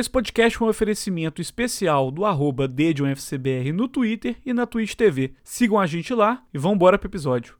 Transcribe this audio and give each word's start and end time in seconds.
Esse 0.00 0.08
podcast 0.08 0.58
é 0.58 0.64
um 0.64 0.68
oferecimento 0.70 1.42
especial 1.42 2.10
do 2.10 2.24
arroba 2.24 2.66
no 2.66 3.86
Twitter 3.86 4.34
e 4.46 4.54
na 4.54 4.64
Twitch 4.64 4.94
TV. 4.94 5.34
Sigam 5.44 5.78
a 5.78 5.86
gente 5.86 6.14
lá 6.14 6.42
e 6.54 6.58
vamos 6.58 6.76
embora 6.76 6.98
pro 6.98 7.06
episódio. 7.06 7.54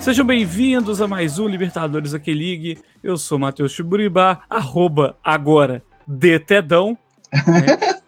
Sejam 0.00 0.24
bem-vindos 0.24 1.02
a 1.02 1.06
mais 1.06 1.38
um 1.38 1.46
Libertadores 1.46 2.14
Aqui 2.14 2.32
League. 2.32 2.78
Eu 3.02 3.18
sou 3.18 3.38
Matheus 3.38 3.72
Chiburibá, 3.72 4.40
arroba 4.48 5.14
agora 5.22 5.82
Detedão. 6.06 6.96
Né? 7.30 8.00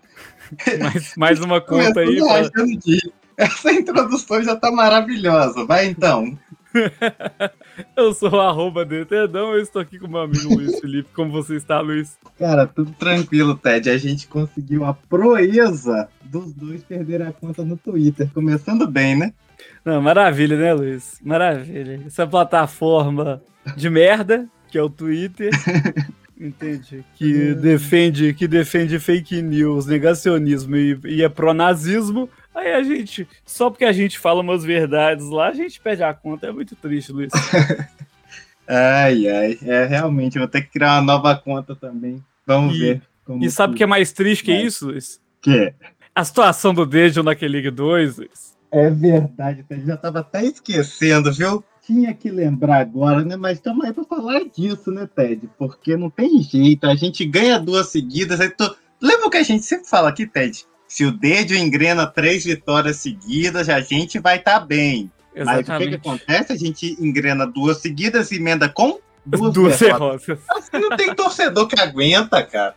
mais, 0.81 1.17
mais 1.19 1.41
uma 1.41 1.61
conta 1.61 2.01
aí. 2.01 2.19
Pra... 2.19 2.51
Essa 3.37 3.73
introdução 3.73 4.43
já 4.43 4.57
tá 4.57 4.73
maravilhosa. 4.73 5.67
Vai 5.67 5.87
então. 5.87 6.39
eu 7.95 8.15
sou 8.15 8.31
o 8.31 8.41
arroba 8.41 8.87
Detedão, 8.87 9.53
eu 9.53 9.61
estou 9.61 9.83
aqui 9.83 9.99
com 9.99 10.09
meu 10.09 10.23
amigo 10.23 10.55
Luiz 10.55 10.81
Felipe. 10.81 11.11
Como 11.15 11.31
você 11.31 11.57
está, 11.57 11.79
Luiz? 11.81 12.17
Cara, 12.39 12.67
tudo 12.67 12.91
tranquilo, 12.93 13.55
Ted. 13.55 13.91
A 13.91 13.99
gente 13.99 14.27
conseguiu 14.29 14.87
a 14.87 14.95
proeza 14.95 16.09
dos 16.25 16.55
dois 16.55 16.83
perderem 16.83 17.27
a 17.27 17.33
conta 17.33 17.63
no 17.63 17.77
Twitter. 17.77 18.31
Começando 18.33 18.87
bem, 18.87 19.15
né? 19.15 19.35
Não, 19.85 20.01
maravilha, 20.01 20.57
né, 20.57 20.73
Luiz? 20.73 21.21
Maravilha. 21.23 22.01
Essa 22.07 22.27
plataforma 22.27 23.43
de 23.77 23.91
merda, 23.91 24.49
que 24.69 24.79
é 24.79 24.83
o 24.83 24.91
Twitter, 24.91 25.51
entende? 26.41 27.05
Que 27.17 27.51
é. 27.51 27.55
defende, 27.55 28.35
que 28.35 28.47
defende 28.47 28.99
fake 28.99 29.43
news, 29.43 29.87
negacionismo 29.87 30.77
e, 30.77 30.99
e 31.05 31.23
é 31.23 31.29
pró-nazismo. 31.29 32.29
Aí 32.55 32.73
a 32.73 32.83
gente, 32.83 33.27
só 33.47 33.71
porque 33.71 33.85
a 33.85 33.93
gente 33.93 34.19
fala 34.19 34.41
umas 34.41 34.65
verdades 34.65 35.29
lá, 35.29 35.49
a 35.49 35.55
gente 35.55 35.81
perde 35.81 36.03
a 36.03 36.13
conta. 36.13 36.47
É 36.47 36.53
muito 36.53 36.77
triste, 36.77 37.13
Luiz. 37.13 37.33
ai, 38.69 39.27
ai. 39.29 39.59
É, 39.63 39.87
realmente, 39.87 40.39
vou 40.39 40.49
ter 40.49 40.63
que 40.63 40.71
criar 40.71 41.01
uma 41.01 41.03
nova 41.03 41.35
conta 41.37 41.75
também. 41.75 42.23
Vamos 42.47 42.77
e, 42.77 42.79
ver. 42.79 43.03
e 43.41 43.51
sabe 43.51 43.75
o 43.75 43.77
que 43.77 43.83
é 43.83 43.87
mais 43.87 44.13
triste 44.13 44.45
que 44.45 44.53
isso, 44.53 44.87
Luiz? 44.87 45.21
Que? 45.41 45.73
A 46.15 46.25
situação 46.25 46.75
do 46.75 46.85
Dejo 46.85 47.23
naquele 47.23 47.55
League 47.55 47.71
2, 47.71 48.19
Luiz. 48.19 48.52
É 48.73 48.89
verdade, 48.89 49.67
eu 49.69 49.87
já 49.87 49.95
estava 49.95 50.21
até 50.21 50.47
esquecendo, 50.47 51.31
viu? 51.31 51.63
Tinha 51.83 52.15
que 52.15 52.31
lembrar 52.31 52.81
agora, 52.81 53.23
né? 53.23 53.37
Mas 53.37 53.59
estamos 53.59 53.85
aí 53.85 53.93
para 53.93 54.05
falar 54.05 54.41
disso, 54.45 54.91
né, 54.91 55.07
Ted? 55.15 55.47
Porque 55.59 55.95
não 55.95 56.09
tem 56.09 56.41
jeito, 56.41 56.87
a 56.87 56.95
gente 56.95 57.23
ganha 57.27 57.59
duas 57.59 57.91
seguidas. 57.91 58.41
Aí 58.41 58.49
tô... 58.49 58.75
Lembra 58.99 59.27
o 59.27 59.31
que 59.31 59.37
a 59.37 59.43
gente 59.43 59.63
sempre 59.67 59.87
fala 59.87 60.09
aqui, 60.09 60.27
Ted? 60.27 60.65
Se 60.89 61.05
o 61.05 61.13
dedo 61.13 61.55
engrena 61.55 62.07
três 62.07 62.45
vitórias 62.45 62.97
seguidas, 62.97 63.69
a 63.69 63.81
gente 63.83 64.19
vai 64.19 64.39
estar 64.39 64.61
tá 64.61 64.65
bem. 64.65 65.13
Exatamente. 65.35 65.69
Mas 65.69 65.77
o 65.77 65.79
que, 65.79 65.89
que, 65.89 65.95
acontece? 65.97 66.53
A 66.53 66.57
gente 66.57 66.97
engrena 66.99 67.47
duas 67.47 67.77
seguidas 67.77 68.33
e 68.33 68.37
emenda 68.37 68.71
com 68.71 69.01
duas, 69.27 69.53
duas 69.53 69.79
derrotas. 69.79 70.25
derrotas. 70.25 70.49
Assim 70.49 70.79
não 70.79 70.97
tem 70.97 71.15
torcedor 71.15 71.69
que 71.69 71.79
aguenta, 71.79 72.43
cara. 72.43 72.75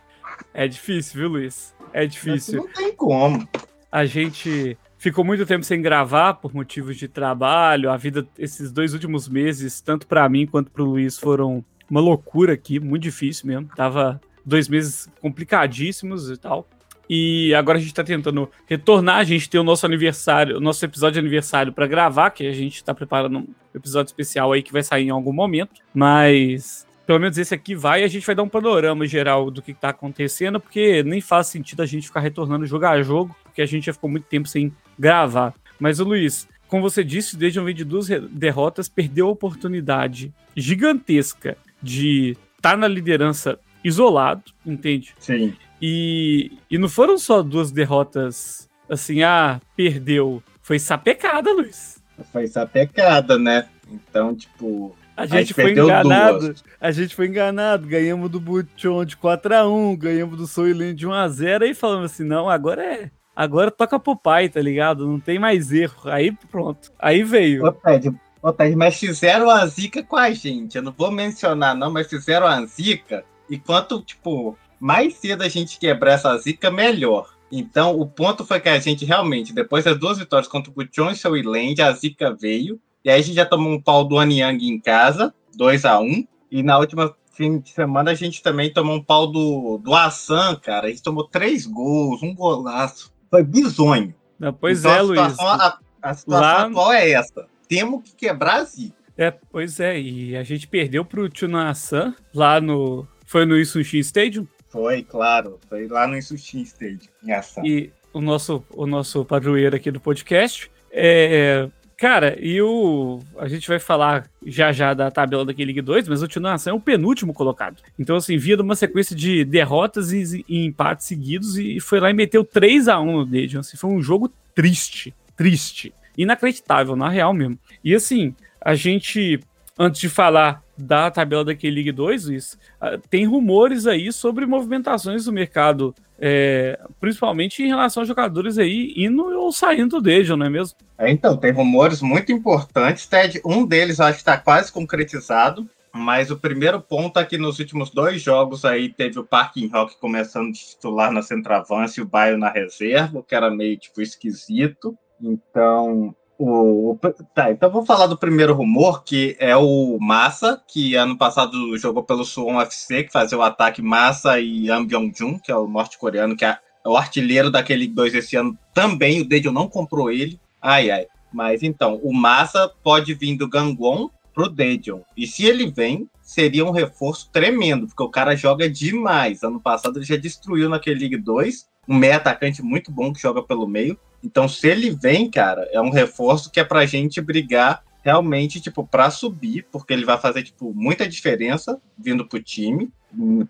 É 0.52 0.68
difícil, 0.68 1.20
viu, 1.20 1.28
Luiz? 1.30 1.74
É 1.90 2.06
difícil. 2.06 2.60
Assim 2.60 2.68
não 2.68 2.74
tem 2.74 2.94
como. 2.94 3.48
A 3.90 4.04
gente 4.04 4.76
ficou 5.10 5.24
muito 5.24 5.46
tempo 5.46 5.64
sem 5.64 5.80
gravar 5.80 6.34
por 6.34 6.52
motivos 6.52 6.96
de 6.96 7.06
trabalho. 7.06 7.90
A 7.90 7.96
vida, 7.96 8.26
esses 8.36 8.72
dois 8.72 8.92
últimos 8.92 9.28
meses, 9.28 9.80
tanto 9.80 10.04
para 10.04 10.28
mim 10.28 10.46
quanto 10.46 10.68
para 10.68 10.82
o 10.82 10.86
Luiz, 10.86 11.16
foram 11.16 11.64
uma 11.88 12.00
loucura 12.00 12.54
aqui, 12.54 12.80
muito 12.80 13.04
difícil 13.04 13.46
mesmo. 13.46 13.68
Tava 13.76 14.20
dois 14.44 14.68
meses 14.68 15.08
complicadíssimos 15.20 16.28
e 16.28 16.36
tal. 16.36 16.68
E 17.08 17.54
agora 17.54 17.78
a 17.78 17.80
gente 17.80 17.94
tá 17.94 18.02
tentando 18.02 18.50
retornar. 18.66 19.18
A 19.18 19.24
gente 19.24 19.48
tem 19.48 19.60
o 19.60 19.64
nosso 19.64 19.86
aniversário, 19.86 20.56
o 20.56 20.60
nosso 20.60 20.84
episódio 20.84 21.14
de 21.14 21.20
aniversário 21.20 21.72
para 21.72 21.86
gravar, 21.86 22.30
que 22.30 22.44
a 22.44 22.52
gente 22.52 22.82
tá 22.82 22.92
preparando 22.92 23.38
um 23.38 23.46
episódio 23.72 24.08
especial 24.10 24.52
aí 24.52 24.60
que 24.60 24.72
vai 24.72 24.82
sair 24.82 25.06
em 25.06 25.10
algum 25.10 25.32
momento. 25.32 25.82
Mas 25.94 26.85
pelo 27.06 27.20
menos 27.20 27.38
esse 27.38 27.54
aqui 27.54 27.74
vai 27.74 28.02
e 28.02 28.04
a 28.04 28.08
gente 28.08 28.26
vai 28.26 28.34
dar 28.34 28.42
um 28.42 28.48
panorama 28.48 29.06
geral 29.06 29.50
do 29.50 29.62
que 29.62 29.72
tá 29.72 29.90
acontecendo, 29.90 30.58
porque 30.58 31.02
nem 31.04 31.20
faz 31.20 31.46
sentido 31.46 31.82
a 31.82 31.86
gente 31.86 32.08
ficar 32.08 32.20
retornando 32.20 32.66
jogo 32.66 32.84
a 32.84 33.00
jogo, 33.00 33.34
porque 33.44 33.62
a 33.62 33.66
gente 33.66 33.86
já 33.86 33.92
ficou 33.92 34.10
muito 34.10 34.24
tempo 34.24 34.48
sem 34.48 34.72
gravar. 34.98 35.54
Mas 35.78 36.00
o 36.00 36.04
Luiz, 36.04 36.48
como 36.66 36.82
você 36.82 37.04
disse, 37.04 37.36
desde 37.36 37.60
um 37.60 37.64
vídeo 37.64 37.84
de 37.84 37.90
duas 37.90 38.08
derrotas, 38.30 38.88
perdeu 38.88 39.28
a 39.28 39.30
oportunidade 39.30 40.34
gigantesca 40.56 41.56
de 41.80 42.36
estar 42.56 42.72
tá 42.72 42.76
na 42.76 42.88
liderança 42.88 43.58
isolado, 43.84 44.42
entende? 44.64 45.14
Sim. 45.20 45.54
E, 45.80 46.58
e 46.68 46.76
não 46.76 46.88
foram 46.88 47.16
só 47.18 47.42
duas 47.42 47.70
derrotas 47.70 48.68
assim, 48.88 49.22
ah, 49.22 49.60
perdeu. 49.76 50.42
Foi 50.60 50.78
sapecada, 50.78 51.52
Luiz. 51.52 52.02
Foi 52.32 52.48
sapecada, 52.48 53.38
né? 53.38 53.68
Então, 53.88 54.34
tipo, 54.34 54.96
a 55.16 55.24
gente, 55.24 55.34
a 55.34 55.38
gente 55.40 55.54
foi 55.54 55.72
enganado. 55.72 56.38
Duas. 56.40 56.64
A 56.80 56.90
gente 56.90 57.16
foi 57.16 57.26
enganado. 57.26 57.86
Ganhamos 57.86 58.30
do 58.30 58.38
Butchon 58.38 59.04
de 59.04 59.16
4x1, 59.16 59.96
ganhamos 59.96 60.36
do 60.36 60.46
Soylent 60.46 60.96
de 60.96 61.06
1x0 61.06 61.70
e 61.70 61.74
falamos 61.74 62.12
assim: 62.12 62.24
não, 62.24 62.50
agora 62.50 62.84
é. 62.84 63.10
Agora 63.34 63.70
toca 63.70 63.98
pro 63.98 64.16
pai, 64.16 64.48
tá 64.48 64.60
ligado? 64.60 65.06
Não 65.06 65.20
tem 65.20 65.38
mais 65.38 65.72
erro. 65.72 65.94
Aí 66.04 66.32
pronto. 66.50 66.92
Aí 66.98 67.22
veio. 67.22 67.66
Ô, 67.66 67.72
Ted, 67.72 68.14
ô, 68.42 68.52
Ted, 68.52 68.76
mas 68.76 68.98
fizeram 68.98 69.50
a 69.50 69.66
zica 69.66 70.02
com 70.02 70.16
a 70.16 70.30
gente. 70.30 70.76
Eu 70.76 70.82
não 70.82 70.92
vou 70.92 71.10
mencionar, 71.10 71.74
não, 71.74 71.90
mas 71.90 72.08
fizeram 72.08 72.46
a 72.46 72.64
zica. 72.64 73.24
E 73.48 73.58
quanto, 73.58 74.02
tipo, 74.02 74.56
mais 74.80 75.14
cedo 75.14 75.42
a 75.42 75.48
gente 75.48 75.78
quebrar 75.78 76.12
essa 76.12 76.36
zica, 76.38 76.70
melhor. 76.70 77.34
Então, 77.50 77.98
o 77.98 78.06
ponto 78.06 78.44
foi 78.44 78.58
que 78.58 78.68
a 78.68 78.78
gente 78.78 79.04
realmente, 79.04 79.52
depois 79.52 79.84
das 79.84 79.98
duas 79.98 80.18
vitórias 80.18 80.48
contra 80.48 80.70
o 80.70 80.74
Butchon 80.74 81.12
e 81.12 81.28
o 81.28 81.36
Iland, 81.36 81.80
a 81.80 81.92
zica 81.92 82.34
veio. 82.34 82.80
E 83.06 83.10
aí 83.10 83.20
a 83.20 83.22
gente 83.22 83.36
já 83.36 83.46
tomou 83.46 83.72
um 83.72 83.80
pau 83.80 84.02
do 84.02 84.18
Anyang 84.18 84.66
em 84.66 84.80
casa, 84.80 85.32
2 85.56 85.84
a 85.84 86.00
1 86.00 86.26
E 86.50 86.60
na 86.60 86.76
última 86.76 87.14
fim 87.32 87.60
de 87.60 87.70
semana 87.70 88.10
a 88.10 88.14
gente 88.14 88.42
também 88.42 88.72
tomou 88.72 88.96
um 88.96 89.02
pau 89.02 89.28
do, 89.28 89.78
do 89.78 89.94
Assan, 89.94 90.56
cara. 90.56 90.88
A 90.88 90.90
gente 90.90 91.04
tomou 91.04 91.22
três 91.22 91.66
gols, 91.66 92.20
um 92.20 92.34
golaço. 92.34 93.14
Foi 93.30 93.44
bizonho. 93.44 94.12
Não, 94.40 94.52
pois 94.52 94.80
então, 94.80 94.90
é, 94.90 94.98
a 94.98 95.02
Luiz. 95.02 95.38
A, 95.38 95.78
a 96.02 96.14
situação 96.14 96.40
Lá... 96.40 96.62
atual 96.64 96.92
é 96.92 97.10
essa. 97.12 97.46
Temos 97.68 98.02
que 98.02 98.16
quebrar 98.16 98.56
a 98.56 98.64
zica. 98.64 98.96
É, 99.16 99.30
pois 99.30 99.78
é, 99.78 100.00
e 100.00 100.36
a 100.36 100.42
gente 100.42 100.66
perdeu 100.66 101.04
pro 101.04 101.30
Assan 101.64 102.12
lá 102.34 102.60
no. 102.60 103.06
Foi 103.24 103.46
no 103.46 103.56
Isushi 103.56 104.00
Stadium? 104.00 104.48
Foi, 104.68 105.04
claro. 105.04 105.60
Foi 105.68 105.86
lá 105.86 106.08
no 106.08 106.16
Isushi 106.16 106.62
Stadium, 106.62 107.08
em 107.22 107.30
Assan. 107.30 107.62
E 107.64 107.92
o 108.12 108.20
nosso, 108.20 108.64
o 108.74 108.84
nosso 108.84 109.24
padroeiro 109.24 109.76
aqui 109.76 109.92
do 109.92 110.00
podcast. 110.00 110.68
É, 110.90 111.68
Cara, 111.96 112.36
e 112.38 112.60
o. 112.60 113.20
A 113.38 113.48
gente 113.48 113.66
vai 113.66 113.78
falar 113.78 114.28
já 114.44 114.70
já 114.70 114.92
da 114.92 115.10
tabela 115.10 115.46
daquele 115.46 115.72
League 115.72 115.80
2, 115.80 116.08
mas 116.08 116.22
o 116.22 116.28
Tinoação 116.28 116.74
é 116.74 116.76
o 116.76 116.80
penúltimo 116.80 117.32
colocado. 117.32 117.82
Então, 117.98 118.16
assim, 118.16 118.36
via 118.36 118.54
de 118.54 118.62
uma 118.62 118.76
sequência 118.76 119.16
de 119.16 119.46
derrotas 119.46 120.12
e, 120.12 120.44
e 120.46 120.66
empates 120.66 121.06
seguidos 121.06 121.56
e 121.56 121.80
foi 121.80 121.98
lá 121.98 122.10
e 122.10 122.14
meteu 122.14 122.44
3 122.44 122.88
a 122.88 123.00
1 123.00 123.12
no 123.12 123.24
Dejan. 123.24 123.60
Assim, 123.60 123.78
foi 123.78 123.90
um 123.90 124.02
jogo 124.02 124.30
triste. 124.54 125.14
Triste. 125.34 125.94
Inacreditável, 126.18 126.96
na 126.96 127.08
real 127.08 127.32
mesmo. 127.32 127.58
E 127.82 127.94
assim, 127.94 128.34
a 128.60 128.74
gente, 128.74 129.40
antes 129.78 130.00
de 130.00 130.08
falar 130.08 130.62
da 130.76 131.10
tabela 131.10 131.44
daquele 131.44 131.76
League 131.76 131.92
2, 131.92 132.26
Luiz, 132.26 132.58
ah, 132.80 132.98
tem 133.08 133.24
rumores 133.24 133.86
aí 133.86 134.12
sobre 134.12 134.46
movimentações 134.46 135.24
do 135.24 135.32
mercado, 135.32 135.94
é, 136.18 136.78
principalmente 137.00 137.62
em 137.62 137.68
relação 137.68 138.02
a 138.02 138.06
jogadores 138.06 138.58
aí 138.58 138.92
indo 138.96 139.22
ou 139.38 139.52
saindo 139.52 139.96
do 139.96 140.02
Dejo, 140.02 140.36
não 140.36 140.46
é 140.46 140.50
mesmo? 140.50 140.76
É, 140.98 141.10
então, 141.10 141.36
tem 141.36 141.52
rumores 141.52 142.02
muito 142.02 142.32
importantes, 142.32 143.06
Ted. 143.06 143.40
Um 143.44 143.66
deles 143.66 144.00
acho 144.00 144.14
que 144.14 144.22
está 144.22 144.36
quase 144.36 144.70
concretizado, 144.70 145.68
mas 145.92 146.30
o 146.30 146.36
primeiro 146.36 146.80
ponto 146.80 147.18
é 147.18 147.24
que 147.24 147.38
nos 147.38 147.58
últimos 147.58 147.90
dois 147.90 148.20
jogos 148.20 148.64
aí 148.64 148.90
teve 148.90 149.18
o 149.18 149.24
Parking 149.24 149.68
Rock 149.68 149.98
começando 149.98 150.52
de 150.52 150.60
titular 150.60 151.10
na 151.10 151.22
centroavance 151.22 151.98
e 151.98 152.02
o 152.02 152.06
Baio 152.06 152.36
na 152.36 152.50
reserva, 152.50 153.24
que 153.26 153.34
era 153.34 153.50
meio 153.50 153.78
tipo 153.78 154.02
esquisito. 154.02 154.96
Então, 155.20 156.14
o, 156.38 156.98
tá, 157.34 157.50
então 157.50 157.70
vou 157.70 157.84
falar 157.84 158.06
do 158.06 158.18
primeiro 158.18 158.54
rumor, 158.54 159.02
que 159.02 159.36
é 159.38 159.56
o 159.56 159.98
Massa, 160.00 160.62
que 160.68 160.94
ano 160.94 161.16
passado 161.16 161.76
jogou 161.78 162.02
pelo 162.02 162.24
Suwon 162.24 162.60
FC, 162.60 163.04
que 163.04 163.12
fazia 163.12 163.38
o 163.38 163.42
ataque 163.42 163.80
Massa 163.80 164.38
e 164.38 164.70
Am 164.70 164.86
Byung-jun, 164.86 165.38
que 165.38 165.50
é 165.50 165.56
o 165.56 165.66
norte-coreano, 165.66 166.36
que 166.36 166.44
é 166.44 166.58
o 166.84 166.96
artilheiro 166.96 167.50
daquele 167.50 167.86
2 167.86 168.14
esse 168.14 168.36
ano 168.36 168.56
também, 168.72 169.20
o 169.20 169.28
Dedio 169.28 169.50
não 169.50 169.68
comprou 169.68 170.10
ele. 170.10 170.38
Ai, 170.60 170.90
ai. 170.90 171.06
Mas 171.32 171.62
então, 171.62 172.00
o 172.02 172.12
Massa 172.12 172.70
pode 172.82 173.12
vir 173.14 173.36
do 173.36 173.48
Gangwon 173.48 174.08
pro 174.32 174.48
Dejon. 174.48 175.02
E 175.16 175.26
se 175.26 175.44
ele 175.46 175.70
vem, 175.70 176.08
seria 176.22 176.64
um 176.64 176.70
reforço 176.70 177.30
tremendo, 177.32 177.86
porque 177.86 178.02
o 178.02 178.10
cara 178.10 178.36
joga 178.36 178.68
demais. 178.68 179.42
Ano 179.42 179.60
passado 179.60 179.98
ele 179.98 180.04
já 180.04 180.16
destruiu 180.16 180.68
naquele 180.68 181.00
League 181.00 181.16
2, 181.16 181.66
um 181.88 181.96
meio 181.96 182.16
atacante 182.16 182.62
muito 182.62 182.92
bom 182.92 183.12
que 183.12 183.20
joga 183.20 183.42
pelo 183.42 183.66
meio. 183.66 183.98
Então, 184.26 184.48
se 184.48 184.66
ele 184.66 184.90
vem, 184.90 185.30
cara, 185.30 185.68
é 185.70 185.80
um 185.80 185.90
reforço 185.90 186.50
que 186.50 186.58
é 186.58 186.64
pra 186.64 186.84
gente 186.84 187.20
brigar 187.20 187.84
realmente, 188.02 188.60
tipo, 188.60 188.84
para 188.84 189.08
subir, 189.08 189.64
porque 189.70 189.92
ele 189.92 190.04
vai 190.04 190.18
fazer, 190.18 190.42
tipo, 190.42 190.74
muita 190.74 191.08
diferença 191.08 191.80
vindo 191.96 192.26
pro 192.26 192.42
time. 192.42 192.90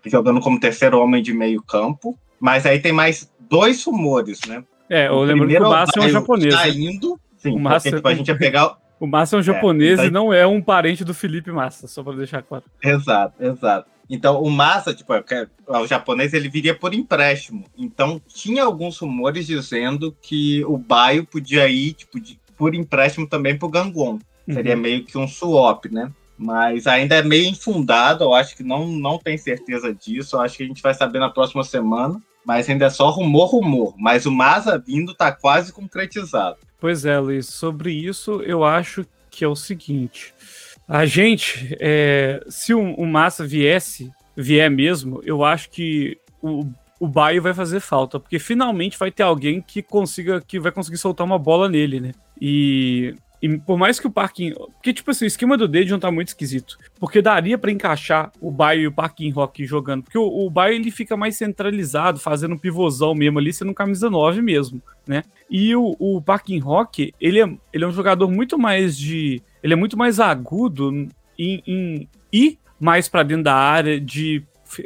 jogando 0.05 0.39
como 0.39 0.59
terceiro 0.59 0.99
homem 0.99 1.23
de 1.23 1.33
meio 1.33 1.63
campo. 1.63 2.17
Mas 2.39 2.67
aí 2.67 2.79
tem 2.79 2.91
mais 2.91 3.33
dois 3.49 3.83
rumores, 3.83 4.39
né? 4.47 4.63
É, 4.87 5.07
eu 5.07 5.19
lembro 5.23 5.47
que 5.47 5.57
o 5.57 5.67
Massa 5.67 5.99
é 5.99 6.01
um 6.01 6.09
japonês. 6.09 6.53
Tá 6.53 6.69
indo, 6.69 7.19
sim, 7.37 7.55
o 7.55 7.59
Massa, 7.59 7.89
porque, 7.89 7.95
tipo, 7.97 8.07
a 8.07 8.13
gente 8.13 8.27
ia 8.27 8.37
pegar... 8.37 8.77
O 8.99 9.05
Massa 9.09 9.35
é 9.35 9.39
um 9.39 9.43
japonês 9.43 9.99
é, 9.99 10.05
e 10.05 10.11
não 10.11 10.31
é 10.31 10.45
um 10.45 10.61
parente 10.61 11.03
do 11.03 11.13
Felipe 11.13 11.51
Massa, 11.51 11.87
só 11.87 12.03
para 12.03 12.17
deixar 12.17 12.43
claro. 12.43 12.65
Exato, 12.83 13.43
exato. 13.43 13.89
Então, 14.09 14.41
o 14.41 14.49
Massa, 14.49 14.93
tipo, 14.93 15.13
é 15.13 15.23
o 15.67 15.85
japonês, 15.85 16.33
ele 16.33 16.49
viria 16.49 16.73
por 16.73 16.93
empréstimo. 16.93 17.65
Então, 17.77 18.21
tinha 18.27 18.63
alguns 18.63 18.97
rumores 18.97 19.45
dizendo 19.45 20.15
que 20.21 20.63
o 20.65 20.77
Baio 20.77 21.25
podia 21.25 21.67
ir, 21.67 21.93
tipo, 21.93 22.19
de, 22.19 22.39
por 22.55 22.73
empréstimo 22.73 23.27
também 23.27 23.57
pro 23.57 23.69
Gangwon. 23.69 24.19
Seria 24.49 24.75
uhum. 24.75 24.81
meio 24.81 25.03
que 25.03 25.17
um 25.17 25.27
swap, 25.27 25.85
né? 25.91 26.09
Mas 26.37 26.87
ainda 26.87 27.15
é 27.15 27.23
meio 27.23 27.49
infundado, 27.49 28.23
eu 28.23 28.33
acho 28.33 28.55
que 28.55 28.63
não, 28.63 28.87
não 28.87 29.17
tem 29.17 29.37
certeza 29.37 29.93
disso. 29.93 30.35
Eu 30.35 30.41
acho 30.41 30.55
que 30.55 30.63
a 30.63 30.67
gente 30.67 30.81
vai 30.81 30.93
saber 30.93 31.19
na 31.19 31.29
próxima 31.29 31.63
semana. 31.63 32.21
Mas 32.45 32.69
ainda 32.69 32.85
é 32.85 32.89
só 32.89 33.09
rumor, 33.09 33.47
rumor. 33.47 33.93
Mas 33.97 34.25
o 34.25 34.31
Massa 34.31 34.77
vindo 34.79 35.13
tá 35.13 35.33
quase 35.33 35.73
concretizado. 35.73 36.55
Pois 36.79 37.03
é, 37.03 37.19
Luiz. 37.19 37.47
Sobre 37.47 37.91
isso, 37.91 38.41
eu 38.41 38.63
acho 38.63 39.05
que 39.29 39.43
é 39.43 39.47
o 39.47 39.55
seguinte. 39.55 40.33
A 40.87 41.05
gente, 41.05 41.75
é, 41.81 42.41
se 42.47 42.73
o, 42.73 43.05
Massa 43.05 43.45
viesse, 43.45 44.09
vier 44.35 44.71
mesmo, 44.71 45.21
eu 45.25 45.43
acho 45.43 45.69
que 45.69 46.17
o, 46.41 46.65
o 46.97 47.07
Baio 47.07 47.41
vai 47.41 47.53
fazer 47.53 47.81
falta, 47.81 48.19
porque 48.19 48.39
finalmente 48.39 48.97
vai 48.97 49.11
ter 49.11 49.23
alguém 49.23 49.61
que 49.61 49.81
consiga, 49.81 50.39
que 50.39 50.59
vai 50.59 50.71
conseguir 50.71 50.97
soltar 50.97 51.25
uma 51.25 51.37
bola 51.37 51.67
nele, 51.67 51.99
né? 51.99 52.11
E, 52.39 53.13
e 53.41 53.57
por 53.57 53.77
mais 53.77 53.99
que 53.99 54.07
o 54.07 54.11
parking, 54.11 54.53
porque 54.53 54.93
tipo 54.93 55.11
assim, 55.11 55.25
o 55.25 55.27
esquema 55.27 55.57
do 55.57 55.67
Dejon 55.67 55.99
tá 55.99 56.09
muito 56.09 56.29
esquisito, 56.29 56.77
porque 56.99 57.21
daria 57.21 57.57
para 57.57 57.71
encaixar 57.71 58.31
o 58.39 58.49
Baio 58.49 58.81
e 58.83 58.87
o 58.87 58.91
Parking 58.91 59.31
Rock 59.31 59.65
jogando, 59.65 60.03
porque 60.03 60.17
o, 60.17 60.45
o 60.45 60.49
Baio 60.49 60.75
ele 60.75 60.89
fica 60.89 61.17
mais 61.17 61.35
centralizado, 61.35 62.17
fazendo 62.17 62.55
um 62.55 62.57
pivôzão 62.57 63.13
mesmo 63.13 63.39
ali, 63.39 63.51
sendo 63.51 63.73
camisa 63.73 64.09
9 64.09 64.41
mesmo, 64.41 64.81
né? 65.05 65.23
E 65.49 65.75
o, 65.75 65.97
o 65.99 66.21
Parking 66.21 66.59
Rock, 66.59 67.13
ele 67.19 67.41
é, 67.41 67.57
ele 67.73 67.83
é 67.83 67.87
um 67.87 67.91
jogador 67.91 68.31
muito 68.31 68.57
mais 68.57 68.97
de 68.97 69.41
ele 69.61 69.73
é 69.73 69.75
muito 69.75 69.97
mais 69.97 70.19
agudo 70.19 71.07
em, 71.37 71.63
em 71.65 72.09
ir 72.31 72.59
mais 72.79 73.07
para 73.07 73.23
dentro 73.23 73.43
da 73.43 73.55
área, 73.55 73.99
de, 73.99 74.43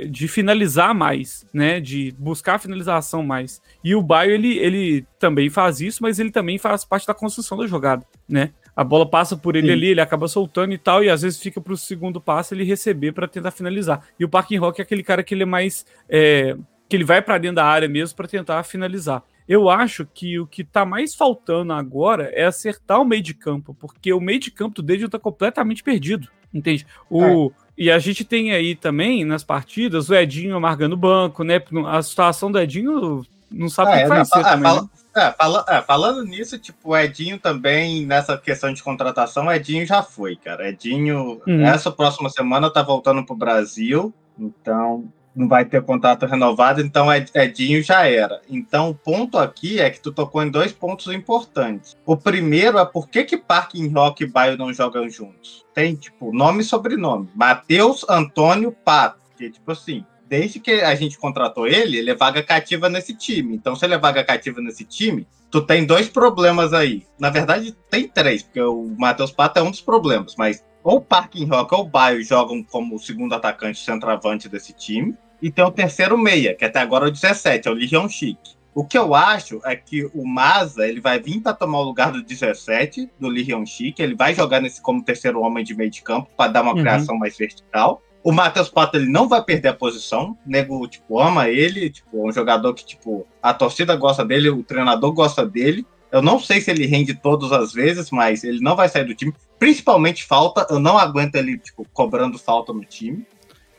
de 0.09 0.27
finalizar 0.27 0.93
mais, 0.93 1.45
né? 1.53 1.79
De 1.79 2.13
buscar 2.17 2.55
a 2.55 2.59
finalização 2.59 3.23
mais. 3.23 3.61
E 3.83 3.95
o 3.95 4.01
Baio, 4.01 4.31
ele, 4.31 4.57
ele 4.57 5.05
também 5.19 5.49
faz 5.49 5.81
isso, 5.81 6.01
mas 6.01 6.19
ele 6.19 6.31
também 6.31 6.57
faz 6.57 6.85
parte 6.85 7.05
da 7.05 7.13
construção 7.13 7.57
da 7.57 7.67
jogada, 7.67 8.05
né? 8.27 8.51
A 8.75 8.83
bola 8.83 9.05
passa 9.05 9.35
por 9.35 9.55
ele 9.55 9.67
Sim. 9.67 9.73
ali, 9.73 9.87
ele 9.87 10.01
acaba 10.01 10.27
soltando 10.27 10.73
e 10.73 10.77
tal, 10.77 11.03
e 11.03 11.09
às 11.09 11.21
vezes 11.21 11.41
fica 11.41 11.59
para 11.59 11.73
o 11.73 11.77
segundo 11.77 12.21
passo 12.21 12.53
ele 12.53 12.63
receber 12.63 13.11
para 13.11 13.27
tentar 13.27 13.51
finalizar. 13.51 14.01
E 14.17 14.23
o 14.23 14.29
Parking 14.29 14.57
Rock 14.57 14.79
é 14.79 14.83
aquele 14.83 15.03
cara 15.03 15.23
que 15.23 15.33
ele 15.33 15.43
é 15.43 15.45
mais. 15.45 15.85
É, 16.09 16.55
que 16.87 16.95
ele 16.95 17.03
vai 17.03 17.21
para 17.21 17.37
dentro 17.37 17.55
da 17.55 17.65
área 17.65 17.87
mesmo 17.87 18.15
para 18.15 18.27
tentar 18.27 18.63
finalizar. 18.63 19.23
Eu 19.51 19.69
acho 19.69 20.05
que 20.05 20.39
o 20.39 20.47
que 20.47 20.63
tá 20.63 20.85
mais 20.85 21.13
faltando 21.13 21.73
agora 21.73 22.31
é 22.33 22.45
acertar 22.45 23.01
o 23.01 23.03
meio 23.03 23.21
de 23.21 23.33
campo, 23.33 23.75
porque 23.77 24.13
o 24.13 24.21
meio 24.21 24.39
de 24.39 24.49
campo 24.49 24.75
do 24.75 24.81
Dejan 24.81 25.09
tá 25.09 25.19
completamente 25.19 25.83
perdido, 25.83 26.29
entende? 26.53 26.87
O, 27.09 27.47
é. 27.47 27.49
E 27.77 27.91
a 27.91 27.99
gente 27.99 28.23
tem 28.23 28.53
aí 28.53 28.75
também 28.75 29.25
nas 29.25 29.43
partidas 29.43 30.09
o 30.09 30.15
Edinho 30.15 30.55
amargando 30.55 30.95
o 30.95 30.97
banco, 30.97 31.43
né? 31.43 31.61
A 31.87 32.01
situação 32.01 32.49
do 32.49 32.61
Edinho 32.61 33.25
não 33.51 33.67
sabe 33.67 33.91
o 33.91 33.93
que 33.95 33.99
é, 33.99 34.07
faz. 34.07 34.31
É, 34.31 34.41
fala, 34.41 34.89
é, 35.13 35.31
fala, 35.33 35.65
é, 35.67 35.81
falando 35.81 36.23
nisso, 36.23 36.57
tipo, 36.57 36.91
o 36.91 36.97
Edinho 36.97 37.37
também, 37.37 38.05
nessa 38.05 38.37
questão 38.37 38.71
de 38.71 38.81
contratação, 38.81 39.47
o 39.47 39.51
Edinho 39.51 39.85
já 39.85 40.01
foi, 40.01 40.37
cara. 40.37 40.69
Edinho, 40.69 41.41
uhum. 41.45 41.65
essa 41.65 41.91
próxima 41.91 42.29
semana 42.29 42.71
tá 42.71 42.81
voltando 42.81 43.25
pro 43.25 43.35
Brasil, 43.35 44.13
então 44.39 45.11
não 45.35 45.47
vai 45.47 45.65
ter 45.65 45.81
contrato 45.83 46.25
renovado, 46.25 46.81
então 46.81 47.07
Edinho 47.13 47.83
já 47.83 48.05
era. 48.05 48.41
Então 48.49 48.89
o 48.89 48.95
ponto 48.95 49.37
aqui 49.37 49.79
é 49.79 49.89
que 49.89 49.99
tu 49.99 50.11
tocou 50.11 50.43
em 50.43 50.49
dois 50.51 50.71
pontos 50.71 51.07
importantes. 51.07 51.97
O 52.05 52.17
primeiro 52.17 52.77
é 52.77 52.85
por 52.85 53.09
que 53.09 53.23
que 53.23 53.37
Parking 53.37 53.89
Rock 53.89 54.23
e 54.23 54.27
Baio 54.27 54.57
não 54.57 54.73
jogam 54.73 55.09
juntos? 55.09 55.65
Tem, 55.73 55.95
tipo, 55.95 56.33
nome 56.33 56.61
e 56.61 56.65
sobrenome. 56.65 57.29
Matheus 57.33 58.05
Antônio 58.09 58.71
Pato. 58.71 59.21
Que, 59.37 59.49
tipo 59.49 59.71
assim, 59.71 60.05
desde 60.27 60.59
que 60.59 60.71
a 60.81 60.93
gente 60.95 61.17
contratou 61.17 61.67
ele, 61.67 61.97
ele 61.97 62.11
é 62.11 62.15
vaga 62.15 62.43
cativa 62.43 62.89
nesse 62.89 63.15
time. 63.15 63.55
Então, 63.55 63.75
se 63.75 63.85
ele 63.85 63.93
é 63.93 63.97
vaga 63.97 64.23
cativa 64.23 64.61
nesse 64.61 64.83
time, 64.83 65.27
tu 65.49 65.61
tem 65.61 65.85
dois 65.85 66.07
problemas 66.07 66.73
aí. 66.73 67.05
Na 67.19 67.29
verdade, 67.29 67.75
tem 67.89 68.07
três, 68.07 68.43
porque 68.43 68.61
o 68.61 68.95
Matheus 68.97 69.31
Pato 69.31 69.59
é 69.59 69.61
um 69.61 69.71
dos 69.71 69.81
problemas, 69.81 70.35
mas 70.37 70.63
ou 70.83 70.97
o 70.97 71.01
Parking 71.01 71.45
Rock 71.45 71.73
ou 71.73 71.81
o 71.81 71.89
Baio 71.89 72.23
jogam 72.23 72.63
como 72.63 72.99
segundo 72.99 73.33
atacante 73.33 73.79
centroavante 73.79 74.49
desse 74.49 74.73
time. 74.73 75.15
E 75.41 75.51
tem 75.51 75.65
o 75.65 75.71
terceiro 75.71 76.17
meia, 76.17 76.53
que 76.53 76.65
até 76.65 76.79
agora 76.79 77.05
é 77.05 77.09
o 77.09 77.11
17, 77.11 77.67
é 77.67 77.71
o 77.71 77.73
Legion 77.73 78.07
Chic. 78.07 78.37
O 78.73 78.85
que 78.85 78.97
eu 78.97 79.13
acho 79.13 79.59
é 79.65 79.75
que 79.75 80.09
o 80.13 80.25
Maza 80.25 80.87
ele 80.87 81.01
vai 81.01 81.19
vir 81.19 81.41
para 81.41 81.53
tomar 81.53 81.79
o 81.79 81.83
lugar 81.83 82.11
do 82.11 82.23
17, 82.23 83.09
do 83.19 83.27
Legion 83.27 83.65
Chic. 83.65 83.99
Ele 83.99 84.15
vai 84.15 84.33
jogar 84.33 84.61
nesse 84.61 84.81
como 84.81 85.03
terceiro 85.03 85.41
homem 85.41 85.63
de 85.63 85.75
meio 85.75 85.89
de 85.89 86.01
campo 86.01 86.29
para 86.37 86.51
dar 86.51 86.61
uma 86.61 86.73
uhum. 86.73 86.79
criação 86.79 87.17
mais 87.17 87.37
vertical. 87.37 88.01
O 88.23 88.31
Matheus 88.31 88.69
Pato 88.69 88.97
ele 88.97 89.09
não 89.09 89.27
vai 89.27 89.43
perder 89.43 89.69
a 89.69 89.73
posição. 89.73 90.37
O 90.45 90.49
nego, 90.49 90.87
tipo, 90.87 91.19
ama 91.19 91.49
ele. 91.49 91.89
Tipo, 91.89 92.25
é 92.25 92.29
um 92.29 92.31
jogador 92.31 92.73
que, 92.73 92.85
tipo, 92.85 93.27
a 93.41 93.53
torcida 93.53 93.95
gosta 93.95 94.23
dele, 94.23 94.49
o 94.49 94.63
treinador 94.63 95.11
gosta 95.11 95.45
dele. 95.45 95.85
Eu 96.09 96.21
não 96.21 96.39
sei 96.39 96.61
se 96.61 96.71
ele 96.71 96.85
rende 96.85 97.13
todas 97.13 97.51
as 97.51 97.73
vezes, 97.73 98.09
mas 98.11 98.43
ele 98.43 98.61
não 98.61 98.75
vai 98.75 98.87
sair 98.87 99.05
do 99.05 99.15
time. 99.15 99.33
Principalmente 99.61 100.23
falta. 100.23 100.65
Eu 100.71 100.79
não 100.79 100.97
aguento 100.97 101.35
ele, 101.35 101.55
tipo, 101.55 101.85
cobrando 101.93 102.39
falta 102.39 102.73
no 102.73 102.83
time. 102.83 103.27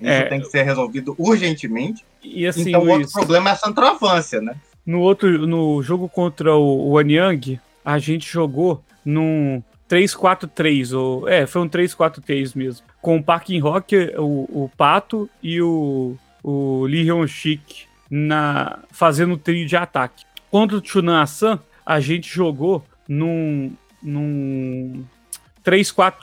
Isso 0.00 0.11
é... 0.11 0.23
tem 0.26 0.40
que 0.40 0.46
ser 0.46 0.62
resolvido 0.62 1.12
urgentemente. 1.19 2.05
E 2.23 2.46
assim, 2.46 2.69
então, 2.69 2.84
o 2.84 2.88
outro 2.88 3.11
problema 3.11 3.50
é 3.50 3.52
a 3.55 3.56
centroavância, 3.56 4.40
né? 4.40 4.55
No 4.87 5.00
outro, 5.00 5.44
no 5.44 5.82
jogo 5.82 6.08
contra 6.08 6.55
o, 6.55 6.90
o 6.93 6.99
Anyang, 6.99 7.61
a 7.84 7.99
gente 7.99 8.31
jogou 8.31 8.81
num 9.05 9.61
3-4-3, 9.90 10.96
ou 10.96 11.29
é, 11.29 11.49
foi 11.49 11.62
um 11.62 11.69
3-4-3 11.69 12.52
mesmo, 12.55 12.87
com 13.00 13.17
o 13.17 13.23
Parking 13.23 13.58
Rock, 13.58 13.96
o, 14.17 14.62
o 14.64 14.70
Pato 14.76 15.29
e 15.43 15.61
o, 15.61 16.17
o 16.44 16.84
Lee 16.84 17.11
Hyun 17.11 17.26
Shik 17.26 17.87
na 18.08 18.79
fazendo 18.93 19.37
trio 19.37 19.67
de 19.67 19.76
ataque. 19.76 20.25
Contra 20.49 20.76
o 20.76 20.84
Chunan 20.84 21.23
Asan, 21.23 21.58
a 21.84 21.99
gente 21.99 22.32
jogou 22.32 22.84
num, 23.08 23.73
num 24.00 25.05
3-4 25.64 26.14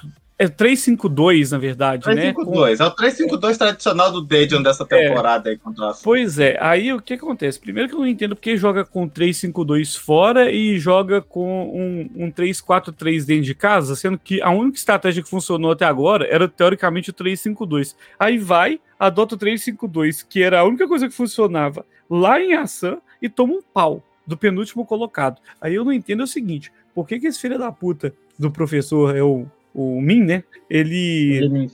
é 0.42 0.48
352, 0.48 1.52
na 1.52 1.58
verdade, 1.58 2.04
352. 2.04 2.80
né? 2.80 2.80
352. 2.80 2.80
É 2.80 2.86
o 2.86 2.92
352 2.92 3.58
tradicional 3.58 4.10
do 4.10 4.22
Dejon 4.22 4.64
dessa 4.64 4.84
é. 4.84 4.86
temporada 4.86 5.50
é. 5.50 5.52
aí 5.52 5.58
contra 5.58 5.90
a 5.90 5.94
Pois 6.02 6.40
é. 6.40 6.58
Aí 6.62 6.94
o 6.94 7.02
que 7.02 7.16
acontece? 7.16 7.60
Primeiro 7.60 7.90
que 7.90 7.96
eu 7.96 8.00
não 8.00 8.08
entendo 8.08 8.38
porque 8.38 8.56
joga 8.56 8.86
com 8.86 9.06
352 9.06 9.98
fora 9.98 10.50
e 10.50 10.80
joga 10.80 11.22
com 11.22 11.66
um, 11.68 12.26
um 12.26 12.32
343 12.32 13.26
dentro 13.26 13.44
de 13.44 13.54
casa, 13.54 13.98
sendo 13.98 14.18
que 14.18 14.42
a 14.42 14.50
única 14.50 14.78
estratégia 14.78 15.22
que 15.22 15.30
funcionou 15.30 15.72
até 15.72 15.84
agora 15.84 16.26
era 16.26 16.48
teoricamente 16.48 17.10
o 17.10 17.14
352. 17.14 17.94
Aí 18.18 18.38
vai, 18.38 18.80
adota 18.98 19.36
o 19.36 19.38
352, 19.38 20.24
que 20.24 20.42
era 20.42 20.62
a 20.62 20.64
única 20.64 20.88
coisa 20.88 21.10
que 21.10 21.14
funcionava 21.14 21.86
lá 22.10 22.40
em 22.40 22.54
Assam 22.54 23.02
e 23.22 23.28
toma 23.28 23.56
um 23.56 23.62
pau 23.62 24.02
do 24.26 24.38
penúltimo 24.38 24.86
colocado. 24.86 25.42
Aí 25.60 25.76
eu 25.76 25.84
não 25.84 25.92
entendo 25.92 26.24
o 26.24 26.28
seguinte: 26.28 26.72
por 26.96 27.06
que, 27.06 27.20
que 27.20 27.28
esse 27.28 27.42
filho 27.42 27.60
da 27.60 27.74
puta 27.74 28.14
do 28.40 28.50
professor 28.50 29.16
é 29.16 29.22
o 29.22 29.46
o 29.74 30.02
Min, 30.02 30.24
né? 30.24 30.44
Ele. 30.70 31.70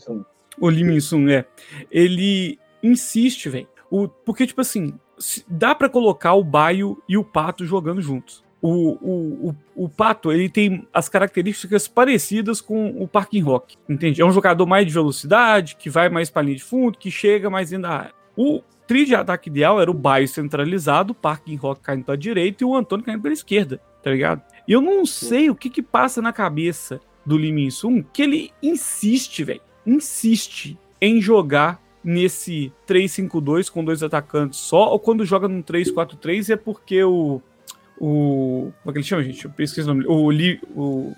O 0.57 0.69
Lee 0.69 1.01
Sun, 1.01 1.27
é. 1.29 1.45
Ele 1.91 2.59
insiste, 2.81 3.49
velho. 3.49 3.67
Porque, 4.25 4.45
tipo 4.47 4.61
assim, 4.61 4.93
dá 5.47 5.73
para 5.75 5.89
colocar 5.89 6.33
o 6.33 6.43
Baio 6.43 7.01
e 7.07 7.17
o 7.17 7.23
Pato 7.23 7.65
jogando 7.65 8.01
juntos. 8.01 8.43
O, 8.61 8.93
o, 8.93 9.49
o, 9.49 9.55
o, 9.85 9.89
Pato, 9.89 10.31
ele 10.31 10.49
tem 10.49 10.87
as 10.93 11.07
características 11.07 11.87
parecidas 11.87 12.61
com 12.61 12.89
o 13.01 13.07
Parking 13.07 13.41
Rock, 13.41 13.75
entende? 13.87 14.21
É 14.21 14.25
um 14.25 14.31
jogador 14.31 14.65
mais 14.65 14.87
de 14.87 14.93
velocidade, 14.93 15.75
que 15.75 15.89
vai 15.89 16.09
mais 16.09 16.29
pra 16.29 16.41
linha 16.41 16.55
de 16.55 16.63
fundo, 16.63 16.97
que 16.97 17.11
chega 17.11 17.49
mais 17.49 17.69
dentro 17.69 17.83
da 17.83 17.91
área. 17.91 18.13
O 18.35 18.63
trio 18.87 19.05
de 19.05 19.13
ataque 19.13 19.49
ideal 19.49 19.79
era 19.79 19.91
o 19.91 19.93
Baio 19.93 20.27
centralizado, 20.27 21.11
o 21.11 21.15
Parking 21.15 21.57
Rock 21.57 21.81
caindo 21.81 22.05
pra 22.05 22.15
direita 22.15 22.63
e 22.63 22.65
o 22.65 22.75
Antônio 22.75 23.05
caindo 23.05 23.21
pela 23.21 23.33
esquerda, 23.33 23.79
tá 24.05 24.11
ligado? 24.11 24.43
E 24.67 24.71
eu 24.71 24.81
não 24.81 25.03
sei 25.03 25.49
o 25.49 25.55
que 25.55 25.67
que 25.67 25.81
passa 25.81 26.21
na 26.21 26.31
cabeça 26.31 27.01
do 27.25 27.35
Lee 27.35 27.51
Min 27.51 27.71
Sun 27.71 28.03
que 28.03 28.21
ele 28.21 28.51
insiste, 28.61 29.43
velho, 29.43 29.61
insiste 29.83 30.77
em 31.01 31.19
jogar 31.19 31.81
nesse 32.03 32.71
3-5-2 32.87 33.71
com 33.71 33.83
dois 33.83 34.03
atacantes 34.03 34.59
só, 34.59 34.91
ou 34.91 34.99
quando 34.99 35.25
joga 35.25 35.47
num 35.47 35.63
3-4-3 35.63 36.53
é 36.53 36.55
porque 36.55 37.03
o. 37.03 37.41
O. 37.99 38.71
Como 38.83 38.91
é 38.91 38.91
que 38.91 38.97
ele 38.99 39.03
chama, 39.03 39.23
gente? 39.23 39.43
Eu 39.43 39.51
esqueci 39.57 39.81
o 39.81 39.87
nome. 39.87 40.05
O 40.05 40.29
Lee, 40.29 40.59
o 40.75 41.11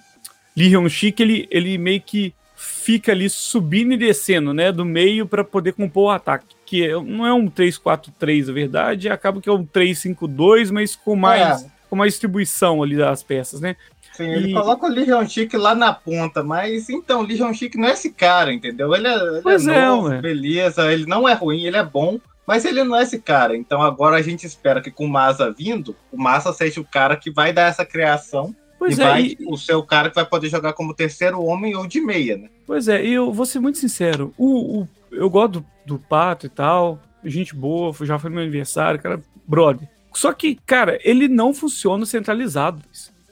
Lee 0.56 0.70
Hyun-shik, 0.70 1.22
ele, 1.22 1.46
ele 1.52 1.78
meio 1.78 2.00
que 2.00 2.34
fica 2.56 3.12
ali 3.12 3.30
subindo 3.30 3.94
e 3.94 3.98
descendo, 3.98 4.54
né? 4.54 4.72
Do 4.72 4.86
meio 4.86 5.28
para 5.28 5.44
poder 5.44 5.74
compor 5.74 6.06
o 6.06 6.10
ataque. 6.12 6.56
Que 6.66 6.86
é, 6.86 6.94
não 6.94 7.26
é 7.26 7.34
um 7.34 7.50
3-4-3, 7.50 8.48
na 8.48 8.54
verdade, 8.54 9.10
acaba 9.10 9.42
que 9.42 9.50
é 9.50 9.52
um 9.52 9.66
3-5-2, 9.66 10.72
mas 10.72 10.96
com 10.96 11.16
mais, 11.16 11.64
é. 11.64 11.77
Com 11.90 11.96
mais 11.96 12.14
distribuição 12.14 12.82
ali 12.84 12.96
das 12.96 13.24
peças, 13.24 13.62
né? 13.62 13.76
Sim, 14.14 14.30
ele 14.32 14.52
coloca 14.54 14.88
o 14.88 14.90
Lee 14.90 15.06
Hyun-sik 15.06 15.56
lá 15.58 15.76
na 15.76 15.94
ponta, 15.94 16.44
mas 16.44 16.90
então, 16.90 17.22
o 17.22 17.24
Lee 17.24 17.38
Hyun-sik 17.38 17.78
não 17.78 17.88
é 17.88 17.92
esse 17.92 18.12
cara, 18.12 18.52
entendeu? 18.52 18.96
Ele 18.96 19.08
é, 19.08 19.14
ele 19.16 19.42
pois 19.42 19.68
é, 19.68 19.76
é 19.78 19.86
novo, 19.86 20.10
beleza, 20.22 20.92
ele 20.92 21.06
não 21.06 21.30
é 21.30 21.34
ruim, 21.34 21.66
ele 21.66 21.78
é 21.78 21.84
bom, 21.84 22.20
mas 22.46 22.66
ele 22.66 22.84
não 22.84 22.96
é 22.96 23.04
esse 23.04 23.20
cara. 23.20 23.56
Então 23.56 23.82
agora 23.82 24.16
a 24.16 24.22
gente 24.22 24.46
espera 24.48 24.82
que 24.82 24.90
com 24.90 25.06
o 25.06 25.10
Massa 25.10 25.52
vindo, 25.52 25.96
o 26.12 26.18
Massa 26.18 26.52
seja 26.52 26.82
o 26.82 26.86
cara 26.86 27.16
que 27.16 27.30
vai 27.30 27.54
dar 27.54 27.68
essa 27.70 27.86
criação 27.86 28.56
Pois 28.80 28.98
e 28.98 29.02
é, 29.02 29.06
vai 29.06 29.22
e- 29.24 29.38
o 29.48 29.56
ser 29.58 29.76
o 29.76 29.84
cara 29.84 30.10
que 30.10 30.16
vai 30.16 30.26
poder 30.26 30.50
jogar 30.50 30.74
como 30.74 30.94
terceiro 30.96 31.44
homem 31.44 31.76
ou 31.76 31.86
de 31.86 32.00
meia, 32.02 32.38
né? 32.38 32.50
Pois 32.66 32.88
é, 32.88 33.04
e 33.06 33.14
eu 33.14 33.32
vou 33.32 33.46
ser 33.46 33.60
muito 33.60 33.78
sincero. 33.78 34.34
O, 34.38 34.82
o- 34.82 34.88
eu 35.12 35.30
gosto 35.30 35.60
do, 35.60 35.66
do 35.86 36.00
Pato 36.00 36.46
e 36.46 36.50
tal. 36.50 37.00
Gente 37.24 37.56
boa, 37.56 37.94
já 38.02 38.18
foi 38.20 38.30
meu 38.30 38.42
aniversário, 38.42 39.00
cara, 39.00 39.20
brother. 39.48 39.88
Só 40.18 40.34
que, 40.34 40.56
cara, 40.66 41.00
ele 41.04 41.28
não 41.28 41.54
funciona 41.54 42.04
centralizado. 42.06 42.82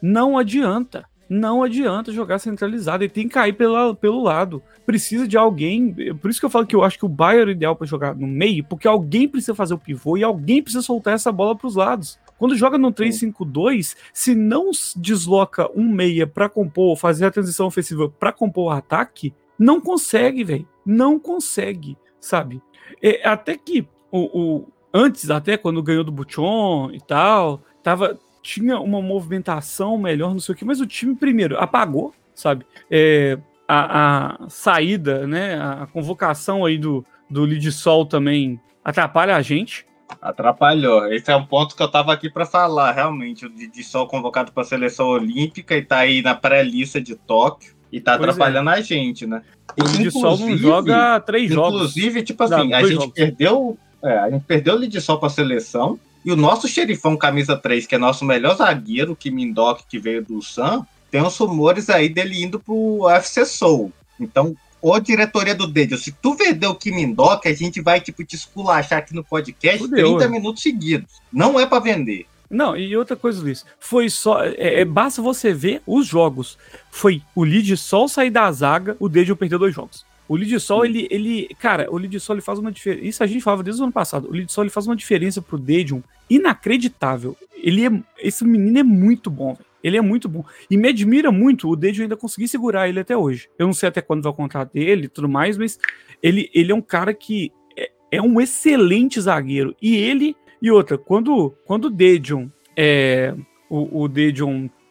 Não 0.02 0.38
adianta. 0.38 1.04
Não 1.28 1.64
adianta 1.64 2.12
jogar 2.12 2.38
centralizado. 2.38 3.04
Ele 3.04 3.12
tem 3.12 3.28
que 3.28 3.34
cair 3.34 3.54
pela, 3.54 3.96
pelo 3.96 4.22
lado. 4.22 4.62
Precisa 4.86 5.28
de 5.28 5.36
alguém. 5.36 5.92
Por 6.22 6.30
isso 6.30 6.40
que 6.40 6.46
eu 6.46 6.50
falo 6.52 6.68
que 6.68 6.76
eu 6.76 6.84
acho 6.84 7.00
que 7.00 7.06
o 7.06 7.10
Bayern 7.10 7.50
é 7.52 7.56
ideal 7.56 7.76
para 7.76 7.88
jogar 7.88 8.16
no 8.16 8.28
meio, 8.28 8.64
porque 8.64 8.88
alguém 8.88 9.28
precisa 9.28 9.56
fazer 9.56 9.74
o 9.74 9.80
pivô 9.80 10.16
e 10.16 10.24
alguém 10.24 10.62
precisa 10.62 10.84
soltar 10.84 11.16
essa 11.16 11.32
bola 11.32 11.56
para 11.56 11.66
os 11.66 11.76
lados. 11.76 12.20
Quando 12.38 12.56
joga 12.56 12.78
no 12.78 12.92
3-5-2, 12.92 13.96
se 14.14 14.36
não 14.36 14.70
desloca 14.96 15.68
um 15.76 15.90
meia 15.90 16.28
para 16.28 16.48
compor, 16.48 16.96
fazer 16.98 17.26
a 17.26 17.32
transição 17.32 17.66
ofensiva 17.66 18.08
para 18.10 18.32
compor 18.32 18.66
o 18.66 18.70
ataque, 18.78 19.34
não 19.58 19.82
consegue, 19.82 20.44
velho. 20.44 20.68
Não 20.86 21.18
consegue, 21.18 21.98
sabe? 22.20 22.62
É, 23.02 23.28
até 23.28 23.58
que 23.58 23.88
o, 24.12 24.20
o- 24.60 24.68
antes, 24.96 25.30
até 25.30 25.58
quando 25.58 25.84
ganhou 25.84 26.04
do 26.04 26.12
Buchon 26.12 26.90
e 26.94 27.02
tal, 27.02 27.62
tava, 27.84 28.18
tinha 28.42 28.80
uma 28.80 29.02
movimentação 29.02 29.98
melhor, 29.98 30.32
não 30.32 30.40
sei 30.40 30.56
o 30.56 30.58
que, 30.58 30.64
mas 30.64 30.80
o 30.80 30.86
time 30.88 31.16
primeiro 31.16 31.58
apagou, 31.60 32.14
sabe? 32.34 32.66
É, 32.90 33.38
a, 33.68 34.44
a 34.46 34.50
saída, 34.50 35.28
né? 35.28 35.56
A 35.60 35.88
convocação 35.92 36.64
aí 36.64 36.78
do, 36.78 37.04
do 37.30 37.46
Lidsol 37.46 38.06
também 38.06 38.60
atrapalha 38.84 39.36
a 39.36 39.42
gente. 39.42 39.86
Atrapalhou. 40.22 41.12
Esse 41.12 41.32
é 41.32 41.36
um 41.36 41.46
ponto 41.46 41.76
que 41.76 41.82
eu 41.82 41.88
tava 41.90 42.14
aqui 42.14 42.30
para 42.30 42.46
falar, 42.46 42.92
realmente. 42.92 43.46
O 43.46 43.50
Didi 43.50 43.84
Sol 43.84 44.08
convocado 44.08 44.52
para 44.52 44.62
a 44.62 44.66
seleção 44.66 45.08
olímpica 45.08 45.76
e 45.76 45.82
tá 45.84 45.98
aí 45.98 46.22
na 46.22 46.36
pré-lista 46.36 47.02
de 47.02 47.16
Tóquio 47.16 47.74
e 47.92 48.00
tá 48.00 48.16
Pois 48.18 48.28
é. 48.28 48.32
atrapalhando 48.32 48.70
a 48.70 48.82
gente, 48.82 49.26
né? 49.26 49.42
O 49.80 49.84
Lidsol 49.98 50.22
não 50.22 50.34
Inclusive- 50.50 50.58
joga 50.62 51.20
três 51.22 51.52
jogos. 51.52 51.74
Inclusive, 51.76 52.22
tipo 52.24 52.44
assim, 52.44 52.70
Não, 52.70 52.78
a 52.78 52.82
gente 52.84 52.94
jogos. 52.94 53.14
perdeu. 53.14 53.78
É, 54.04 54.18
a 54.18 54.30
gente 54.30 54.44
perdeu 54.44 54.76
o 54.76 54.78
Lidsol 54.78 55.20
para 55.20 55.28
a 55.28 55.32
seleção. 55.32 56.00
E 56.24 56.32
o 56.32 56.36
nosso 56.36 56.68
xerifão 56.68 57.16
camisa 57.16 57.56
3, 57.56 57.86
que 57.86 57.94
é 57.94 57.98
nosso 58.00 58.26
melhor 58.26 58.56
zagueiro, 58.56 59.12
o 59.12 59.16
Kim 59.16 59.30
Min-dok, 59.30 59.84
que 59.88 60.00
veio 60.00 60.26
do 60.26 60.42
Sam, 60.42 60.86
tem 61.12 61.22
uns 61.22 61.38
rumores 61.38 61.88
aí 61.88 62.10
dele 62.10 62.44
indo 62.44 62.60
pro 62.60 63.04
UFC 63.04 63.46
Soul. 63.46 63.94
Então, 64.20 64.56
ô 64.82 65.00
diretoria 65.00 65.54
do 65.54 65.68
Dedio, 65.68 65.98
se 65.98 66.12
tu 66.12 66.34
vender 66.34 66.66
o 66.66 66.74
Kim 66.74 66.92
Min-dok, 66.92 67.48
a 67.48 67.54
gente 67.54 67.80
vai, 67.80 68.02
tipo, 68.02 68.24
te 68.24 68.36
esculachar 68.36 69.00
aqui 69.00 69.14
no 69.14 69.24
podcast 69.24 69.78
Fudeu, 69.78 70.18
30 70.18 70.24
é. 70.24 70.28
minutos 70.28 70.64
seguidos. 70.64 71.22
Não 71.32 71.60
é 71.60 71.66
para 71.68 71.80
vender. 71.80 72.26
Não, 72.50 72.76
e 72.76 72.96
outra 72.96 73.16
coisa, 73.16 73.42
Luiz, 73.42 73.66
foi 73.80 74.10
só. 74.10 74.44
É, 74.44 74.82
é, 74.82 74.86
basta 74.86 75.22
você 75.22 75.54
ver 75.54 75.82
os 75.86 76.08
jogos. 76.08 76.58
Foi 76.90 77.22
o 77.36 77.44
Lead 77.44 77.76
Sol 77.78 78.08
sair 78.08 78.30
da 78.30 78.52
zaga, 78.52 78.96
o 79.00 79.10
Dejon 79.10 79.36
perdeu 79.36 79.60
dois 79.60 79.76
jogos. 79.76 80.06
O 80.28 80.36
Lead 80.36 80.60
Sol, 80.60 80.86
ele, 80.86 81.08
ele. 81.12 81.48
Cara, 81.60 81.88
o 81.92 81.98
Lead 81.98 82.20
Sol 82.20 82.36
ele 82.36 82.42
faz 82.42 82.58
uma 82.60 82.72
diferença. 82.72 83.06
Isso 83.06 83.24
a 83.24 83.28
gente 83.28 83.44
falava 83.44 83.64
desde 83.64 83.82
o 83.82 83.86
ano 83.86 83.94
passado. 83.94 84.28
O 84.28 84.32
Lead 84.32 84.52
Sol 84.52 84.64
ele 84.64 84.72
faz 84.72 84.88
uma 84.88 84.96
diferença 84.96 85.42
pro 85.42 85.58
Dejon 85.58 86.02
inacreditável. 86.30 87.38
Ele 87.56 87.86
é. 87.86 88.04
Esse 88.20 88.44
menino 88.44 88.80
é 88.80 88.84
muito 88.84 89.30
bom, 89.30 89.54
velho. 89.54 89.66
Ele 89.84 89.98
é 89.98 90.02
muito 90.02 90.28
bom. 90.28 90.44
E 90.70 90.76
me 90.78 90.90
admira 90.90 91.32
muito 91.32 91.70
o 91.70 91.76
Dejon 91.76 92.04
ainda 92.04 92.18
conseguir 92.18 92.48
segurar 92.48 92.90
ele 92.90 93.00
até 93.00 93.16
hoje. 93.16 93.48
Eu 93.60 93.68
não 93.68 93.74
sei 93.74 93.90
até 93.90 94.02
quando 94.02 94.24
vai 94.24 94.32
o 94.32 94.36
contrato 94.36 94.74
dele 94.74 95.06
e 95.06 95.10
tudo 95.10 95.30
mais, 95.30 95.60
mas 95.60 95.78
ele, 96.24 96.50
ele 96.56 96.72
é 96.72 96.76
um 96.76 96.82
cara 96.82 97.14
que 97.14 97.52
é, 97.78 97.92
é 98.14 98.22
um 98.22 98.42
excelente 98.42 99.22
zagueiro. 99.22 99.76
E 99.80 99.96
ele. 99.96 100.36
E 100.60 100.72
outra, 100.72 100.98
quando, 100.98 101.54
quando 101.66 101.86
o 101.86 101.90
Dejon 101.92 102.50
é, 102.76 103.36
o, 103.70 104.06
o 104.06 104.10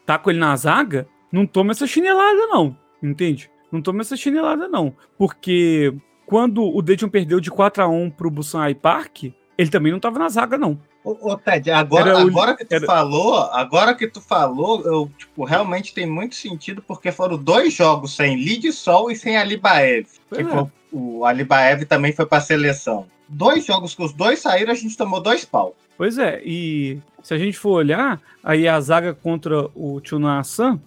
tá 0.05 0.17
com 0.17 0.29
ele 0.29 0.39
na 0.39 0.55
zaga, 0.55 1.07
não 1.31 1.45
toma 1.45 1.71
essa 1.71 1.85
chinelada, 1.85 2.47
não. 2.47 2.77
Entende? 3.03 3.49
Não 3.71 3.81
toma 3.81 4.01
essa 4.01 4.15
chinelada, 4.17 4.67
não. 4.67 4.93
Porque 5.17 5.93
quando 6.25 6.63
o 6.63 6.81
Dejon 6.81 7.09
perdeu 7.09 7.39
de 7.39 7.51
4 7.51 7.83
a 7.83 7.87
1 7.87 8.09
pro 8.09 8.31
Busan 8.31 8.73
Park, 8.73 9.25
ele 9.57 9.69
também 9.69 9.91
não 9.91 9.99
tava 9.99 10.19
na 10.19 10.29
zaga, 10.29 10.57
não. 10.57 10.79
Ô, 11.03 11.31
ô, 11.33 11.37
Ted, 11.37 11.69
agora, 11.69 12.15
o- 12.15 12.27
agora 12.27 12.55
que 12.55 12.65
tu 12.65 12.73
era- 12.73 12.85
falou, 12.87 13.35
agora 13.51 13.93
que 13.93 14.07
tu 14.07 14.19
falou, 14.19 14.81
eu, 14.83 15.09
tipo, 15.17 15.43
realmente 15.45 15.93
tem 15.93 16.07
muito 16.07 16.33
sentido, 16.33 16.81
porque 16.81 17.11
foram 17.11 17.37
dois 17.37 17.73
jogos 17.73 18.15
sem 18.15 18.35
Lid 18.37 18.71
Sol 18.71 19.11
e 19.11 19.15
sem 19.15 19.37
Alibaev. 19.37 20.07
Que 20.33 20.41
é. 20.41 20.67
O 20.95 21.25
Alibaev 21.25 21.83
também 21.83 22.13
foi 22.13 22.25
pra 22.25 22.39
seleção. 22.39 23.05
Dois 23.27 23.65
jogos 23.65 23.93
que 23.93 24.01
os 24.01 24.13
dois 24.13 24.39
saíram, 24.39 24.71
a 24.71 24.75
gente 24.75 24.95
tomou 24.95 25.21
dois 25.21 25.43
pau. 25.43 25.75
Pois 25.97 26.17
é, 26.17 26.41
e 26.45 26.99
se 27.21 27.33
a 27.33 27.37
gente 27.37 27.57
for 27.57 27.71
olhar, 27.71 28.21
aí 28.41 28.65
a 28.65 28.79
zaga 28.79 29.13
contra 29.13 29.67
o 29.75 29.99
Chunasan, 30.01 30.79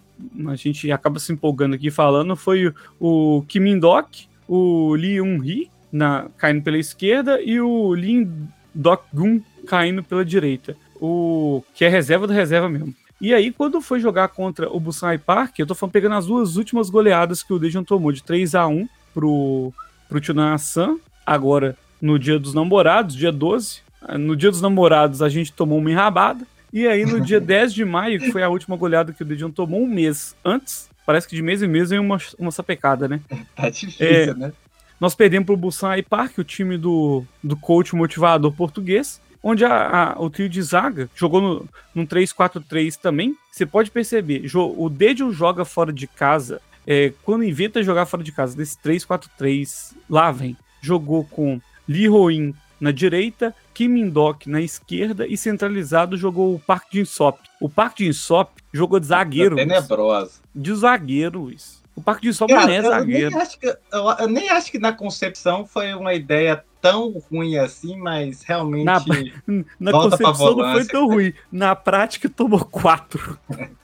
a 0.47 0.55
gente 0.55 0.91
acaba 0.91 1.19
se 1.19 1.31
empolgando 1.31 1.75
aqui 1.75 1.91
falando, 1.91 2.35
foi 2.35 2.73
o 2.99 3.43
Kim 3.47 3.59
Min-dok, 3.59 4.27
o 4.47 4.95
Lee 4.95 5.17
Eun-hee 5.17 5.69
na, 5.91 6.27
caindo 6.37 6.63
pela 6.63 6.77
esquerda 6.77 7.39
e 7.39 7.61
o 7.61 7.91
Lee 7.91 8.27
Dok-gun 8.73 9.41
caindo 9.67 10.03
pela 10.03 10.25
direita. 10.25 10.75
O 10.99 11.63
que 11.73 11.85
é 11.85 11.87
reserva 11.87 12.25
da 12.25 12.33
reserva 12.33 12.67
mesmo. 12.67 12.93
E 13.21 13.33
aí, 13.33 13.51
quando 13.51 13.81
foi 13.81 13.99
jogar 13.99 14.29
contra 14.29 14.71
o 14.71 14.79
Busan 14.79 15.17
Park, 15.19 15.59
eu 15.59 15.67
tô 15.67 15.75
falando, 15.75 15.93
pegando 15.93 16.15
as 16.15 16.25
duas 16.25 16.55
últimas 16.55 16.89
goleadas 16.89 17.43
que 17.43 17.53
o 17.53 17.59
Dejan 17.59 17.83
tomou, 17.83 18.11
de 18.11 18.23
3 18.23 18.55
a 18.55 18.65
1 18.65 18.87
pro, 19.13 19.73
pro 20.09 20.23
Chunasan, 20.23 20.97
agora 21.25 21.77
no 22.01 22.17
dia 22.19 22.37
dos 22.39 22.53
namorados, 22.53 23.15
dia 23.15 23.31
12. 23.31 23.81
No 24.17 24.35
dia 24.35 24.49
dos 24.49 24.61
namorados, 24.61 25.21
a 25.21 25.29
gente 25.29 25.51
tomou 25.53 25.77
uma 25.77 25.91
enrabada. 25.91 26.45
E 26.71 26.87
aí, 26.87 27.05
no 27.05 27.19
dia 27.21 27.39
10 27.41 27.73
de 27.73 27.83
maio, 27.85 28.19
que 28.19 28.31
foi 28.31 28.41
a 28.43 28.49
última 28.49 28.75
goleada 28.75 29.11
que 29.13 29.21
o 29.21 29.25
Dejan 29.25 29.51
tomou, 29.51 29.81
um 29.83 29.87
mês 29.87 30.35
antes, 30.43 30.89
parece 31.05 31.27
que 31.27 31.35
de 31.35 31.41
mês 31.41 31.61
em 31.61 31.67
mês 31.67 31.89
vem 31.89 31.99
uma, 31.99 32.17
uma 32.37 32.51
sapecada, 32.51 33.07
né? 33.07 33.19
Tá 33.55 33.69
difícil, 33.69 34.05
É. 34.05 34.33
né? 34.33 34.51
Nós 34.99 35.15
perdemos 35.15 35.45
pro 35.45 35.55
Busan 35.57 36.01
Park, 36.09 36.37
o 36.39 36.43
time 36.43 36.77
do, 36.77 37.23
do 37.43 37.55
coach 37.55 37.95
motivador 37.95 38.51
português, 38.53 39.21
onde 39.41 39.63
a, 39.63 40.13
a- 40.13 40.21
o 40.21 40.29
trio 40.29 40.49
de 40.49 40.61
zaga 40.61 41.09
jogou 41.15 41.39
no, 41.41 41.69
num 41.95 42.05
3-4-3 42.05 42.95
também. 42.97 43.35
Você 43.51 43.65
pode 43.65 43.91
perceber, 43.91 44.45
o 44.55 44.89
Dejon 44.89 45.31
joga 45.31 45.63
fora 45.65 45.91
de 45.93 46.05
casa, 46.07 46.61
é, 46.91 47.13
quando 47.23 47.43
inventa 47.43 47.83
jogar 47.83 48.05
fora 48.07 48.23
de 48.23 48.31
casa, 48.31 48.57
desse 48.57 48.75
3-4-3, 48.83 49.93
lá 50.09 50.31
vem, 50.31 50.57
jogou 50.81 51.23
com 51.23 51.61
Lee 51.87 52.07
Roin 52.07 52.53
na 52.81 52.91
direita, 52.91 53.53
Kim 53.73 53.89
Min-dok 53.89 54.49
na 54.49 54.59
esquerda 54.61 55.27
e 55.27 55.37
centralizado 55.37 56.17
jogou 56.17 56.55
o 56.55 56.59
Park 56.59 56.85
Jin-sop. 56.93 57.39
O 57.61 57.69
Park 57.69 57.99
Jin-sop 57.99 58.49
jogou 58.73 58.99
de 58.99 59.05
zagueiro, 59.07 59.55
Tá 59.55 59.61
tenebrosa. 59.61 60.39
de 60.55 60.73
zagueiro, 60.75 61.41
Luiz. 61.41 61.79
O 61.95 62.01
Park 62.01 62.23
Jin-sop 62.23 62.49
não 62.51 62.59
Cara, 62.59 62.71
é 62.73 62.77
eu, 62.77 62.81
nem 62.81 62.89
zagueiro. 62.91 63.37
acho 63.37 63.59
que, 63.59 63.67
eu, 63.67 64.09
eu 64.19 64.27
nem 64.29 64.49
acho 64.49 64.71
que 64.71 64.79
na 64.79 64.93
concepção 64.93 65.65
foi 65.65 65.93
uma 65.93 66.13
ideia 66.13 66.63
tão 66.81 67.11
ruim 67.29 67.57
assim, 67.57 67.97
mas 67.97 68.41
realmente. 68.43 68.85
Na- 68.85 69.03
Na 69.79 69.91
concepção 69.91 70.55
não 70.55 70.71
foi 70.71 70.85
tão 70.85 71.07
ruim. 71.07 71.33
Na 71.51 71.75
prática, 71.75 72.29
tomou 72.29 72.63
quatro. 72.63 73.37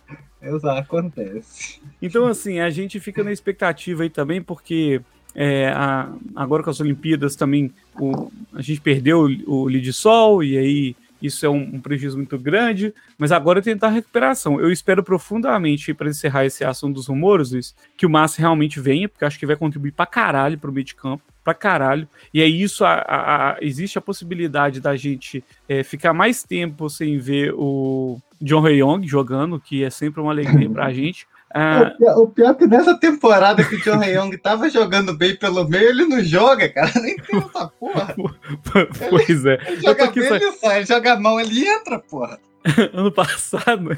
Exato, 0.45 0.79
acontece. 0.79 1.79
Então, 2.01 2.27
assim, 2.27 2.59
a 2.59 2.69
gente 2.69 2.99
fica 2.99 3.23
na 3.23 3.31
expectativa 3.31 4.03
aí 4.03 4.09
também, 4.09 4.41
porque 4.41 5.01
é, 5.33 5.67
a- 5.69 6.13
agora 6.35 6.63
com 6.63 6.69
as 6.69 6.79
Olimpíadas 6.79 7.35
também 7.35 7.73
o- 7.99 8.31
a 8.53 8.61
gente 8.61 8.79
perdeu 8.79 9.21
o, 9.47 9.63
o 9.63 9.67
Lidsol, 9.69 10.43
e 10.43 10.57
aí 10.57 10.95
isso 11.21 11.45
é 11.45 11.49
um, 11.49 11.75
um 11.75 11.79
prejuízo 11.81 12.15
muito 12.17 12.37
grande, 12.37 12.93
mas 13.17 13.31
agora 13.31 13.59
é 13.59 13.61
tentar 13.61 13.87
a 13.87 13.91
recuperação. 13.91 14.59
Eu 14.61 14.71
espero 14.71 15.03
profundamente, 15.03 15.93
para 15.93 16.09
encerrar 16.09 16.45
esse 16.45 16.63
assunto 16.63 16.95
dos 16.95 17.07
rumores, 17.07 17.51
Luiz, 17.51 17.75
que 17.97 18.05
o 18.05 18.09
Massa 18.09 18.39
realmente 18.41 18.79
venha, 18.79 19.09
porque 19.09 19.25
acho 19.25 19.39
que 19.39 19.45
vai 19.45 19.55
contribuir 19.55 19.91
pra 19.91 20.05
caralho 20.05 20.57
pro 20.59 20.71
meio 20.71 20.85
de 20.85 20.93
campo, 20.95 21.23
pra 21.43 21.53
caralho. 21.53 22.07
E 22.33 22.41
aí 22.41 22.61
isso, 22.61 22.85
a- 22.85 22.93
a- 23.07 23.51
a- 23.53 23.57
existe 23.61 23.97
a 23.97 24.01
possibilidade 24.01 24.79
da 24.79 24.95
gente 24.95 25.43
é, 25.67 25.83
ficar 25.83 26.13
mais 26.13 26.43
tempo 26.43 26.89
sem 26.89 27.17
ver 27.17 27.53
o 27.55 28.21
John 28.41 28.67
Young 28.67 29.07
jogando, 29.07 29.59
que 29.59 29.83
é 29.83 29.89
sempre 29.89 30.21
uma 30.21 30.31
alegria 30.31 30.69
pra 30.69 30.91
gente. 30.93 31.27
Ah, 31.53 31.93
O 31.93 31.97
pior- 31.97 32.17
O 32.17 32.27
pior 32.27 32.49
é 32.51 32.53
que 32.55 32.67
nessa 32.67 32.97
temporada 32.99 33.63
que 33.63 33.75
o 33.75 33.81
John 33.81 34.03
Young 34.03 34.37
tava 34.37 34.69
jogando 34.69 35.15
bem 35.15 35.35
pelo 35.37 35.67
meio, 35.69 35.89
ele 35.89 36.05
não 36.05 36.21
joga, 36.21 36.67
cara. 36.67 36.91
Nem 37.01 37.15
tem 37.15 37.37
essa 37.39 37.67
porra. 37.79 38.13
pois 39.09 39.45
é. 39.45 39.57
Ele 39.67 39.81
joga 39.81 40.11
bem, 40.11 40.27
só- 40.27 40.35
ele 40.35 40.51
sai. 40.53 40.77
Ele 40.79 40.85
joga 40.85 41.13
a 41.13 41.19
mão, 41.19 41.39
ele 41.39 41.65
entra, 41.67 41.99
porra. 41.99 42.39
ano 42.93 43.11
passado, 43.11 43.91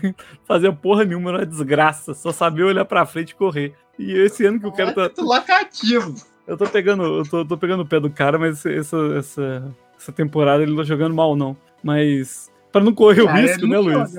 fazia 0.45 0.73
porra 0.73 1.05
nenhuma, 1.05 1.29
era 1.31 1.45
desgraça. 1.45 2.13
Só 2.13 2.31
sabia 2.31 2.65
olhar 2.65 2.85
pra 2.85 3.05
frente 3.05 3.29
e 3.31 3.35
correr. 3.35 3.73
E 3.97 4.11
esse 4.11 4.45
ano 4.45 4.59
que 4.59 4.67
o 4.67 4.71
cara 4.71 4.93
tá. 4.93 5.03
Muito 5.03 5.21
locativo. 5.23 6.13
Eu 6.45 6.57
tô 6.57 6.65
pegando, 6.67 7.03
eu 7.03 7.23
tô, 7.27 7.43
tô 7.45 7.57
pegando 7.57 7.83
o 7.83 7.85
pé 7.87 7.99
do 7.99 8.09
cara, 8.09 8.37
mas 8.37 8.65
essa, 8.65 8.97
essa, 9.17 9.75
essa 9.97 10.11
temporada 10.11 10.61
ele 10.63 10.71
não 10.71 10.77
tá 10.79 10.83
jogando 10.83 11.15
mal, 11.15 11.35
não. 11.35 11.55
Mas. 11.83 12.51
Pra 12.71 12.81
não 12.81 12.93
correr 12.93 13.21
o 13.21 13.27
Cara, 13.27 13.39
risco, 13.39 13.65
ele 13.65 13.71
né, 13.71 13.79
Luiz? 13.79 14.15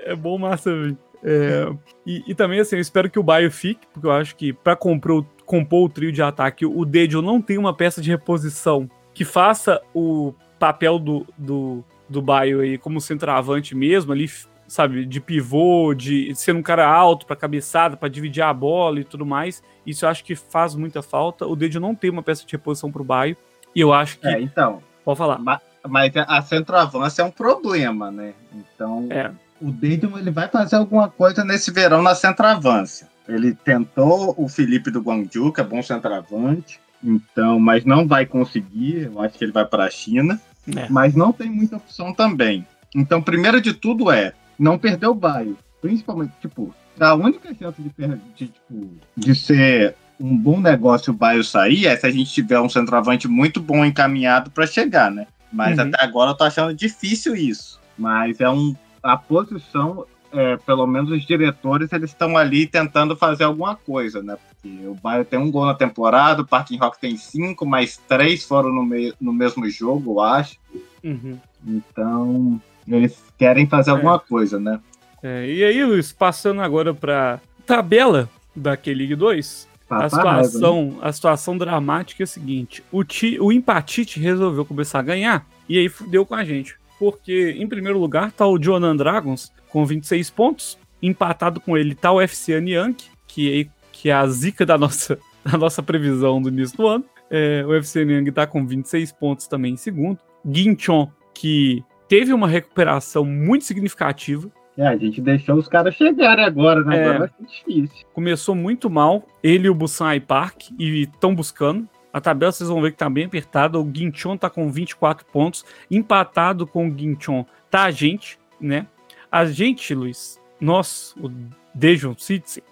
É 0.00 0.14
bom 0.14 0.38
massa, 0.38 0.74
velho. 0.74 0.98
É, 1.24 1.72
e, 2.04 2.24
e, 2.26 2.34
também, 2.34 2.58
assim, 2.58 2.76
eu 2.76 2.80
espero 2.80 3.08
que 3.08 3.18
o 3.18 3.22
Baio 3.22 3.50
fique, 3.50 3.86
porque 3.92 4.06
eu 4.06 4.10
acho 4.10 4.34
que 4.34 4.52
para 4.52 4.74
compor, 4.74 5.24
compor 5.46 5.86
o 5.86 5.88
trio 5.88 6.10
de 6.10 6.20
ataque, 6.20 6.66
o 6.66 6.84
Dedio 6.84 7.22
não 7.22 7.40
tem 7.40 7.58
uma 7.58 7.72
peça 7.72 8.02
de 8.02 8.10
reposição 8.10 8.90
que 9.14 9.24
faça 9.24 9.80
o 9.94 10.34
papel 10.58 10.98
do, 10.98 11.26
do, 11.38 11.84
do 12.08 12.20
Baio 12.20 12.60
aí 12.60 12.76
como 12.76 13.00
centroavante 13.00 13.74
mesmo, 13.74 14.12
ali, 14.12 14.28
sabe, 14.66 15.06
de 15.06 15.20
pivô, 15.20 15.94
de 15.94 16.34
ser 16.34 16.56
um 16.56 16.62
cara 16.62 16.88
alto 16.88 17.24
para 17.24 17.36
cabeçada, 17.36 17.96
para 17.96 18.08
dividir 18.08 18.42
a 18.42 18.52
bola 18.52 18.98
e 18.98 19.04
tudo 19.04 19.24
mais. 19.24 19.62
Isso 19.86 20.04
eu 20.04 20.08
acho 20.08 20.24
que 20.24 20.34
faz 20.34 20.74
muita 20.74 21.02
falta. 21.02 21.46
O 21.46 21.54
Dedio 21.54 21.80
não 21.80 21.94
tem 21.94 22.10
uma 22.10 22.22
peça 22.22 22.44
de 22.44 22.50
reposição 22.52 22.90
pro 22.90 23.04
Baio, 23.04 23.36
e 23.74 23.80
eu 23.80 23.92
acho 23.92 24.18
que. 24.18 24.26
É, 24.26 24.40
então. 24.40 24.82
Pode 25.04 25.18
falar. 25.18 25.38
Mas 25.86 26.12
a 26.16 26.42
centroavance 26.42 27.20
é 27.20 27.24
um 27.24 27.30
problema, 27.30 28.10
né? 28.10 28.32
Então. 28.54 29.06
É 29.10 29.30
o 29.62 29.70
Deidon 29.70 30.18
ele 30.18 30.30
vai 30.30 30.48
fazer 30.48 30.76
alguma 30.76 31.08
coisa 31.08 31.44
nesse 31.44 31.70
verão 31.70 32.02
na 32.02 32.14
centroavância. 32.14 33.08
Ele 33.28 33.54
tentou 33.54 34.34
o 34.36 34.48
Felipe 34.48 34.90
do 34.90 35.00
Guangzhou, 35.00 35.52
que 35.52 35.60
é 35.60 35.64
bom 35.64 35.80
centroavante, 35.80 36.80
então, 37.02 37.60
mas 37.60 37.84
não 37.84 38.06
vai 38.06 38.26
conseguir. 38.26 39.04
Eu 39.04 39.22
acho 39.22 39.38
que 39.38 39.44
ele 39.44 39.52
vai 39.52 39.64
para 39.64 39.84
a 39.84 39.90
China, 39.90 40.40
é. 40.76 40.88
mas 40.90 41.14
não 41.14 41.32
tem 41.32 41.48
muita 41.48 41.76
opção 41.76 42.12
também. 42.12 42.66
Então, 42.94 43.22
primeiro 43.22 43.60
de 43.60 43.72
tudo 43.72 44.10
é 44.10 44.32
não 44.58 44.76
perder 44.76 45.06
o 45.06 45.14
baio, 45.14 45.56
principalmente 45.80 46.32
tipo 46.40 46.74
a 47.00 47.14
única 47.14 47.54
chance 47.54 47.80
de, 47.80 47.90
de, 48.36 48.48
tipo, 48.48 48.90
de 49.16 49.34
ser 49.34 49.94
um 50.20 50.36
bom 50.36 50.60
negócio 50.60 51.12
o 51.12 51.16
baio 51.16 51.42
sair 51.42 51.86
é 51.86 51.96
se 51.96 52.06
a 52.06 52.10
gente 52.10 52.30
tiver 52.30 52.60
um 52.60 52.68
centroavante 52.68 53.26
muito 53.26 53.60
bom 53.60 53.84
encaminhado 53.84 54.50
para 54.50 54.66
chegar, 54.66 55.10
né? 55.10 55.26
Mas 55.52 55.78
uhum. 55.78 55.88
até 55.88 56.04
agora 56.04 56.30
eu 56.30 56.34
tô 56.34 56.44
achando 56.44 56.74
difícil 56.74 57.36
isso. 57.36 57.80
Mas 57.98 58.40
é 58.40 58.48
um 58.48 58.74
a 59.02 59.16
posição, 59.16 60.06
é, 60.32 60.56
pelo 60.58 60.86
menos 60.86 61.10
os 61.10 61.26
diretores, 61.26 61.92
eles 61.92 62.10
estão 62.10 62.36
ali 62.36 62.66
tentando 62.66 63.16
fazer 63.16 63.44
alguma 63.44 63.74
coisa, 63.74 64.22
né? 64.22 64.38
Porque 64.48 64.86
o 64.86 64.94
Bayern 64.94 65.24
tem 65.24 65.38
um 65.38 65.50
gol 65.50 65.66
na 65.66 65.74
temporada, 65.74 66.42
o 66.42 66.46
Parking 66.46 66.78
Rock 66.78 67.00
tem 67.00 67.16
cinco, 67.16 67.66
mas 67.66 67.96
três 68.08 68.44
foram 68.44 68.72
no, 68.72 68.84
me 68.84 69.12
no 69.20 69.32
mesmo 69.32 69.68
jogo, 69.68 70.12
eu 70.12 70.20
acho. 70.20 70.56
Uhum. 71.02 71.36
Então, 71.66 72.60
eles 72.86 73.20
querem 73.36 73.66
fazer 73.66 73.90
é. 73.90 73.94
alguma 73.94 74.18
coisa, 74.18 74.60
né? 74.60 74.80
É, 75.22 75.48
e 75.48 75.64
aí, 75.64 75.84
Luiz, 75.84 76.12
passando 76.12 76.60
agora 76.60 76.94
para 76.94 77.40
tabela 77.66 78.28
da 78.54 78.76
K-League 78.76 79.16
2, 79.16 79.68
a 79.92 80.08
situação, 80.08 80.84
né? 80.86 80.98
a 81.02 81.12
situação 81.12 81.58
dramática 81.58 82.22
é 82.22 82.24
a 82.24 82.26
seguinte: 82.26 82.82
o, 82.90 83.04
ti, 83.04 83.38
o 83.40 83.52
Empatite 83.52 84.20
resolveu 84.20 84.64
começar 84.64 84.98
a 85.00 85.02
ganhar 85.02 85.46
e 85.68 85.78
aí 85.78 85.88
fudeu 85.88 86.24
com 86.26 86.34
a 86.34 86.44
gente 86.44 86.76
porque 87.02 87.56
em 87.58 87.66
primeiro 87.66 87.98
lugar 87.98 88.30
tá 88.30 88.46
o 88.46 88.62
Jonan 88.62 88.94
Dragons 88.94 89.50
com 89.70 89.84
26 89.84 90.30
pontos, 90.30 90.78
empatado 91.02 91.58
com 91.58 91.76
ele 91.76 91.96
tá 91.96 92.12
o 92.12 92.20
FC 92.20 92.60
Niang, 92.60 92.96
que, 93.26 93.62
é, 93.62 93.66
que 93.90 94.08
é 94.08 94.12
a 94.12 94.24
zica 94.28 94.64
da 94.64 94.78
nossa, 94.78 95.18
da 95.44 95.58
nossa 95.58 95.82
previsão 95.82 96.40
do 96.40 96.48
início 96.48 96.76
do 96.76 96.86
ano. 96.86 97.04
É, 97.28 97.64
o 97.66 97.74
FC 97.74 98.04
Niang 98.04 98.30
tá 98.30 98.46
com 98.46 98.64
26 98.64 99.10
pontos 99.10 99.48
também 99.48 99.72
em 99.72 99.76
segundo. 99.76 100.16
Ginchon, 100.48 101.10
que 101.34 101.82
teve 102.06 102.32
uma 102.32 102.46
recuperação 102.46 103.24
muito 103.24 103.64
significativa, 103.64 104.48
é, 104.76 104.86
a 104.86 104.96
gente 104.96 105.20
deixou 105.20 105.56
os 105.56 105.68
caras 105.68 105.94
chegarem 105.94 106.44
agora, 106.44 106.82
né? 106.82 106.96
É, 106.96 107.04
agora 107.04 107.18
vai 107.18 107.28
ser 107.28 107.46
difícil. 107.46 108.06
Começou 108.12 108.54
muito 108.54 108.88
mal, 108.88 109.26
ele 109.42 109.66
e 109.66 109.70
o 109.70 109.74
Busan 109.74 110.18
Park, 110.20 110.70
e 110.78 111.02
estão 111.02 111.34
buscando. 111.34 111.88
A 112.12 112.20
tabela 112.20 112.52
vocês 112.52 112.68
vão 112.68 112.80
ver 112.80 112.92
que 112.92 112.98
tá 112.98 113.08
bem 113.08 113.24
apertada. 113.24 113.78
O 113.78 113.84
Guinchon 113.84 114.36
tá 114.36 114.50
com 114.50 114.70
24 114.70 115.26
pontos. 115.26 115.64
Empatado 115.90 116.66
com 116.66 116.86
o 116.86 116.90
Guinchon 116.90 117.46
tá 117.70 117.84
a 117.84 117.90
gente, 117.90 118.38
né? 118.60 118.86
A 119.30 119.46
gente, 119.46 119.94
Luiz, 119.94 120.38
nós, 120.60 121.14
o 121.18 121.30
Dejon 121.74 122.14
City, 122.18 122.62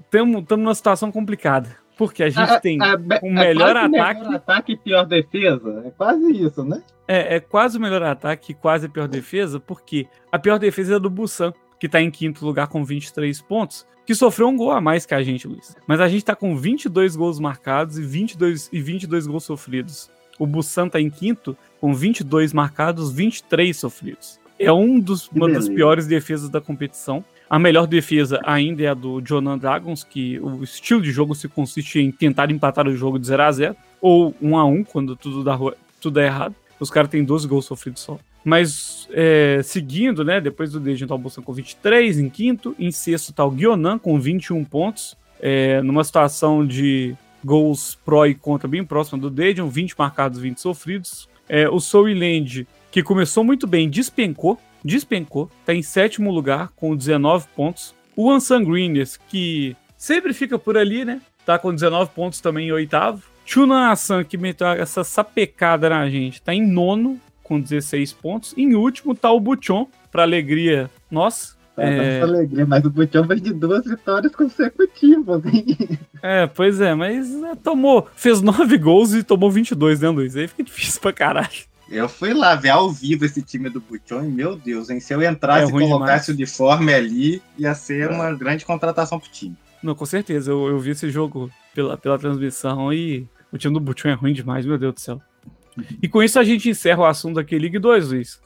estamos 0.00 0.44
numa 0.50 0.74
situação 0.74 1.12
complicada. 1.12 1.76
Porque 1.98 2.22
a 2.22 2.30
gente 2.30 2.52
é, 2.52 2.60
tem 2.60 2.78
é, 2.80 2.92
é, 2.92 3.20
o 3.22 3.30
melhor 3.30 3.76
é 3.76 3.80
ataque. 3.80 4.20
Melhor 4.20 4.34
ataque 4.36 4.72
e 4.72 4.76
pior 4.76 5.04
defesa. 5.04 5.82
É 5.84 5.90
quase 5.90 6.30
isso, 6.32 6.64
né? 6.64 6.82
É, 7.06 7.36
é 7.36 7.40
quase 7.40 7.76
o 7.76 7.80
melhor 7.80 8.02
ataque 8.02 8.52
e 8.52 8.54
quase 8.54 8.86
a 8.86 8.88
pior 8.88 9.08
defesa, 9.08 9.60
porque 9.60 10.06
a 10.32 10.38
pior 10.38 10.58
defesa 10.58 10.96
é 10.96 10.98
do 11.00 11.10
Busan, 11.10 11.52
que 11.78 11.88
tá 11.88 12.00
em 12.00 12.10
quinto 12.10 12.46
lugar 12.46 12.68
com 12.68 12.84
23 12.84 13.42
pontos 13.42 13.86
que 14.08 14.14
sofreu 14.14 14.48
um 14.48 14.56
gol 14.56 14.70
a 14.70 14.80
mais 14.80 15.04
que 15.04 15.12
a 15.12 15.22
gente, 15.22 15.46
Luiz. 15.46 15.76
Mas 15.86 16.00
a 16.00 16.08
gente 16.08 16.24
tá 16.24 16.34
com 16.34 16.56
22 16.56 17.14
gols 17.14 17.38
marcados 17.38 17.98
e 17.98 18.02
22, 18.02 18.70
e 18.72 18.80
22 18.80 19.26
gols 19.26 19.44
sofridos. 19.44 20.10
O 20.38 20.46
Bussan 20.46 20.88
tá 20.88 20.98
em 20.98 21.10
quinto 21.10 21.54
com 21.78 21.92
22 21.92 22.54
marcados, 22.54 23.12
23 23.12 23.76
sofridos. 23.76 24.40
É 24.58 24.72
um 24.72 24.98
dos, 24.98 25.28
uma 25.28 25.46
das 25.50 25.68
piores 25.68 26.06
defesas 26.06 26.48
da 26.48 26.58
competição. 26.58 27.22
A 27.48 27.58
melhor 27.58 27.86
defesa 27.86 28.40
ainda 28.44 28.82
é 28.82 28.88
a 28.88 28.94
do 28.94 29.22
Jonan 29.24 29.56
Dragons, 29.56 30.04
que 30.04 30.38
o 30.40 30.62
estilo 30.62 31.00
de 31.00 31.10
jogo 31.10 31.34
se 31.34 31.48
consiste 31.48 31.98
em 31.98 32.10
tentar 32.10 32.50
empatar 32.50 32.86
o 32.86 32.94
jogo 32.94 33.18
de 33.18 33.26
0 33.26 33.42
a 33.42 33.52
0 33.52 33.76
ou 34.00 34.34
1 34.40 34.56
a 34.56 34.64
1 34.64 34.84
quando 34.84 35.16
tudo 35.16 35.42
dá, 35.42 35.58
tudo 36.00 36.20
é 36.20 36.26
errado. 36.26 36.54
Os 36.78 36.90
caras 36.90 37.10
têm 37.10 37.24
12 37.24 37.48
gols 37.48 37.64
sofridos 37.64 38.02
só. 38.02 38.18
Mas 38.44 39.08
é, 39.12 39.60
seguindo, 39.64 40.24
né? 40.24 40.40
Depois 40.40 40.72
do 40.72 40.78
Dejin 40.78 41.06
tá 41.06 41.14
o 41.14 41.18
Bolsonaro 41.18 41.46
com 41.46 41.52
23 41.52 42.18
em 42.18 42.28
quinto. 42.28 42.74
Em 42.78 42.90
sexto 42.90 43.32
tá 43.32 43.44
o 43.44 43.50
Guionan 43.50 43.98
com 43.98 44.18
21 44.20 44.64
pontos. 44.64 45.16
É, 45.40 45.80
numa 45.82 46.04
situação 46.04 46.66
de 46.66 47.16
gols 47.44 47.98
pró 48.04 48.26
e 48.26 48.34
contra 48.34 48.68
bem 48.68 48.84
próxima 48.84 49.18
do 49.18 49.30
Dejan, 49.30 49.68
20 49.68 49.94
marcados, 49.98 50.38
20 50.38 50.58
sofridos. 50.58 51.28
É, 51.48 51.68
o 51.68 51.80
Souiland, 51.80 52.66
que 52.90 53.02
começou 53.02 53.42
muito 53.42 53.66
bem, 53.66 53.88
despencou. 53.88 54.58
Despencou. 54.84 55.50
Tá 55.64 55.74
em 55.74 55.82
sétimo 55.82 56.30
lugar 56.30 56.70
com 56.76 56.96
19 56.96 57.46
pontos. 57.54 57.94
O 58.16 58.30
Ansanguiners, 58.30 59.16
que 59.28 59.76
sempre 59.96 60.32
fica 60.32 60.58
por 60.58 60.76
ali, 60.76 61.04
né? 61.04 61.20
Tá 61.44 61.58
com 61.58 61.74
19 61.74 62.10
pontos 62.14 62.40
também 62.40 62.68
em 62.68 62.72
oitavo. 62.72 63.22
Chunan 63.44 63.90
Asan, 63.90 64.24
que 64.24 64.36
meteu 64.36 64.66
essa 64.66 65.02
sapecada 65.02 65.88
na 65.88 66.08
gente, 66.10 66.42
tá 66.42 66.52
em 66.52 66.66
nono 66.66 67.18
com 67.42 67.58
16 67.58 68.12
pontos. 68.12 68.54
Em 68.58 68.74
último 68.74 69.14
tá 69.14 69.32
o 69.32 69.40
Buchon, 69.40 69.88
para 70.12 70.22
alegria 70.22 70.90
nossa. 71.10 71.56
É, 71.78 72.18
é... 72.18 72.20
alegria, 72.20 72.66
mas 72.66 72.84
o 72.84 72.90
Buchon 72.90 73.22
veio 73.22 73.40
de 73.40 73.54
duas 73.54 73.84
vitórias 73.86 74.34
consecutivas, 74.34 75.42
hein? 75.46 75.98
É, 76.20 76.48
pois 76.48 76.80
é, 76.80 76.96
mas 76.96 77.30
né, 77.30 77.56
tomou, 77.62 78.08
fez 78.16 78.42
9 78.42 78.76
gols 78.76 79.14
e 79.14 79.22
tomou 79.22 79.52
22, 79.52 80.00
né, 80.00 80.08
Luiz? 80.08 80.34
Aí 80.34 80.48
fica 80.48 80.64
difícil 80.64 81.00
pra 81.00 81.12
caralho. 81.12 81.67
Eu 81.90 82.08
fui 82.08 82.34
lá 82.34 82.54
ver 82.54 82.70
ao 82.70 82.90
vivo 82.90 83.24
esse 83.24 83.42
time 83.42 83.70
do 83.70 83.80
Buchon 83.80 84.24
e, 84.24 84.28
meu 84.28 84.56
Deus, 84.56 84.90
hein? 84.90 85.00
Se 85.00 85.14
eu 85.14 85.22
entrasse 85.22 85.64
é 85.64 85.68
e 85.68 85.70
colocasse 85.70 86.26
demais. 86.26 86.28
o 86.28 86.32
uniforme 86.32 86.92
ali, 86.92 87.42
ia 87.58 87.74
ser 87.74 88.10
uma 88.10 88.32
grande 88.34 88.64
contratação 88.66 89.18
pro 89.18 89.30
time. 89.30 89.56
Não, 89.82 89.94
com 89.94 90.04
certeza. 90.04 90.50
Eu, 90.50 90.68
eu 90.68 90.78
vi 90.78 90.90
esse 90.90 91.10
jogo 91.10 91.50
pela, 91.74 91.96
pela 91.96 92.18
transmissão 92.18 92.92
e 92.92 93.26
o 93.52 93.56
time 93.56 93.72
do 93.72 93.80
Buchon 93.80 94.08
é 94.08 94.14
ruim 94.14 94.32
demais, 94.32 94.66
meu 94.66 94.76
Deus 94.76 94.94
do 94.94 95.00
céu. 95.00 95.22
E 96.02 96.08
com 96.08 96.22
isso 96.22 96.38
a 96.38 96.44
gente 96.44 96.68
encerra 96.68 97.00
o 97.00 97.06
assunto 97.06 97.36
da 97.36 97.44
K-League 97.44 97.78
2, 97.78 98.10
Luiz. 98.10 98.40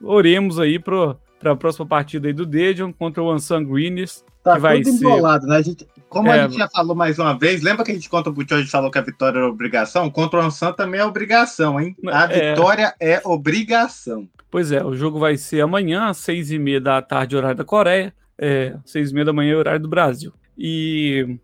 Oremos 0.00 0.58
aí 0.58 0.78
para 0.78 1.16
a 1.44 1.56
próxima 1.56 1.84
partida 1.84 2.28
aí 2.28 2.32
do 2.32 2.46
Dejon 2.46 2.92
contra 2.92 3.22
o 3.22 3.30
Ansan 3.30 3.64
Greenies. 3.64 4.24
Tá 4.42 4.54
que 4.54 4.60
vai 4.60 4.80
tudo 4.82 4.96
ser... 4.96 5.04
embolado, 5.04 5.46
né? 5.46 5.56
A 5.56 5.62
gente, 5.62 5.86
como 6.08 6.28
é, 6.28 6.40
a 6.40 6.48
gente 6.48 6.58
já 6.58 6.68
falou 6.68 6.96
mais 6.96 7.18
uma 7.18 7.38
vez, 7.38 7.62
lembra 7.62 7.84
que 7.84 7.90
a 7.90 7.94
gente 7.94 8.08
contra 8.08 8.30
o 8.30 8.34
Butch, 8.34 8.52
a 8.52 8.58
gente 8.58 8.70
falou 8.70 8.90
que 8.90 8.98
a 8.98 9.02
vitória 9.02 9.38
era 9.38 9.48
obrigação? 9.48 10.10
Contra 10.10 10.40
o 10.40 10.42
Ansan 10.42 10.72
também 10.72 11.00
é 11.00 11.04
obrigação, 11.04 11.80
hein? 11.80 11.96
A 12.06 12.24
é... 12.24 12.50
vitória 12.50 12.94
é 13.00 13.20
obrigação. 13.24 14.28
Pois 14.50 14.72
é, 14.72 14.82
o 14.82 14.94
jogo 14.94 15.18
vai 15.18 15.36
ser 15.36 15.60
amanhã, 15.60 16.06
às 16.06 16.16
seis 16.18 16.50
e 16.50 16.58
meia 16.58 16.80
da 16.80 17.02
tarde, 17.02 17.36
horário 17.36 17.56
da 17.56 17.64
Coreia. 17.64 18.14
É, 18.38 18.76
seis 18.84 19.10
e 19.10 19.14
meia 19.14 19.26
da 19.26 19.32
manhã, 19.32 19.58
horário 19.58 19.80
do 19.80 19.88
Brasil. 19.88 20.32
E 20.56 21.38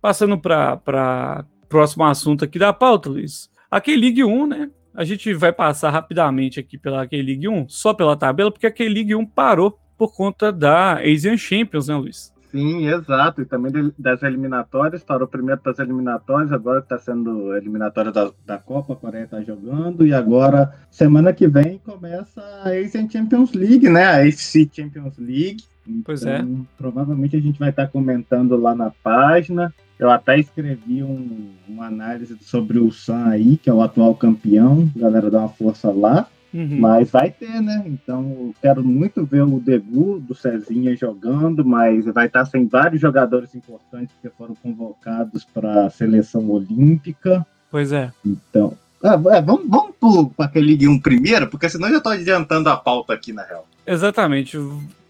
passando 0.00 0.38
para 0.38 1.44
próximo 1.68 2.04
assunto 2.04 2.44
aqui 2.44 2.58
da 2.58 2.72
pauta, 2.72 3.10
Luiz. 3.10 3.50
A 3.70 3.80
K-League 3.80 4.24
1, 4.24 4.46
né? 4.46 4.70
A 4.94 5.04
gente 5.04 5.34
vai 5.34 5.52
passar 5.52 5.90
rapidamente 5.90 6.58
aqui 6.58 6.78
pela 6.78 7.06
K-League 7.06 7.46
1, 7.46 7.68
só 7.68 7.92
pela 7.92 8.16
tabela, 8.16 8.50
porque 8.50 8.66
a 8.66 8.70
K-League 8.70 9.14
1 9.14 9.26
parou 9.26 9.78
por 9.98 10.14
conta 10.14 10.50
da 10.50 11.00
Asian 11.00 11.36
Champions, 11.36 11.88
né, 11.88 11.96
Luiz? 11.96 12.32
Sim, 12.56 12.88
exato. 12.88 13.42
E 13.42 13.44
também 13.44 13.92
das 13.98 14.22
eliminatórias, 14.22 15.04
parou 15.04 15.28
primeiro 15.28 15.60
das 15.62 15.78
eliminatórias, 15.78 16.50
agora 16.50 16.78
está 16.78 16.98
sendo 16.98 17.54
eliminatória 17.54 18.10
da, 18.10 18.30
da 18.46 18.56
Copa, 18.56 18.94
a 18.94 18.96
Coreia 18.96 19.24
está 19.24 19.42
jogando, 19.42 20.06
e 20.06 20.14
agora, 20.14 20.72
semana 20.90 21.34
que 21.34 21.46
vem, 21.46 21.78
começa 21.84 22.40
a 22.40 22.70
Asian 22.70 23.08
Champions 23.10 23.52
League, 23.52 23.90
né? 23.90 24.04
A 24.04 24.22
AFC 24.22 24.70
Champions 24.72 25.18
League. 25.18 25.64
Pois 26.02 26.24
é. 26.24 26.38
Então, 26.38 26.66
provavelmente 26.78 27.36
a 27.36 27.40
gente 27.40 27.58
vai 27.58 27.68
estar 27.68 27.86
tá 27.86 27.92
comentando 27.92 28.56
lá 28.56 28.74
na 28.74 28.90
página. 28.90 29.72
Eu 29.98 30.10
até 30.10 30.38
escrevi 30.38 31.02
um, 31.02 31.50
uma 31.68 31.86
análise 31.86 32.36
sobre 32.40 32.78
o 32.78 32.90
Sam 32.90 33.26
aí, 33.26 33.56
que 33.56 33.68
é 33.68 33.72
o 33.72 33.82
atual 33.82 34.14
campeão. 34.14 34.90
A 34.96 34.98
galera 34.98 35.30
dá 35.30 35.40
uma 35.40 35.48
força 35.48 35.90
lá. 35.90 36.26
Uhum. 36.56 36.78
Mas 36.80 37.10
vai 37.10 37.30
ter, 37.30 37.60
né? 37.60 37.84
Então 37.86 38.22
eu 38.22 38.54
quero 38.62 38.82
muito 38.82 39.24
ver 39.24 39.42
o 39.42 39.60
debut 39.60 40.20
do 40.22 40.34
Cezinha 40.34 40.96
jogando, 40.96 41.64
mas 41.64 42.04
vai 42.06 42.26
estar 42.26 42.44
sem 42.46 42.66
vários 42.66 43.00
jogadores 43.00 43.54
importantes 43.54 44.14
que 44.22 44.30
foram 44.30 44.54
convocados 44.54 45.44
para 45.44 45.86
a 45.86 45.90
seleção 45.90 46.50
olímpica. 46.50 47.46
Pois 47.70 47.92
é. 47.92 48.10
Então. 48.24 48.76
Ah, 49.04 49.20
é, 49.36 49.42
vamos 49.42 49.68
vamos 49.68 50.32
para 50.34 50.46
aquele 50.46 50.68
Ligue 50.68 50.88
1 50.88 51.00
primeiro, 51.00 51.48
porque 51.48 51.68
senão 51.68 51.88
eu 51.88 51.92
já 51.92 51.98
estou 51.98 52.12
adiantando 52.12 52.70
a 52.70 52.76
pauta 52.76 53.12
aqui, 53.12 53.32
na 53.32 53.44
real. 53.44 53.66
Exatamente 53.86 54.58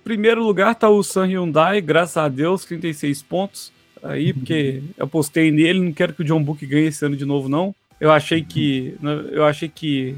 primeiro 0.06 0.40
lugar 0.40 0.76
tá 0.76 0.88
o 0.88 1.02
San 1.02 1.26
Hyundai, 1.26 1.80
graças 1.80 2.16
a 2.16 2.28
Deus, 2.28 2.64
36 2.64 3.22
pontos. 3.22 3.72
Aí, 4.00 4.30
porque 4.32 4.80
eu 4.96 5.09
postei 5.09 5.50
nele, 5.50 5.80
não 5.80 5.92
quero 5.92 6.14
que 6.14 6.22
o 6.22 6.24
John 6.24 6.40
Book 6.40 6.64
ganhe 6.64 6.87
esse 6.87 7.04
ano 7.04 7.16
de 7.16 7.24
novo, 7.24 7.48
não. 7.48 7.74
Eu 8.00 8.12
achei 8.12 8.40
que. 8.40 8.96
Eu 9.32 9.44
achei 9.44 9.68
que. 9.68 10.14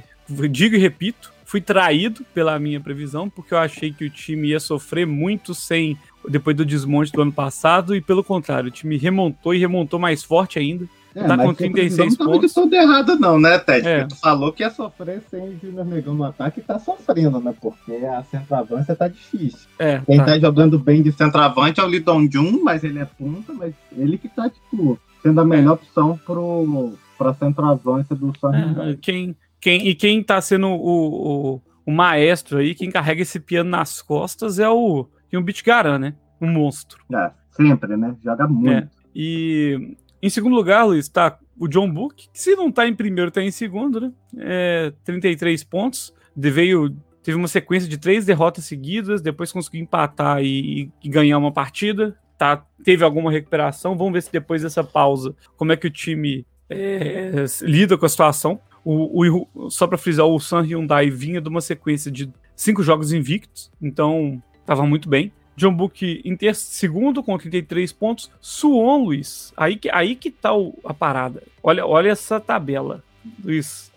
Digo 0.50 0.74
e 0.74 0.78
repito, 0.78 1.32
fui 1.44 1.60
traído 1.60 2.24
pela 2.34 2.58
minha 2.58 2.80
previsão, 2.80 3.28
porque 3.30 3.54
eu 3.54 3.58
achei 3.58 3.92
que 3.92 4.04
o 4.04 4.10
time 4.10 4.48
ia 4.48 4.60
sofrer 4.60 5.06
muito 5.06 5.54
sem. 5.54 5.96
Depois 6.28 6.54
do 6.54 6.64
desmonte 6.64 7.12
do 7.12 7.22
ano 7.22 7.32
passado, 7.32 7.96
e 7.96 8.00
pelo 8.00 8.22
contrário, 8.22 8.68
o 8.68 8.72
time 8.72 8.98
remontou 8.98 9.54
e 9.54 9.58
remontou 9.58 9.98
mais 9.98 10.22
forte 10.22 10.58
ainda. 10.58 10.86
É, 11.14 11.26
tá 11.26 11.38
com 11.38 11.54
36 11.54 12.18
não 12.18 12.26
pontos. 12.26 12.54
Não 12.54 12.64
estava 12.66 12.82
errado, 12.82 13.18
não, 13.18 13.40
né, 13.40 13.58
Ted? 13.58 13.88
É. 13.88 14.04
Tu 14.04 14.16
falou 14.16 14.52
que 14.52 14.62
ia 14.62 14.70
sofrer 14.70 15.22
sem 15.30 15.40
o 15.40 15.58
Júnior 15.58 15.86
Negão 15.86 16.14
no 16.14 16.24
ataque 16.24 16.60
e 16.60 16.62
tá 16.62 16.78
sofrendo, 16.78 17.40
né? 17.40 17.54
Porque 17.60 17.92
a 17.92 18.22
centroavância 18.24 18.94
tá 18.94 19.08
difícil. 19.08 19.68
É, 19.78 20.00
Quem 20.06 20.18
tá. 20.18 20.26
tá 20.26 20.38
jogando 20.38 20.78
bem 20.78 21.02
de 21.02 21.10
centroavante 21.12 21.80
é 21.80 21.82
o 21.82 21.88
Lidon 21.88 22.28
Jun, 22.30 22.62
mas 22.62 22.84
ele 22.84 22.98
é 22.98 23.04
punta, 23.04 23.52
mas 23.52 23.74
ele 23.96 24.18
que 24.18 24.28
tá, 24.28 24.50
tipo, 24.50 24.98
sendo 25.22 25.40
a 25.40 25.44
melhor 25.44 25.74
opção 25.74 26.18
pro, 26.24 26.92
pra 27.16 27.34
centroavância 27.34 28.14
do 28.14 28.32
San 28.38 28.52
é, 28.52 28.96
quem, 29.00 29.34
quem, 29.61 29.88
E 29.88 29.94
quem 29.94 30.23
tá 30.23 30.40
sendo 30.40 30.68
o, 30.68 31.55
o, 31.55 31.62
o, 31.87 31.90
maestro 31.90 32.59
aí, 32.59 32.75
quem 32.75 32.90
carrega 32.90 33.23
esse 33.23 33.40
piano 33.40 33.71
nas 33.71 34.01
costas 34.01 34.59
é 34.59 34.68
o, 34.68 35.09
o 35.33 35.42
Bitgaran, 35.42 35.99
né? 35.99 36.14
Um 36.40 36.51
monstro. 36.51 37.03
É, 37.12 37.31
sempre, 37.51 37.97
né? 37.97 38.14
Joga 38.23 38.47
muito. 38.47 38.71
É. 38.71 38.88
E 39.14 39.97
em 40.23 40.31
segundo 40.31 40.55
lugar, 40.55 40.85
Luiz, 40.85 41.07
está 41.07 41.38
o 41.59 41.66
John 41.66 41.90
Book, 41.90 42.29
que 42.33 42.40
se 42.40 42.55
não 42.55 42.68
está 42.68 42.87
em 42.87 42.94
primeiro, 42.94 43.29
está 43.29 43.42
em 43.42 43.51
segundo, 43.51 44.01
né? 44.01 44.12
É, 44.38 44.92
33 45.05 45.64
pontos. 45.64 46.14
Veio, 46.37 46.94
teve 47.23 47.37
uma 47.37 47.49
sequência 47.49 47.88
de 47.88 47.99
três 47.99 48.25
derrotas 48.25 48.64
seguidas, 48.64 49.21
depois 49.21 49.51
conseguiu 49.51 49.83
empatar 49.83 50.40
e, 50.42 50.90
e, 51.03 51.09
ganhar 51.09 51.38
uma 51.38 51.53
partida. 51.53 52.16
Tá, 52.37 52.64
teve 52.85 53.03
alguma 53.03 53.33
recuperação. 53.33 53.97
Vamos 53.97 54.12
ver 54.12 54.23
se 54.23 54.31
depois 54.31 54.62
dessa 54.62 54.85
pausa, 54.85 55.35
como 55.57 55.73
é 55.73 55.77
que 55.77 55.88
o 55.88 55.90
time 55.90 56.47
é, 56.71 57.44
lida 57.62 57.99
com 57.99 58.07
a 58.07 58.09
situação. 58.09 58.61
O, 58.84 59.24
o 59.54 59.70
só 59.70 59.86
para 59.86 59.98
frisar, 59.98 60.26
o 60.26 60.38
San 60.38 60.62
Hyundai 60.62 61.10
vinha 61.10 61.40
de 61.40 61.48
uma 61.48 61.60
sequência 61.60 62.10
de 62.10 62.30
cinco 62.54 62.82
jogos 62.82 63.12
invictos, 63.12 63.70
então 63.80 64.42
estava 64.60 64.84
muito 64.86 65.08
bem. 65.08 65.32
John 65.56 65.74
Book 65.74 66.22
em 66.24 66.36
ter 66.36 66.54
segundo 66.54 67.22
com 67.22 67.36
33 67.36 67.92
pontos. 67.92 68.30
Suon, 68.40 69.04
Luiz. 69.04 69.52
Aí 69.56 69.76
que, 69.76 69.90
aí 69.90 70.14
que 70.14 70.30
tá 70.30 70.54
o, 70.54 70.78
a 70.84 70.94
parada. 70.94 71.42
Olha, 71.62 71.84
olha 71.84 72.10
essa 72.10 72.38
tabela, 72.38 73.02
Luiz. 73.44 73.90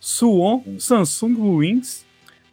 Suon. 0.00 0.62
Samsung 0.78 1.36
Wings, 1.38 2.04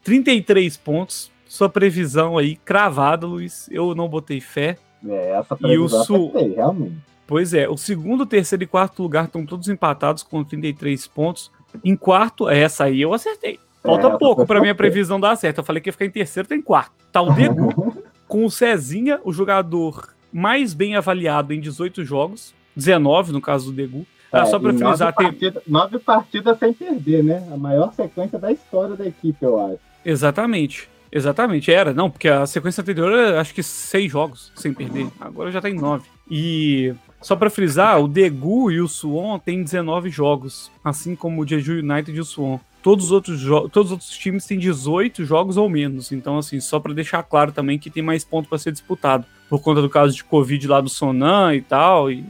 33 0.03 0.77
pontos. 0.77 1.31
Sua 1.47 1.67
previsão 1.67 2.37
aí 2.37 2.55
cravada, 2.55 3.25
Luiz. 3.25 3.67
Eu 3.71 3.95
não 3.95 4.07
botei 4.07 4.39
fé. 4.39 4.77
É, 5.05 5.31
essa 5.31 5.55
previsão 5.55 5.81
e 5.81 5.85
o 5.85 5.89
Su... 5.89 6.15
acertei, 6.15 6.55
realmente. 6.55 6.95
Pois 7.25 7.53
é, 7.53 7.67
o 7.67 7.77
segundo, 7.77 8.25
terceiro 8.25 8.63
e 8.63 8.67
quarto 8.67 9.01
lugar 9.01 9.25
estão 9.25 9.45
todos 9.45 9.69
empatados 9.69 10.21
com 10.21 10.43
33 10.43 11.07
pontos. 11.07 11.51
Em 11.83 11.95
quarto, 11.95 12.49
essa 12.49 12.85
aí 12.85 13.01
eu 13.01 13.13
acertei. 13.13 13.59
Falta 13.81 14.07
é, 14.07 14.17
pouco 14.17 14.45
para 14.45 14.61
minha 14.61 14.75
previsão 14.75 15.19
dar 15.19 15.35
certo. 15.35 15.59
Eu 15.59 15.63
falei 15.63 15.81
que 15.81 15.89
ia 15.89 15.93
ficar 15.93 16.05
em 16.05 16.11
terceiro, 16.11 16.47
tem 16.47 16.59
tá 16.59 16.65
quarto. 16.65 16.91
Tá 17.11 17.21
o 17.21 17.33
Degu, 17.33 18.03
com 18.27 18.45
o 18.45 18.51
Cezinha, 18.51 19.19
o 19.23 19.33
jogador 19.33 20.13
mais 20.31 20.73
bem 20.73 20.95
avaliado 20.95 21.53
em 21.53 21.59
18 21.59 22.05
jogos, 22.05 22.53
19 22.75 23.31
no 23.33 23.41
caso 23.41 23.71
do 23.71 23.75
Degu. 23.75 24.05
Ah, 24.31 24.41
é, 24.41 24.45
só 24.45 24.57
para 24.57 24.71
finalizar, 24.71 25.07
nove, 25.07 25.17
tem... 25.17 25.27
partida, 25.27 25.63
nove 25.67 25.99
partidas 25.99 26.57
sem 26.57 26.73
perder, 26.73 27.23
né? 27.23 27.45
A 27.51 27.57
maior 27.57 27.93
sequência 27.93 28.39
da 28.39 28.51
história 28.51 28.95
da 28.95 29.05
equipe, 29.05 29.43
eu 29.43 29.59
acho. 29.59 29.79
Exatamente. 30.05 30.89
Exatamente, 31.11 31.69
era. 31.69 31.93
Não, 31.93 32.09
porque 32.09 32.29
a 32.29 32.45
sequência 32.45 32.79
anterior 32.79 33.11
era 33.11 33.41
acho 33.41 33.53
que 33.53 33.61
seis 33.61 34.09
jogos 34.09 34.53
sem 34.55 34.73
perder. 34.73 35.09
Agora 35.19 35.51
já 35.51 35.59
tá 35.59 35.69
em 35.69 35.73
nove. 35.73 36.07
E 36.29 36.93
só 37.21 37.35
para 37.35 37.49
frisar, 37.49 38.01
o 38.01 38.07
Degu 38.07 38.71
e 38.71 38.81
o 38.81 38.87
Suon 38.87 39.37
têm 39.39 39.63
19 39.63 40.09
jogos, 40.09 40.71
assim 40.83 41.15
como 41.15 41.41
o 41.41 41.47
Jeju 41.47 41.79
United 41.79 42.11
e 42.11 42.19
o 42.19 42.25
Suon 42.25 42.59
todos 42.81 43.05
os 43.05 43.11
outros, 43.11 43.41
todos 43.71 43.87
os 43.87 43.91
outros 43.91 44.17
times 44.17 44.45
têm 44.45 44.57
18 44.57 45.23
jogos 45.25 45.57
ou 45.57 45.69
menos. 45.69 46.11
Então, 46.11 46.37
assim, 46.37 46.59
só 46.59 46.79
para 46.79 46.93
deixar 46.93 47.23
claro 47.23 47.51
também 47.51 47.79
que 47.79 47.89
tem 47.89 48.03
mais 48.03 48.23
pontos 48.23 48.49
para 48.49 48.57
ser 48.57 48.71
disputado. 48.71 49.25
Por 49.49 49.61
conta 49.61 49.81
do 49.81 49.89
caso 49.89 50.15
de 50.15 50.23
Covid 50.23 50.67
lá 50.67 50.81
do 50.81 50.89
Sonan 50.89 51.53
e 51.55 51.61
tal. 51.61 52.11
E, 52.11 52.25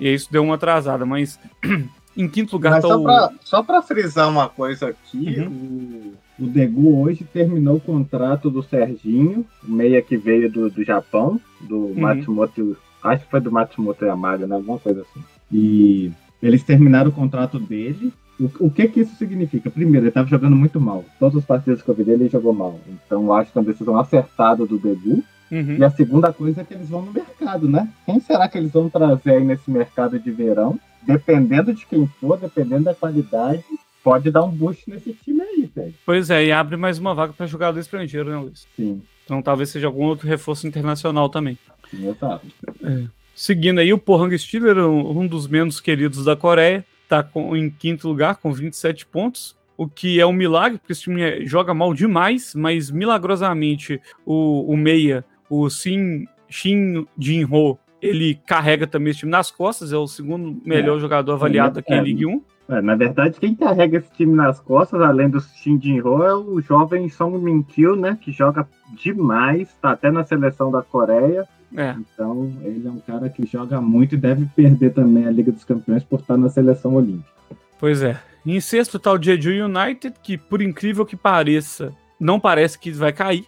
e 0.00 0.12
isso 0.12 0.30
deu 0.30 0.42
uma 0.42 0.56
atrasada. 0.56 1.06
Mas 1.06 1.38
em 2.16 2.28
quinto 2.28 2.56
lugar 2.56 2.72
mas 2.72 2.82
tá 2.82 2.88
só 2.88 2.98
o... 2.98 3.02
Pra, 3.02 3.32
só 3.42 3.62
para 3.62 3.82
frisar 3.82 4.28
uma 4.28 4.48
coisa 4.48 4.88
aqui, 4.88 5.40
uhum. 5.40 6.14
o, 6.38 6.44
o 6.44 6.46
Degu 6.46 7.00
hoje 7.00 7.24
terminou 7.24 7.76
o 7.76 7.80
contrato 7.80 8.50
do 8.50 8.62
Serginho, 8.62 9.46
meia 9.62 10.02
que 10.02 10.16
veio 10.16 10.50
do, 10.50 10.68
do 10.68 10.84
Japão, 10.84 11.40
do 11.60 11.76
uhum. 11.76 12.00
Matsumoto. 12.00 12.76
Acho 13.02 13.24
que 13.24 13.30
foi 13.30 13.40
do 13.40 13.50
Matsumoto 13.50 14.04
Yamaga, 14.04 14.46
né? 14.46 14.54
Alguma 14.56 14.78
coisa 14.78 15.02
assim. 15.02 15.24
E 15.50 16.12
eles 16.42 16.62
terminaram 16.62 17.10
o 17.10 17.12
contrato 17.12 17.58
dele 17.58 18.12
o, 18.42 18.66
o 18.66 18.70
que 18.70 18.88
que 18.88 19.00
isso 19.00 19.14
significa? 19.16 19.70
Primeiro, 19.70 20.04
ele 20.04 20.08
estava 20.08 20.28
jogando 20.28 20.56
muito 20.56 20.80
mal. 20.80 21.04
Todas 21.18 21.38
as 21.38 21.44
partidas 21.44 21.82
que 21.82 21.88
eu 21.88 21.94
vi 21.94 22.04
dele, 22.04 22.24
ele 22.24 22.30
jogou 22.30 22.52
mal. 22.52 22.78
Então, 22.88 23.32
acho 23.32 23.52
que 23.52 23.58
é 23.58 23.60
uma 23.60 23.70
decisão 23.70 23.98
acertada 23.98 24.66
do 24.66 24.78
Debu. 24.78 25.22
Uhum. 25.50 25.76
E 25.78 25.84
a 25.84 25.90
segunda 25.90 26.32
coisa 26.32 26.62
é 26.62 26.64
que 26.64 26.74
eles 26.74 26.88
vão 26.88 27.02
no 27.02 27.12
mercado, 27.12 27.68
né? 27.68 27.88
Quem 28.06 28.18
será 28.20 28.48
que 28.48 28.56
eles 28.56 28.72
vão 28.72 28.88
trazer 28.88 29.32
aí 29.32 29.44
nesse 29.44 29.70
mercado 29.70 30.18
de 30.18 30.30
verão? 30.30 30.78
Dependendo 31.02 31.74
de 31.74 31.84
quem 31.84 32.06
for, 32.20 32.38
dependendo 32.38 32.84
da 32.84 32.94
qualidade, 32.94 33.62
pode 34.02 34.30
dar 34.30 34.44
um 34.44 34.50
boost 34.50 34.88
nesse 34.88 35.12
time 35.12 35.42
aí, 35.42 35.70
velho. 35.74 35.94
Pois 36.06 36.30
é, 36.30 36.46
e 36.46 36.52
abre 36.52 36.76
mais 36.76 36.98
uma 36.98 37.14
vaga 37.14 37.34
para 37.34 37.46
jogador 37.46 37.78
estrangeiro, 37.78 38.30
né, 38.30 38.38
Luiz? 38.38 38.66
Sim. 38.74 39.02
Então 39.24 39.42
talvez 39.42 39.68
seja 39.68 39.86
algum 39.86 40.04
outro 40.04 40.26
reforço 40.26 40.66
internacional 40.66 41.28
também. 41.28 41.58
Exato. 41.92 42.46
É. 42.82 43.04
Seguindo 43.34 43.78
aí, 43.78 43.92
o 43.92 43.98
Pohang 43.98 44.36
Steeler, 44.38 44.78
um 44.78 45.26
dos 45.26 45.48
menos 45.48 45.80
queridos 45.80 46.24
da 46.24 46.36
Coreia, 46.36 46.84
está 47.02 47.26
em 47.54 47.70
quinto 47.70 48.08
lugar 48.08 48.36
com 48.36 48.52
27 48.52 49.06
pontos, 49.06 49.56
o 49.76 49.88
que 49.88 50.20
é 50.20 50.26
um 50.26 50.32
milagre, 50.32 50.78
porque 50.78 50.92
esse 50.92 51.02
time 51.02 51.46
joga 51.46 51.74
mal 51.74 51.94
demais, 51.94 52.54
mas 52.54 52.90
milagrosamente 52.90 54.00
o, 54.24 54.70
o 54.72 54.76
meia, 54.76 55.24
o 55.48 55.68
Shin, 55.68 56.26
Shin 56.48 57.06
Jin-ho, 57.18 57.78
ele 58.00 58.34
carrega 58.46 58.86
também 58.86 59.10
esse 59.10 59.20
time 59.20 59.32
nas 59.32 59.50
costas, 59.50 59.92
é 59.92 59.96
o 59.96 60.06
segundo 60.06 60.60
melhor 60.64 60.98
é. 60.98 61.00
jogador 61.00 61.32
avaliado 61.32 61.78
é, 61.78 61.80
aqui 61.80 61.92
é. 61.92 61.98
em 61.98 62.02
Ligue 62.02 62.26
1. 62.26 62.42
É, 62.68 62.80
na 62.80 62.94
verdade, 62.94 63.38
quem 63.38 63.54
carrega 63.54 63.98
esse 63.98 64.10
time 64.12 64.34
nas 64.34 64.60
costas, 64.60 65.00
além 65.00 65.28
do 65.28 65.40
Shin 65.40 65.80
Jin-ho, 65.80 66.22
é 66.22 66.34
o 66.34 66.60
jovem 66.60 67.08
Song 67.08 67.38
Min-kyo, 67.38 67.96
né, 67.96 68.18
que 68.20 68.32
joga 68.32 68.68
demais, 68.94 69.68
está 69.68 69.92
até 69.92 70.10
na 70.10 70.24
seleção 70.24 70.70
da 70.70 70.82
Coreia. 70.82 71.46
É. 71.76 71.96
Então, 72.14 72.52
ele 72.62 72.86
é 72.86 72.90
um 72.90 73.00
cara 73.00 73.28
que 73.28 73.46
joga 73.46 73.80
muito 73.80 74.14
e 74.14 74.18
deve 74.18 74.46
perder 74.54 74.92
também 74.92 75.26
a 75.26 75.30
Liga 75.30 75.50
dos 75.50 75.64
Campeões 75.64 76.04
por 76.04 76.20
estar 76.20 76.36
na 76.36 76.48
seleção 76.48 76.94
olímpica. 76.94 77.30
Pois 77.78 78.02
é. 78.02 78.20
Em 78.44 78.60
sexto 78.60 78.96
está 78.96 79.12
o 79.12 79.22
Jeju 79.22 79.64
United, 79.64 80.14
que 80.22 80.36
por 80.36 80.60
incrível 80.60 81.06
que 81.06 81.16
pareça, 81.16 81.92
não 82.18 82.38
parece 82.40 82.78
que 82.78 82.90
vai 82.90 83.12
cair. 83.12 83.46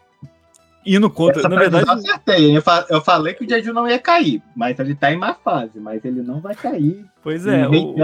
E 0.86 0.98
no 0.98 1.08
contra, 1.10 1.40
Essa 1.40 1.48
na 1.48 1.56
verdade. 1.56 1.86
Eu 1.86 1.92
acertei. 1.94 2.56
Eu 2.90 3.00
falei 3.00 3.34
que 3.34 3.44
o 3.44 3.48
Jeju 3.48 3.72
não 3.72 3.88
ia 3.88 3.98
cair, 3.98 4.42
mas 4.54 4.78
ele 4.78 4.92
está 4.92 5.10
em 5.12 5.16
má 5.16 5.34
fase, 5.34 5.80
mas 5.80 6.04
ele 6.04 6.22
não 6.22 6.40
vai 6.40 6.54
cair. 6.54 7.04
Pois 7.22 7.46
é. 7.46 7.66
O, 7.66 7.94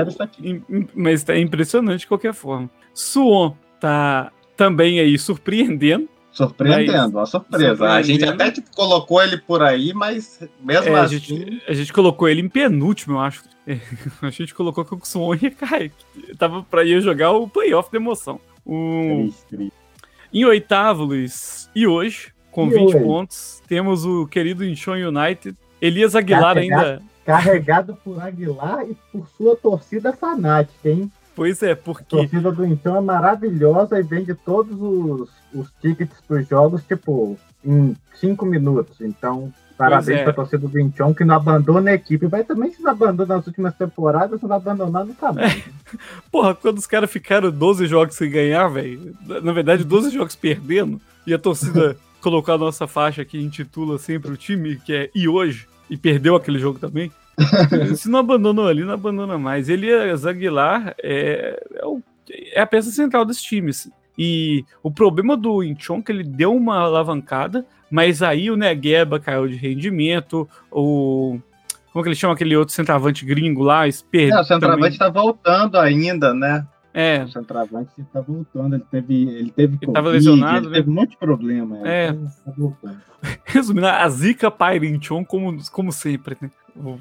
mas 0.94 1.22
tá 1.22 1.38
impressionante 1.38 2.00
de 2.00 2.06
qualquer 2.06 2.32
forma. 2.32 2.70
Suon 2.94 3.54
tá 3.78 4.32
também 4.56 4.98
aí 4.98 5.18
surpreendendo 5.18 6.08
Surpreendendo, 6.32 7.18
uma 7.18 7.26
surpresa. 7.26 7.90
A 7.90 8.02
gente 8.02 8.24
até 8.24 8.50
tipo, 8.50 8.70
colocou 8.74 9.22
ele 9.22 9.36
por 9.38 9.62
aí, 9.62 9.92
mas 9.92 10.40
mesmo 10.60 10.96
é, 10.96 11.00
assim. 11.00 11.16
A 11.16 11.18
gente, 11.18 11.62
a 11.68 11.72
gente, 11.72 11.92
colocou 11.92 12.28
ele 12.28 12.40
em 12.40 12.48
penúltimo, 12.48 13.16
eu 13.16 13.20
acho. 13.20 13.42
A 14.22 14.30
gente 14.30 14.54
colocou 14.54 14.84
que 14.84 14.94
o 14.94 15.00
Suon 15.04 15.34
ia 15.34 15.50
cair. 15.50 15.92
Tava 16.38 16.62
pra 16.62 16.84
ir 16.84 17.00
jogar 17.00 17.30
o 17.32 17.48
playoff 17.48 17.90
da 17.90 17.98
emoção. 17.98 18.40
O... 18.64 19.22
Triste, 19.22 19.46
triste. 19.48 19.72
Em 20.32 20.44
oitavo, 20.44 21.04
Luiz, 21.04 21.68
e 21.74 21.86
hoje, 21.86 22.32
com 22.50 22.66
e 22.68 22.70
20 22.70 22.80
hoje? 22.80 23.04
pontos, 23.04 23.62
temos 23.66 24.04
o 24.04 24.26
querido 24.26 24.64
Incheon 24.64 25.08
United. 25.08 25.56
Elias 25.80 26.14
Aguilar 26.14 26.54
carregado, 26.54 26.80
ainda. 26.80 27.02
Carregado 27.24 27.98
por 28.04 28.20
Aguilar 28.20 28.84
e 28.88 28.96
por 29.10 29.28
sua 29.36 29.56
torcida 29.56 30.12
fanática, 30.12 30.88
hein? 30.88 31.10
Pois 31.40 31.62
é, 31.62 31.74
porque. 31.74 32.16
A 32.16 32.18
torcida 32.18 32.52
do 32.52 32.66
Incheon 32.66 32.96
é 32.96 33.00
maravilhosa 33.00 33.98
e 33.98 34.02
vende 34.02 34.34
todos 34.34 34.78
os 34.78 35.30
os 35.54 35.72
tickets 35.80 36.20
para 36.28 36.40
os 36.40 36.46
jogos, 36.46 36.84
tipo, 36.84 37.38
em 37.64 37.96
cinco 38.14 38.44
minutos. 38.44 39.00
Então, 39.00 39.50
parabéns 39.76 40.20
é. 40.20 40.22
para 40.22 40.32
a 40.32 40.34
torcida 40.34 40.68
do 40.68 40.78
Incheon, 40.78 41.14
que 41.14 41.24
não 41.24 41.34
abandona 41.34 41.92
a 41.92 41.94
equipe. 41.94 42.26
Vai 42.26 42.44
também 42.44 42.70
se 42.70 42.82
não 42.82 42.90
abandona 42.90 43.36
nas 43.36 43.46
últimas 43.46 43.74
temporadas, 43.74 44.38
se 44.38 44.46
não 44.46 44.56
abandonar 44.56 45.06
nunca 45.06 45.32
mais. 45.32 45.56
É. 45.56 45.62
Porra, 46.30 46.54
quando 46.54 46.76
os 46.76 46.86
caras 46.86 47.10
ficaram 47.10 47.50
12 47.50 47.86
jogos 47.86 48.16
sem 48.16 48.30
ganhar, 48.30 48.68
velho, 48.68 49.16
na 49.42 49.52
verdade, 49.52 49.82
12 49.82 50.10
jogos 50.10 50.36
perdendo, 50.36 51.00
e 51.26 51.32
a 51.32 51.38
torcida 51.38 51.96
colocar 52.20 52.54
a 52.54 52.58
nossa 52.58 52.86
faixa 52.86 53.24
que 53.24 53.40
intitula 53.40 53.98
sempre 53.98 54.30
o 54.30 54.36
time, 54.36 54.76
que 54.76 54.92
é 54.92 55.10
E 55.14 55.26
hoje, 55.26 55.66
e 55.88 55.96
perdeu 55.96 56.36
aquele 56.36 56.58
jogo 56.58 56.78
também. 56.78 57.10
se 57.96 58.08
não 58.08 58.18
abandonou 58.20 58.66
ali, 58.66 58.84
não 58.84 58.94
abandona 58.94 59.38
mais. 59.38 59.68
Ele, 59.68 59.88
Aguilar, 59.92 60.94
é, 61.02 61.62
é, 61.74 61.86
o, 61.86 62.00
é 62.52 62.60
a 62.60 62.66
peça 62.66 62.90
central 62.90 63.24
desse 63.24 63.42
time. 63.42 63.70
E 64.18 64.64
o 64.82 64.90
problema 64.90 65.36
do 65.36 65.62
Incheon 65.62 65.98
é 65.98 66.02
que 66.02 66.12
ele 66.12 66.24
deu 66.24 66.54
uma 66.54 66.78
alavancada, 66.78 67.64
mas 67.90 68.22
aí 68.22 68.50
o 68.50 68.56
Negueba 68.56 69.18
caiu 69.18 69.48
de 69.48 69.56
rendimento, 69.56 70.48
o 70.70 71.38
como 71.92 72.04
que 72.04 72.08
ele 72.08 72.16
chama 72.16 72.34
aquele 72.34 72.56
outro 72.56 72.74
centroavante 72.74 73.24
gringo 73.24 73.62
lá? 73.62 73.88
Esper, 73.88 74.32
é, 74.32 74.40
o 74.40 74.44
centroavante 74.44 74.96
também... 74.96 75.12
tá 75.12 75.20
voltando 75.20 75.76
ainda, 75.76 76.32
né? 76.32 76.64
É. 76.92 77.22
O 77.24 77.28
centroavante 77.28 77.90
tá 78.12 78.20
voltando, 78.20 78.74
ele 78.74 78.84
teve. 78.90 79.28
Ele 79.28 79.50
teve. 79.50 79.78
Ele 79.80 79.92
tava 79.92 80.10
lesionado, 80.10 80.66
ele 80.66 80.68
né? 80.68 80.74
teve 80.76 80.90
um 80.90 80.94
monte 80.94 81.10
de 81.10 81.16
problema. 81.16 81.78
É. 81.88 82.12
Tá 82.12 82.96
Resumindo, 83.44 83.86
a 83.86 84.08
Zika 84.08 84.50
Pairinchon, 84.50 85.24
como, 85.24 85.56
como 85.70 85.92
sempre, 85.92 86.36
né? 86.40 86.50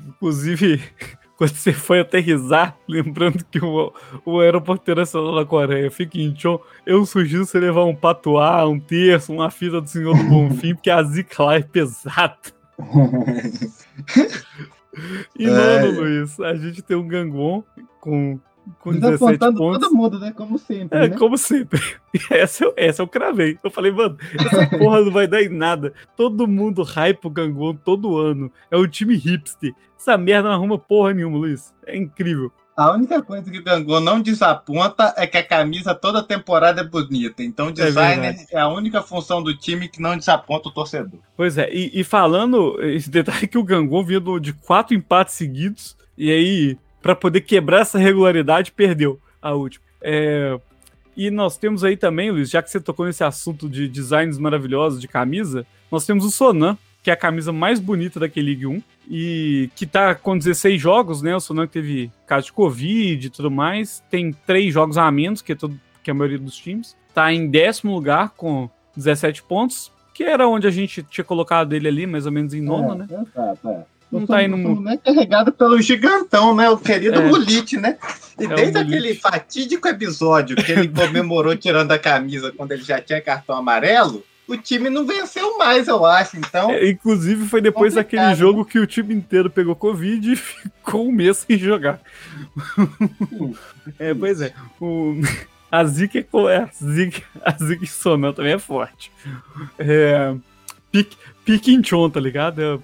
Inclusive, 0.07 0.81
quando 1.37 1.55
você 1.55 1.71
foi 1.71 2.01
aterrizar, 2.01 2.77
lembrando 2.87 3.43
que 3.45 3.63
o, 3.63 3.93
o 4.25 4.39
aeroporto 4.39 4.83
internacional 4.83 5.35
da 5.35 5.45
Coreia 5.45 5.89
fica 5.89 6.17
em 6.17 6.37
Chon, 6.37 6.59
eu 6.85 7.05
sugiro 7.05 7.45
você 7.45 7.59
levar 7.59 7.85
um 7.85 7.95
patuá, 7.95 8.67
um 8.67 8.79
terço, 8.79 9.33
uma 9.33 9.49
fita 9.49 9.79
do 9.79 9.89
Senhor 9.89 10.17
do 10.17 10.23
Bonfim, 10.25 10.75
porque 10.75 10.89
a 10.89 11.01
Zika 11.03 11.43
lá 11.43 11.55
é 11.55 11.61
pesada. 11.61 12.37
e 15.37 15.45
é. 15.45 15.49
nono, 15.49 16.01
Luiz, 16.01 16.39
a 16.39 16.55
gente 16.55 16.81
tem 16.81 16.97
um 16.97 17.07
Gangwon 17.07 17.63
com 17.99 18.39
com 18.79 18.91
Ele 18.91 18.99
17 18.99 19.37
tá 19.37 19.51
pontos. 19.51 19.79
todo 19.79 19.95
mundo, 19.95 20.19
né? 20.19 20.31
Como 20.35 20.57
sempre. 20.57 20.97
É, 20.97 21.07
né? 21.09 21.17
como 21.17 21.37
sempre. 21.37 21.81
Essa 22.29 22.65
eu, 22.65 22.73
essa 22.75 23.01
eu 23.01 23.07
cravei. 23.07 23.57
Eu 23.63 23.69
falei, 23.69 23.91
mano, 23.91 24.17
essa 24.33 24.65
porra 24.77 25.01
não 25.01 25.11
vai 25.11 25.27
dar 25.27 25.43
em 25.43 25.49
nada. 25.49 25.93
Todo 26.15 26.47
mundo 26.47 26.81
hype 26.81 27.25
o 27.25 27.29
Gangwon 27.29 27.75
todo 27.75 28.17
ano. 28.17 28.51
É 28.71 28.77
o 28.77 28.87
time 28.87 29.15
hipster. 29.15 29.73
Essa 29.97 30.17
merda 30.17 30.49
não 30.49 30.55
arruma 30.55 30.79
porra 30.79 31.13
nenhuma, 31.13 31.37
Luiz. 31.37 31.73
É 31.85 31.95
incrível. 31.95 32.51
A 32.79 32.93
única 32.93 33.21
coisa 33.21 33.51
que 33.51 33.59
o 33.59 33.63
Gangwon 33.63 33.99
não 33.99 34.21
desaponta 34.21 35.13
é 35.17 35.27
que 35.27 35.37
a 35.37 35.45
camisa 35.45 35.93
toda 35.93 36.23
temporada 36.23 36.79
é 36.79 36.83
bonita. 36.83 37.43
Então 37.43 37.67
o 37.67 37.69
é 37.71 37.73
designer 37.73 38.35
é, 38.51 38.55
é, 38.55 38.59
a 38.59 38.69
única 38.69 39.01
função 39.01 39.43
do 39.43 39.53
time 39.53 39.89
que 39.89 40.01
não 40.01 40.15
desaponta 40.15 40.69
o 40.69 40.71
torcedor. 40.71 41.19
Pois 41.35 41.57
é, 41.57 41.69
e, 41.73 41.99
e 41.99 42.03
falando, 42.05 42.81
esse 42.81 43.09
detalhe 43.09 43.49
que 43.49 43.57
o 43.57 43.63
Gangwon 43.65 44.05
vinha 44.05 44.21
de 44.39 44.53
quatro 44.53 44.95
empates 44.95 45.35
seguidos, 45.35 45.97
e 46.17 46.31
aí 46.31 46.77
para 47.01 47.15
poder 47.15 47.41
quebrar 47.41 47.81
essa 47.81 47.97
regularidade, 47.97 48.71
perdeu 48.71 49.19
a 49.41 49.53
última. 49.53 49.83
É, 50.01 50.59
e 51.15 51.29
nós 51.29 51.57
temos 51.57 51.83
aí 51.83 51.97
também, 51.97 52.31
Luiz, 52.31 52.49
já 52.49 52.61
que 52.61 52.69
você 52.69 52.79
tocou 52.79 53.05
nesse 53.05 53.23
assunto 53.23 53.69
de 53.69 53.87
designs 53.87 54.37
maravilhosos 54.37 55.01
de 55.01 55.07
camisa, 55.07 55.65
nós 55.91 56.05
temos 56.05 56.23
o 56.23 56.31
Sonan, 56.31 56.77
que 57.03 57.09
é 57.09 57.13
a 57.13 57.17
camisa 57.17 57.51
mais 57.51 57.79
bonita 57.79 58.19
daquele 58.19 58.51
League 58.51 58.67
1, 58.67 58.81
e 59.09 59.69
que 59.75 59.85
tá 59.85 60.13
com 60.13 60.37
16 60.37 60.79
jogos, 60.79 61.21
né? 61.21 61.35
O 61.35 61.39
Sonan 61.39 61.67
teve 61.67 62.11
caso 62.27 62.47
de 62.47 62.53
Covid 62.53 63.27
e 63.27 63.29
tudo 63.29 63.49
mais, 63.49 64.03
tem 64.09 64.31
três 64.31 64.73
jogos 64.73 64.97
a 64.97 65.09
menos 65.11 65.41
que, 65.41 65.53
é 65.53 65.55
todo, 65.55 65.79
que 66.03 66.09
é 66.09 66.13
a 66.13 66.15
maioria 66.15 66.39
dos 66.39 66.55
times, 66.55 66.95
tá 67.13 67.33
em 67.33 67.49
décimo 67.49 67.93
lugar 67.93 68.29
com 68.31 68.69
17 68.95 69.43
pontos, 69.43 69.91
que 70.13 70.23
era 70.23 70.47
onde 70.47 70.67
a 70.67 70.71
gente 70.71 71.01
tinha 71.03 71.23
colocado 71.23 71.73
ele 71.73 71.87
ali, 71.87 72.05
mais 72.05 72.25
ou 72.25 72.31
menos 72.31 72.53
em 72.53 72.61
nono, 72.61 72.93
é, 72.93 72.97
né? 72.97 73.25
É, 73.35 73.67
é 73.69 73.85
não 74.11 74.25
tá 74.25 74.43
indo 74.43 74.57
muito. 74.57 74.81
Né, 74.81 74.97
carregado 75.03 75.51
pelo 75.51 75.81
gigantão, 75.81 76.55
né? 76.55 76.69
O 76.69 76.77
querido 76.77 77.19
é. 77.19 77.79
né? 77.79 77.97
E 78.39 78.45
é 78.45 78.47
desde 78.47 78.77
aquele 78.77 79.13
fatídico 79.15 79.87
episódio 79.87 80.55
que 80.55 80.71
ele 80.71 80.87
comemorou 80.87 81.55
tirando 81.55 81.91
a 81.91 81.99
camisa 81.99 82.51
quando 82.51 82.71
ele 82.71 82.83
já 82.83 82.99
tinha 82.99 83.21
cartão 83.21 83.57
amarelo, 83.57 84.23
o 84.47 84.57
time 84.57 84.89
não 84.89 85.05
venceu 85.05 85.57
mais, 85.57 85.87
eu 85.87 86.03
acho. 86.05 86.37
Então. 86.37 86.71
É, 86.71 86.89
inclusive, 86.89 87.45
foi 87.45 87.61
depois 87.61 87.93
daquele 87.93 88.33
jogo 88.35 88.65
que 88.65 88.79
o 88.79 88.87
time 88.87 89.13
inteiro 89.13 89.49
pegou 89.49 89.75
Covid 89.75 90.31
e 90.31 90.35
ficou 90.35 91.07
um 91.07 91.11
mês 91.11 91.45
sem 91.47 91.57
jogar. 91.57 91.99
é, 93.99 94.13
pois 94.13 94.41
é. 94.41 94.53
O... 94.81 95.21
A 95.71 95.85
Zika 95.85 96.17
é, 96.17 96.21
é 96.21 96.57
a 96.57 96.69
Zika, 96.83 97.21
a 97.45 97.51
Zika 97.51 97.85
Sonan 97.85 98.33
também 98.33 98.53
é 98.53 98.59
forte. 98.59 99.11
É, 99.77 100.33
pique, 100.91 101.17
Piquinchon, 101.45 102.09
tá 102.09 102.19
ligado? 102.19 102.61
É 102.61 102.79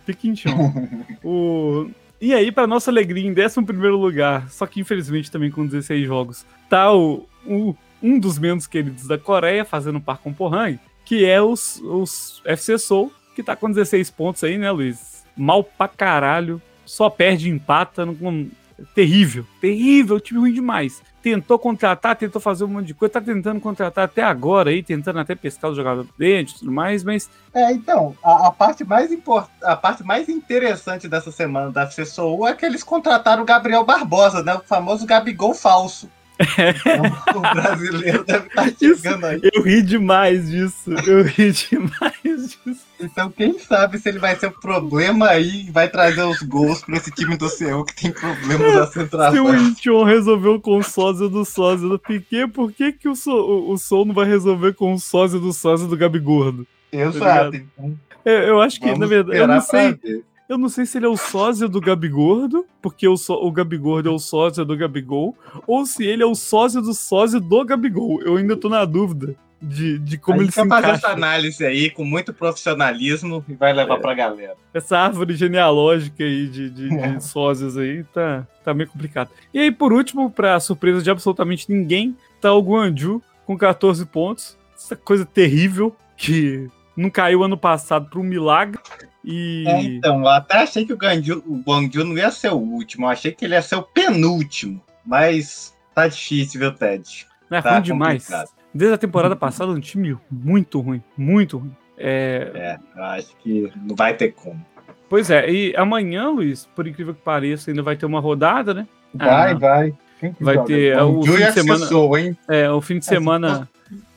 o. 1.23 1.89
E 2.19 2.33
aí, 2.33 2.51
para 2.51 2.65
nossa 2.65 2.89
alegria, 2.89 3.27
em 3.27 3.35
11 3.35 3.73
lugar, 3.89 4.49
só 4.49 4.65
que 4.65 4.79
infelizmente 4.79 5.29
também 5.29 5.51
com 5.51 5.65
16 5.65 6.07
jogos, 6.07 6.45
tá 6.69 6.91
o, 6.91 7.27
o, 7.45 7.75
um 8.01 8.17
dos 8.17 8.39
menos 8.39 8.65
queridos 8.65 9.07
da 9.07 9.17
Coreia, 9.17 9.65
fazendo 9.65 9.99
par 9.99 10.17
com 10.17 10.29
o 10.29 10.33
Pohang, 10.33 10.79
que 11.03 11.25
é 11.25 11.41
os, 11.41 11.79
os 11.83 12.41
FC 12.45 12.77
Soul, 12.79 13.11
que 13.35 13.43
tá 13.43 13.55
com 13.55 13.69
16 13.69 14.09
pontos 14.11 14.43
aí, 14.43 14.57
né, 14.57 14.71
Luiz? 14.71 15.25
Mal 15.35 15.63
pra 15.63 15.87
caralho, 15.87 16.61
só 16.85 17.09
perde 17.09 17.49
e 17.49 17.51
empata, 17.51 18.05
não, 18.05 18.47
terrível, 18.93 19.45
terrível, 19.61 20.19
time 20.19 20.39
ruim 20.39 20.53
demais 20.53 21.01
tentou 21.25 21.57
contratar, 21.57 22.15
tentou 22.15 22.39
fazer 22.39 22.65
um 22.65 22.67
monte 22.67 22.85
de 22.85 22.93
coisa, 22.93 23.13
tá 23.13 23.21
tentando 23.21 23.59
contratar 23.59 24.05
até 24.05 24.21
agora 24.21 24.69
aí, 24.69 24.83
tentando 24.83 25.17
até 25.17 25.33
pescar 25.33 25.71
os 25.71 25.75
jogadores 25.75 26.07
dentro 26.15 26.53
e 26.53 26.59
tudo 26.59 26.71
mais, 26.71 27.03
mas. 27.03 27.27
É, 27.51 27.71
então, 27.71 28.15
a, 28.23 28.49
a 28.49 28.51
parte 28.51 28.83
mais 28.83 29.11
import... 29.11 29.49
a 29.63 29.75
parte 29.75 30.03
mais 30.03 30.29
interessante 30.29 31.07
dessa 31.07 31.31
semana 31.31 31.71
da 31.71 31.81
FC 31.81 32.05
Soul 32.05 32.47
é 32.47 32.53
que 32.53 32.63
eles 32.63 32.83
contrataram 32.83 33.41
o 33.41 33.45
Gabriel 33.45 33.83
Barbosa, 33.83 34.43
né? 34.43 34.53
O 34.53 34.59
famoso 34.59 35.03
Gabigol 35.07 35.55
falso. 35.55 36.07
É. 36.37 36.75
O 37.35 37.41
brasileiro 37.41 38.23
deve 38.23 38.47
estar 38.47 38.65
tá 38.65 38.73
chegando 38.77 39.25
aí. 39.25 39.41
Eu 39.51 39.63
ri 39.63 39.81
demais 39.81 40.47
disso. 40.49 40.91
Eu 41.07 41.23
ri 41.23 41.51
demais 41.51 42.59
disso. 42.63 42.85
Então, 43.05 43.29
quem 43.29 43.57
sabe 43.59 43.97
se 43.97 44.09
ele 44.09 44.19
vai 44.19 44.35
ser 44.35 44.47
o 44.47 44.49
um 44.49 44.59
problema 44.59 45.27
aí 45.27 45.69
vai 45.71 45.87
trazer 45.87 46.23
os 46.23 46.41
gols 46.41 46.81
para 46.81 46.97
esse 46.97 47.11
time 47.11 47.37
do 47.37 47.47
Seul 47.47 47.85
que 47.85 47.95
tem 47.95 48.11
problemas 48.11 48.73
na 48.73 48.87
central. 48.87 49.31
Se 49.31 49.39
o 49.39 49.55
Incheon 49.55 50.03
resolveu 50.03 50.59
com 50.59 50.77
o 50.77 50.83
sósia 50.83 51.29
do 51.29 51.45
sósia 51.45 51.87
do 51.87 51.99
Piquet, 51.99 52.47
por 52.47 52.71
que, 52.71 52.91
que 52.91 53.07
o, 53.07 53.15
so, 53.15 53.31
o, 53.31 53.71
o 53.71 53.77
Sol 53.77 54.05
não 54.05 54.13
vai 54.13 54.25
resolver 54.25 54.73
com 54.73 54.93
o 54.93 54.99
sósia 54.99 55.39
do 55.39 55.53
sósia 55.53 55.87
do 55.87 55.95
Gabigordo? 55.95 56.67
Exato. 56.91 57.51
Tá 57.51 57.57
então, 57.57 57.99
eu, 58.25 58.33
eu 58.33 58.61
acho 58.61 58.79
que, 58.79 58.97
na 58.97 59.05
verdade, 59.05 59.37
eu 59.37 59.47
não 59.47 59.61
sei. 59.61 59.99
Eu 60.47 60.59
não 60.59 60.69
sei 60.69 60.85
se 60.85 60.99
ele 60.99 61.07
é 61.07 61.09
o 61.09 61.17
sósia 61.17 61.67
do 61.67 61.81
Gabigordo, 61.81 62.67
porque 62.79 63.07
o, 63.07 63.17
so, 63.17 63.33
o 63.33 63.51
Gabigordo 63.51 64.09
é 64.09 64.11
o 64.11 64.19
sósia 64.19 64.63
do 64.63 64.77
Gabigol, 64.77 65.35
ou 65.65 65.87
se 65.87 66.05
ele 66.05 66.21
é 66.21 66.25
o 66.25 66.35
sósia 66.35 66.81
do 66.81 66.93
sósia 66.93 67.39
do 67.39 67.65
Gabigol. 67.65 68.21
Eu 68.21 68.37
ainda 68.37 68.55
tô 68.55 68.69
na 68.69 68.85
dúvida 68.85 69.35
de, 69.65 69.99
de 69.99 70.17
como 70.17 70.41
ele 70.41 70.51
se 70.51 70.61
encaixa. 70.61 70.81
fazer 70.81 70.97
essa 70.97 71.09
análise 71.09 71.65
aí 71.65 71.89
com 71.89 72.05
muito 72.05 72.33
profissionalismo 72.33 73.43
e 73.47 73.53
vai 73.53 73.73
levar 73.73 73.95
é. 73.95 73.99
pra 73.99 74.13
galera. 74.13 74.55
Essa 74.73 74.97
árvore 74.97 75.35
genealógica 75.35 76.23
aí 76.23 76.47
de, 76.47 76.69
de, 76.69 76.89
de 76.89 76.95
é. 76.97 77.19
sósias 77.19 77.77
aí 77.77 78.03
tá, 78.05 78.47
tá 78.63 78.73
meio 78.73 78.89
complicado. 78.89 79.29
E 79.53 79.59
aí, 79.59 79.71
por 79.71 79.91
último, 79.91 80.29
pra 80.29 80.59
surpresa 80.59 81.01
de 81.01 81.09
absolutamente 81.09 81.71
ninguém, 81.71 82.15
tá 82.39 82.53
o 82.53 82.61
Guanju 82.61 83.21
com 83.45 83.57
14 83.57 84.05
pontos. 84.05 84.57
Essa 84.75 84.95
coisa 84.95 85.25
terrível 85.25 85.95
que 86.15 86.69
não 86.95 87.09
caiu 87.09 87.43
ano 87.43 87.57
passado 87.57 88.09
por 88.09 88.19
um 88.19 88.23
milagre. 88.23 88.79
E... 89.23 89.63
É, 89.67 89.81
então, 89.81 90.21
eu 90.21 90.27
até 90.27 90.59
achei 90.59 90.85
que 90.85 90.93
o, 90.93 90.97
Ganju, 90.97 91.43
o 91.47 92.03
não 92.03 92.17
ia 92.17 92.29
ser 92.29 92.51
o 92.53 92.57
último, 92.57 93.07
eu 93.07 93.09
achei 93.09 93.31
que 93.31 93.43
ele 93.43 93.55
ia 93.55 93.61
ser 93.61 93.75
o 93.75 93.81
penúltimo, 93.81 94.83
mas 95.03 95.73
tá 95.95 96.07
difícil, 96.07 96.59
viu, 96.59 96.71
Ted? 96.71 97.25
É 97.49 97.61
tá 97.61 97.73
ruim 97.73 97.81
demais. 97.81 98.27
Desde 98.75 98.93
a 98.93 98.97
temporada 98.97 99.37
passada, 99.37 99.71
um 99.71 99.79
time 99.79 100.17
muito 100.29 100.81
ruim, 100.81 101.01
muito 101.17 101.59
ruim. 101.59 101.71
É... 101.97 102.51
é, 102.53 102.79
eu 102.93 103.03
acho 103.05 103.33
que 103.37 103.71
não 103.77 103.95
vai 103.95 104.13
ter 104.13 104.33
como. 104.33 104.59
Pois 105.07 105.29
é, 105.29 105.49
e 105.49 105.73
amanhã, 105.77 106.27
Luiz, 106.27 106.65
por 106.75 106.85
incrível 106.85 107.13
que 107.13 107.21
pareça, 107.21 107.71
ainda 107.71 107.81
vai 107.81 107.95
ter 107.95 108.05
uma 108.05 108.19
rodada, 108.19 108.73
né? 108.73 108.85
Vai, 109.13 109.51
ah, 109.51 109.53
vai. 109.53 109.93
vai 110.41 110.55
joga? 110.55 110.67
ter 110.67 110.93
é, 110.93 111.01
o, 111.01 111.23
fim 111.23 111.37
de 111.37 111.51
semana. 111.53 112.19
hein? 112.19 112.37
É, 112.49 112.69
o 112.69 112.81
fim 112.81 112.99
de 112.99 113.05
semana. 113.05 113.69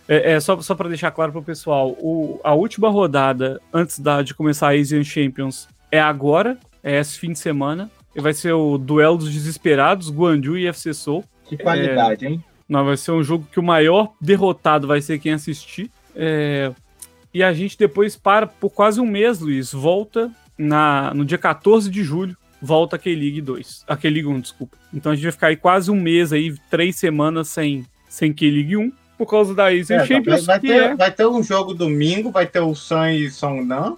É, 0.08 0.32
é, 0.32 0.40
só, 0.40 0.60
só 0.60 0.74
para 0.74 0.88
deixar 0.88 1.12
claro 1.12 1.30
pro 1.30 1.42
pessoal, 1.42 1.90
o, 2.00 2.40
a 2.42 2.52
última 2.52 2.88
rodada 2.88 3.60
antes 3.72 4.00
da, 4.00 4.22
de 4.22 4.34
começar 4.34 4.68
a 4.68 4.72
Asian 4.72 5.04
Champions 5.04 5.68
é 5.92 6.00
agora, 6.00 6.58
é 6.82 6.98
esse 6.98 7.16
fim 7.16 7.30
de 7.30 7.38
semana. 7.38 7.88
E 8.16 8.20
vai 8.20 8.32
ser 8.32 8.54
o 8.54 8.76
duelo 8.76 9.18
dos 9.18 9.32
desesperados, 9.32 10.10
Guanju 10.10 10.58
e 10.58 10.66
FC 10.66 10.92
Seoul. 10.94 11.24
Que 11.44 11.56
qualidade, 11.56 12.26
é, 12.26 12.30
hein? 12.30 12.44
Não, 12.68 12.84
vai 12.84 12.96
ser 12.96 13.12
um 13.12 13.22
jogo 13.22 13.48
que 13.50 13.58
o 13.58 13.62
maior 13.62 14.12
derrotado 14.20 14.86
vai 14.86 15.00
ser 15.00 15.18
quem 15.18 15.32
assistir. 15.32 15.90
É, 16.14 16.72
e 17.32 17.42
a 17.42 17.52
gente 17.52 17.78
depois 17.78 18.16
para 18.16 18.46
por 18.46 18.70
quase 18.70 19.00
um 19.00 19.06
mês, 19.06 19.40
Luiz. 19.40 19.72
Volta 19.72 20.30
na, 20.56 21.12
no 21.14 21.24
dia 21.24 21.38
14 21.38 21.90
de 21.90 22.02
julho. 22.04 22.36
Volta 22.60 22.96
a 22.96 22.98
K-League 22.98 23.40
2. 23.40 23.84
A 23.86 23.96
K-League 23.96 24.26
1, 24.26 24.40
desculpa. 24.40 24.76
Então 24.92 25.12
a 25.12 25.14
gente 25.14 25.24
vai 25.24 25.32
ficar 25.32 25.46
aí 25.46 25.56
quase 25.56 25.90
um 25.90 26.00
mês 26.00 26.32
aí, 26.32 26.54
três 26.68 26.96
semanas 26.96 27.48
sem, 27.48 27.86
sem 28.08 28.32
K-League 28.32 28.76
1 28.76 28.92
por 29.18 29.26
causa 29.26 29.54
da 29.54 29.66
Asian 29.66 29.96
é, 29.96 30.06
Champions. 30.06 30.46
Vai, 30.46 30.60
ter, 30.60 30.82
é... 30.82 30.96
vai 30.96 31.10
ter 31.10 31.26
um 31.26 31.42
jogo 31.42 31.74
domingo, 31.74 32.30
vai 32.30 32.46
ter 32.46 32.60
o 32.60 32.74
Sun 32.74 33.06
e 33.06 33.30
Songnan, 33.30 33.96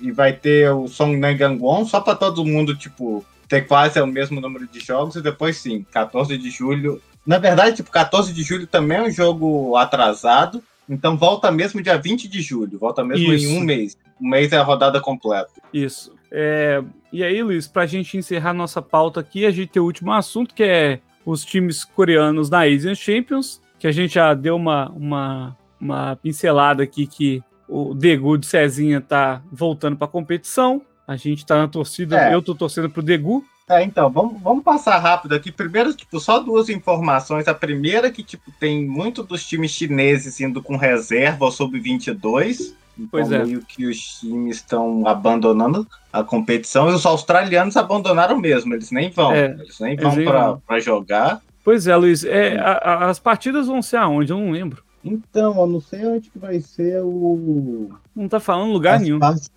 e 0.00 0.12
vai 0.12 0.32
ter 0.32 0.70
o 0.70 0.86
Songnan 0.86 1.36
Gangwon, 1.36 1.84
só 1.84 2.00
para 2.00 2.14
todo 2.14 2.44
mundo, 2.44 2.76
tipo, 2.76 3.24
ter 3.48 3.66
quase 3.66 4.00
o 4.00 4.06
mesmo 4.06 4.40
número 4.40 4.66
de 4.66 4.78
jogos, 4.78 5.16
e 5.16 5.20
depois 5.20 5.56
sim, 5.56 5.84
14 5.90 6.38
de 6.38 6.50
julho. 6.50 7.02
Na 7.26 7.38
verdade, 7.38 7.76
tipo, 7.76 7.90
14 7.90 8.32
de 8.32 8.42
julho 8.42 8.66
também 8.66 8.98
é 8.98 9.02
um 9.02 9.10
jogo 9.10 9.76
atrasado, 9.76 10.62
então 10.88 11.16
volta 11.16 11.50
mesmo 11.50 11.82
dia 11.82 11.96
20 11.96 12.28
de 12.28 12.42
julho, 12.42 12.78
volta 12.78 13.04
mesmo 13.04 13.32
Isso. 13.32 13.46
em 13.46 13.58
um 13.58 13.60
mês. 13.60 13.96
Um 14.20 14.28
mês 14.28 14.52
é 14.52 14.56
a 14.56 14.62
rodada 14.62 15.00
completa. 15.00 15.50
Isso. 15.72 16.12
É... 16.30 16.82
E 17.12 17.22
aí, 17.22 17.42
Luiz, 17.42 17.68
pra 17.68 17.86
gente 17.86 18.16
encerrar 18.16 18.52
nossa 18.52 18.80
pauta 18.80 19.20
aqui, 19.20 19.46
a 19.46 19.50
gente 19.50 19.68
tem 19.68 19.82
o 19.82 19.84
último 19.84 20.12
assunto, 20.12 20.54
que 20.54 20.62
é 20.62 21.00
os 21.24 21.44
times 21.44 21.84
coreanos 21.84 22.50
na 22.50 22.64
Asian 22.64 22.94
Champions 22.94 23.62
que 23.82 23.88
a 23.88 23.92
gente 23.92 24.14
já 24.14 24.32
deu 24.32 24.54
uma, 24.54 24.88
uma, 24.90 25.56
uma 25.80 26.14
pincelada 26.14 26.84
aqui 26.84 27.04
que 27.04 27.42
o 27.68 27.92
Degu 27.94 28.38
de 28.38 28.46
Cezinha 28.46 29.00
tá 29.00 29.42
voltando 29.50 29.96
para 29.96 30.06
competição. 30.06 30.80
A 31.04 31.16
gente 31.16 31.44
tá 31.44 31.58
na 31.58 31.66
torcida, 31.66 32.28
é. 32.28 32.32
eu 32.32 32.40
tô 32.40 32.54
torcendo 32.54 32.88
pro 32.88 33.02
Degu. 33.02 33.44
É, 33.72 33.82
então, 33.82 34.10
vamos, 34.10 34.40
vamos 34.42 34.62
passar 34.62 34.98
rápido 34.98 35.34
aqui. 35.34 35.50
Primeiro, 35.50 35.94
tipo, 35.94 36.20
só 36.20 36.38
duas 36.38 36.68
informações. 36.68 37.48
A 37.48 37.54
primeira 37.54 38.10
que, 38.10 38.22
tipo, 38.22 38.52
tem 38.60 38.86
muito 38.86 39.22
dos 39.22 39.46
times 39.46 39.70
chineses 39.70 40.38
indo 40.40 40.62
com 40.62 40.76
reserva 40.76 41.46
ao 41.46 41.50
sub-22. 41.50 42.74
Então, 42.94 43.08
pois 43.10 43.32
é. 43.32 43.42
meio 43.42 43.62
que 43.62 43.86
os 43.86 44.20
times 44.20 44.56
estão 44.56 45.06
abandonando 45.06 45.86
a 46.12 46.22
competição 46.22 46.90
e 46.90 46.92
os 46.92 47.06
australianos 47.06 47.76
abandonaram 47.76 48.38
mesmo. 48.38 48.74
Eles 48.74 48.90
nem 48.90 49.10
vão. 49.10 49.32
É, 49.32 49.46
eles 49.46 49.80
nem 49.80 49.96
vão 49.96 50.60
para 50.66 50.78
jogar. 50.78 51.40
Pois 51.64 51.86
é, 51.86 51.96
Luiz. 51.96 52.24
É, 52.24 52.58
a, 52.58 52.72
a, 52.72 53.10
as 53.10 53.18
partidas 53.18 53.68
vão 53.68 53.80
ser 53.80 53.96
aonde? 53.96 54.32
Eu 54.32 54.38
não 54.38 54.50
lembro. 54.50 54.84
Então, 55.02 55.58
eu 55.58 55.66
não 55.66 55.80
sei 55.80 56.06
onde 56.06 56.28
que 56.28 56.38
vai 56.38 56.60
ser 56.60 57.00
o. 57.02 57.90
Não 58.14 58.28
tá 58.28 58.38
falando 58.38 58.70
lugar 58.72 58.96
As 58.96 59.02
nenhum. 59.02 59.18
Partes... 59.18 59.50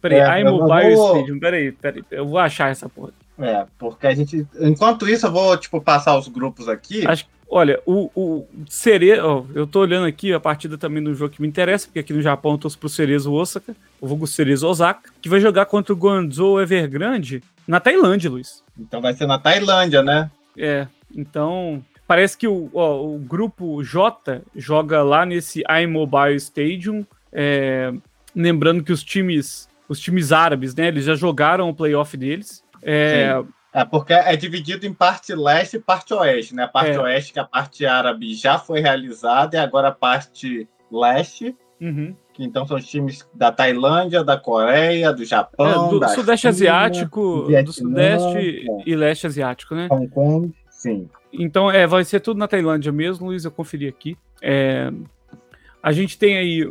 Peraí, 0.00 0.18
é, 0.18 0.40
iMobile 0.40 0.94
vou... 0.94 1.16
Stadium. 1.16 1.38
Peraí, 1.38 1.72
peraí. 1.72 2.04
Eu 2.10 2.26
vou 2.26 2.38
achar 2.38 2.70
essa 2.70 2.88
porra. 2.88 3.12
É, 3.38 3.66
porque 3.78 4.06
a 4.06 4.14
gente. 4.14 4.46
Enquanto 4.60 5.08
isso, 5.08 5.26
eu 5.26 5.32
vou, 5.32 5.56
tipo, 5.56 5.80
passar 5.80 6.16
os 6.16 6.28
grupos 6.28 6.68
aqui. 6.68 7.06
Acho 7.06 7.26
Olha, 7.54 7.78
o, 7.84 8.10
o 8.16 8.48
Cerezo, 8.66 9.46
eu 9.54 9.66
tô 9.66 9.80
olhando 9.80 10.06
aqui 10.06 10.32
a 10.32 10.40
partida 10.40 10.78
também 10.78 11.02
do 11.02 11.14
jogo 11.14 11.34
que 11.34 11.42
me 11.42 11.46
interessa, 11.46 11.86
porque 11.86 11.98
aqui 11.98 12.10
no 12.10 12.22
Japão 12.22 12.52
eu 12.52 12.58
torço 12.58 12.78
pro 12.78 12.88
Cerezo 12.88 13.30
Osaka, 13.30 13.76
o 14.00 14.06
Vugo 14.06 14.26
Cerezo 14.26 14.66
Osaka, 14.66 15.10
que 15.20 15.28
vai 15.28 15.38
jogar 15.38 15.66
contra 15.66 15.92
o 15.92 15.96
Guangzhou 15.96 16.62
Evergrande 16.62 17.42
na 17.68 17.78
Tailândia, 17.78 18.30
Luiz. 18.30 18.64
Então 18.78 19.02
vai 19.02 19.12
ser 19.12 19.26
na 19.26 19.38
Tailândia, 19.38 20.02
né? 20.02 20.30
É, 20.56 20.86
então 21.14 21.84
parece 22.08 22.38
que 22.38 22.48
o, 22.48 22.70
ó, 22.72 23.04
o 23.04 23.18
grupo 23.18 23.84
J 23.84 24.40
joga 24.56 25.02
lá 25.02 25.26
nesse 25.26 25.62
iMobile 25.82 26.36
Stadium, 26.36 27.04
é, 27.30 27.92
lembrando 28.34 28.82
que 28.82 28.92
os 28.92 29.04
times, 29.04 29.68
os 29.86 30.00
times 30.00 30.32
árabes, 30.32 30.74
né, 30.74 30.88
eles 30.88 31.04
já 31.04 31.14
jogaram 31.14 31.68
o 31.68 31.74
playoff 31.74 32.16
deles, 32.16 32.64
é... 32.82 33.40
Sim 33.40 33.48
é, 33.74 33.86
porque 33.86 34.12
é 34.12 34.36
dividido 34.36 34.86
em 34.86 34.92
parte 34.92 35.34
leste 35.34 35.76
e 35.76 35.80
parte 35.80 36.12
oeste, 36.12 36.54
né? 36.54 36.64
A 36.64 36.68
parte 36.68 36.90
é. 36.90 37.00
oeste, 37.00 37.32
que 37.32 37.38
é 37.38 37.42
a 37.42 37.46
parte 37.46 37.86
árabe 37.86 38.34
já 38.34 38.58
foi 38.58 38.80
realizada, 38.80 39.56
e 39.56 39.60
agora 39.60 39.88
a 39.88 39.92
parte 39.92 40.68
leste, 40.90 41.56
uhum. 41.80 42.14
que 42.34 42.44
então 42.44 42.66
são 42.66 42.76
os 42.76 42.86
times 42.86 43.26
da 43.34 43.50
Tailândia, 43.50 44.22
da 44.22 44.36
Coreia, 44.36 45.10
do 45.10 45.24
Japão, 45.24 45.86
é, 45.86 45.98
do 45.98 46.08
Sudeste 46.10 46.42
China, 46.42 46.50
Asiático, 46.50 47.46
Vietnã, 47.46 47.64
do 47.64 47.72
Sudeste 47.72 48.66
é. 48.68 48.82
e 48.84 48.94
Leste 48.94 49.26
Asiático, 49.26 49.74
né? 49.74 49.88
Hong 49.90 50.08
Kong, 50.08 50.52
sim. 50.68 51.08
Então, 51.32 51.70
é, 51.70 51.86
vai 51.86 52.04
ser 52.04 52.20
tudo 52.20 52.36
na 52.36 52.46
Tailândia 52.46 52.92
mesmo, 52.92 53.28
Luiz, 53.28 53.46
eu 53.46 53.50
conferi 53.50 53.88
aqui. 53.88 54.18
É, 54.42 54.92
a 55.82 55.92
gente 55.92 56.18
tem 56.18 56.36
aí 56.36 56.62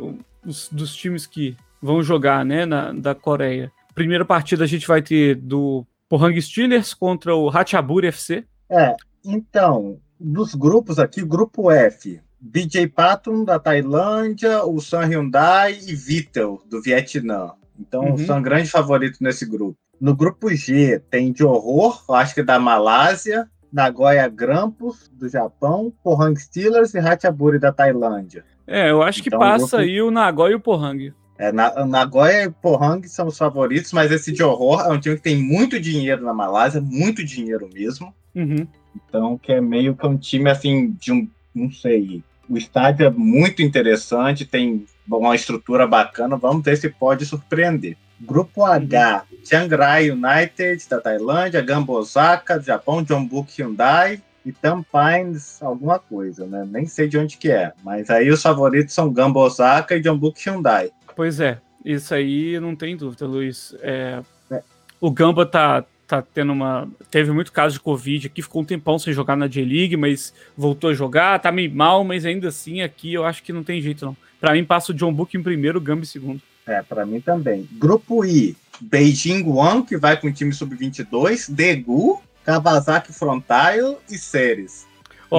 os 0.46 0.68
dos 0.68 0.94
times 0.94 1.26
que 1.26 1.56
vão 1.82 2.00
jogar, 2.00 2.44
né, 2.44 2.64
na, 2.64 2.92
da 2.92 3.12
Coreia. 3.12 3.72
Primeira 3.92 4.24
partida 4.24 4.62
a 4.62 4.68
gente 4.68 4.86
vai 4.86 5.02
ter 5.02 5.34
do 5.34 5.84
Pohang 6.12 6.38
Steelers 6.42 6.92
contra 6.92 7.34
o 7.34 7.48
Hatchaburi 7.48 8.08
FC. 8.08 8.44
É, 8.70 8.94
então, 9.24 9.96
dos 10.20 10.54
grupos 10.54 10.98
aqui, 10.98 11.24
grupo 11.24 11.70
F, 11.70 12.20
BJ 12.38 12.86
Patton 12.88 13.44
da 13.44 13.58
Tailândia, 13.58 14.62
o 14.62 14.78
Sun 14.78 15.06
Hyundai 15.06 15.72
e 15.72 15.94
Vitel 15.94 16.60
do 16.68 16.82
Vietnã. 16.82 17.52
Então, 17.80 18.10
uhum. 18.10 18.18
são 18.18 18.42
grandes 18.42 18.70
favoritos 18.70 19.20
nesse 19.20 19.46
grupo. 19.46 19.74
No 19.98 20.14
grupo 20.14 20.54
G 20.54 21.00
tem 21.10 21.32
Johor, 21.32 22.04
acho 22.10 22.34
que 22.34 22.42
da 22.42 22.58
Malásia, 22.58 23.48
Nagoya 23.72 24.28
Grampus 24.28 25.10
do 25.14 25.30
Japão, 25.30 25.90
Pohang 26.04 26.38
Steelers 26.38 26.92
e 26.92 26.98
Hatchaburi 26.98 27.58
da 27.58 27.72
Tailândia. 27.72 28.44
É, 28.66 28.90
eu 28.90 29.02
acho 29.02 29.20
então, 29.20 29.38
que 29.38 29.46
passa 29.46 29.78
grupo... 29.78 29.90
aí 29.90 30.02
o 30.02 30.10
Nagoya 30.10 30.52
e 30.52 30.56
o 30.56 30.60
Pohang. 30.60 31.14
É, 31.42 31.50
na, 31.50 31.84
Nagoya 31.84 32.44
e 32.44 32.50
Pohang 32.50 33.04
são 33.08 33.26
os 33.26 33.36
favoritos, 33.36 33.92
mas 33.92 34.12
esse 34.12 34.30
de 34.30 34.44
horror 34.44 34.82
é 34.82 34.88
um 34.92 35.00
time 35.00 35.16
que 35.16 35.22
tem 35.22 35.36
muito 35.36 35.80
dinheiro 35.80 36.24
na 36.24 36.32
Malásia, 36.32 36.80
muito 36.80 37.24
dinheiro 37.24 37.68
mesmo. 37.74 38.14
Uhum. 38.32 38.64
Então, 38.94 39.36
que 39.36 39.50
é 39.50 39.60
meio 39.60 39.96
que 39.96 40.06
um 40.06 40.16
time 40.16 40.48
assim, 40.48 40.92
de 41.00 41.10
um. 41.10 41.28
Não 41.52 41.68
sei. 41.68 42.22
O 42.48 42.56
estádio 42.56 43.06
é 43.06 43.10
muito 43.10 43.60
interessante, 43.60 44.46
tem 44.46 44.86
uma 45.10 45.34
estrutura 45.34 45.84
bacana. 45.84 46.36
Vamos 46.36 46.64
ver 46.64 46.76
se 46.76 46.88
pode 46.88 47.26
surpreender. 47.26 47.96
Grupo 48.20 48.64
H, 48.64 49.24
uhum. 49.28 49.38
Chiang 49.44 49.74
Rai 49.74 50.12
United 50.12 50.88
da 50.88 51.00
Tailândia, 51.00 51.60
Gambosaka 51.60 52.56
do 52.56 52.64
Japão, 52.64 53.04
Jeonbuk 53.04 53.60
Hyundai 53.60 54.22
e 54.46 54.52
Tampines 54.52 55.62
alguma 55.62 55.98
coisa, 55.98 56.46
né? 56.46 56.66
Nem 56.70 56.86
sei 56.86 57.08
de 57.08 57.18
onde 57.18 57.36
que 57.36 57.50
é. 57.50 57.72
Mas 57.82 58.10
aí 58.10 58.30
os 58.30 58.42
favoritos 58.42 58.94
são 58.94 59.12
Gambosaka 59.12 59.96
e 59.96 60.02
Jeonbuk 60.02 60.40
Hyundai. 60.48 60.90
Pois 61.14 61.40
é, 61.40 61.60
isso 61.84 62.14
aí 62.14 62.58
não 62.60 62.74
tem 62.74 62.96
dúvida, 62.96 63.26
Luiz. 63.26 63.74
É, 63.80 64.20
é. 64.50 64.62
O 65.00 65.10
Gamba 65.10 65.44
tá, 65.44 65.84
tá 66.06 66.22
tendo 66.22 66.52
uma. 66.52 66.88
Teve 67.10 67.32
muito 67.32 67.52
caso 67.52 67.74
de 67.74 67.80
Covid 67.80 68.26
aqui, 68.26 68.42
ficou 68.42 68.62
um 68.62 68.64
tempão 68.64 68.98
sem 68.98 69.12
jogar 69.12 69.36
na 69.36 69.46
J-League, 69.46 69.96
mas 69.96 70.32
voltou 70.56 70.90
a 70.90 70.94
jogar, 70.94 71.40
tá 71.40 71.50
meio 71.50 71.74
mal, 71.74 72.04
mas 72.04 72.24
ainda 72.24 72.48
assim 72.48 72.82
aqui 72.82 73.14
eu 73.14 73.24
acho 73.24 73.42
que 73.42 73.52
não 73.52 73.64
tem 73.64 73.80
jeito, 73.80 74.04
não. 74.04 74.16
Pra 74.40 74.52
mim, 74.54 74.64
passa 74.64 74.92
o 74.92 74.94
John 74.94 75.12
Book 75.12 75.36
em 75.36 75.42
primeiro, 75.42 75.78
o 75.78 75.80
Gamba 75.80 76.02
em 76.02 76.06
segundo. 76.06 76.42
É, 76.66 76.82
pra 76.82 77.04
mim 77.06 77.20
também. 77.20 77.68
Grupo 77.72 78.24
I, 78.24 78.56
Beijing 78.80 79.44
One, 79.48 79.84
que 79.84 79.96
vai 79.96 80.16
com 80.16 80.28
o 80.28 80.32
time 80.32 80.52
sub-22, 80.52 81.50
Degu, 81.50 82.22
Kawasaki 82.44 83.12
Frontale 83.12 83.96
e 84.10 84.18
Ceres. 84.18 84.86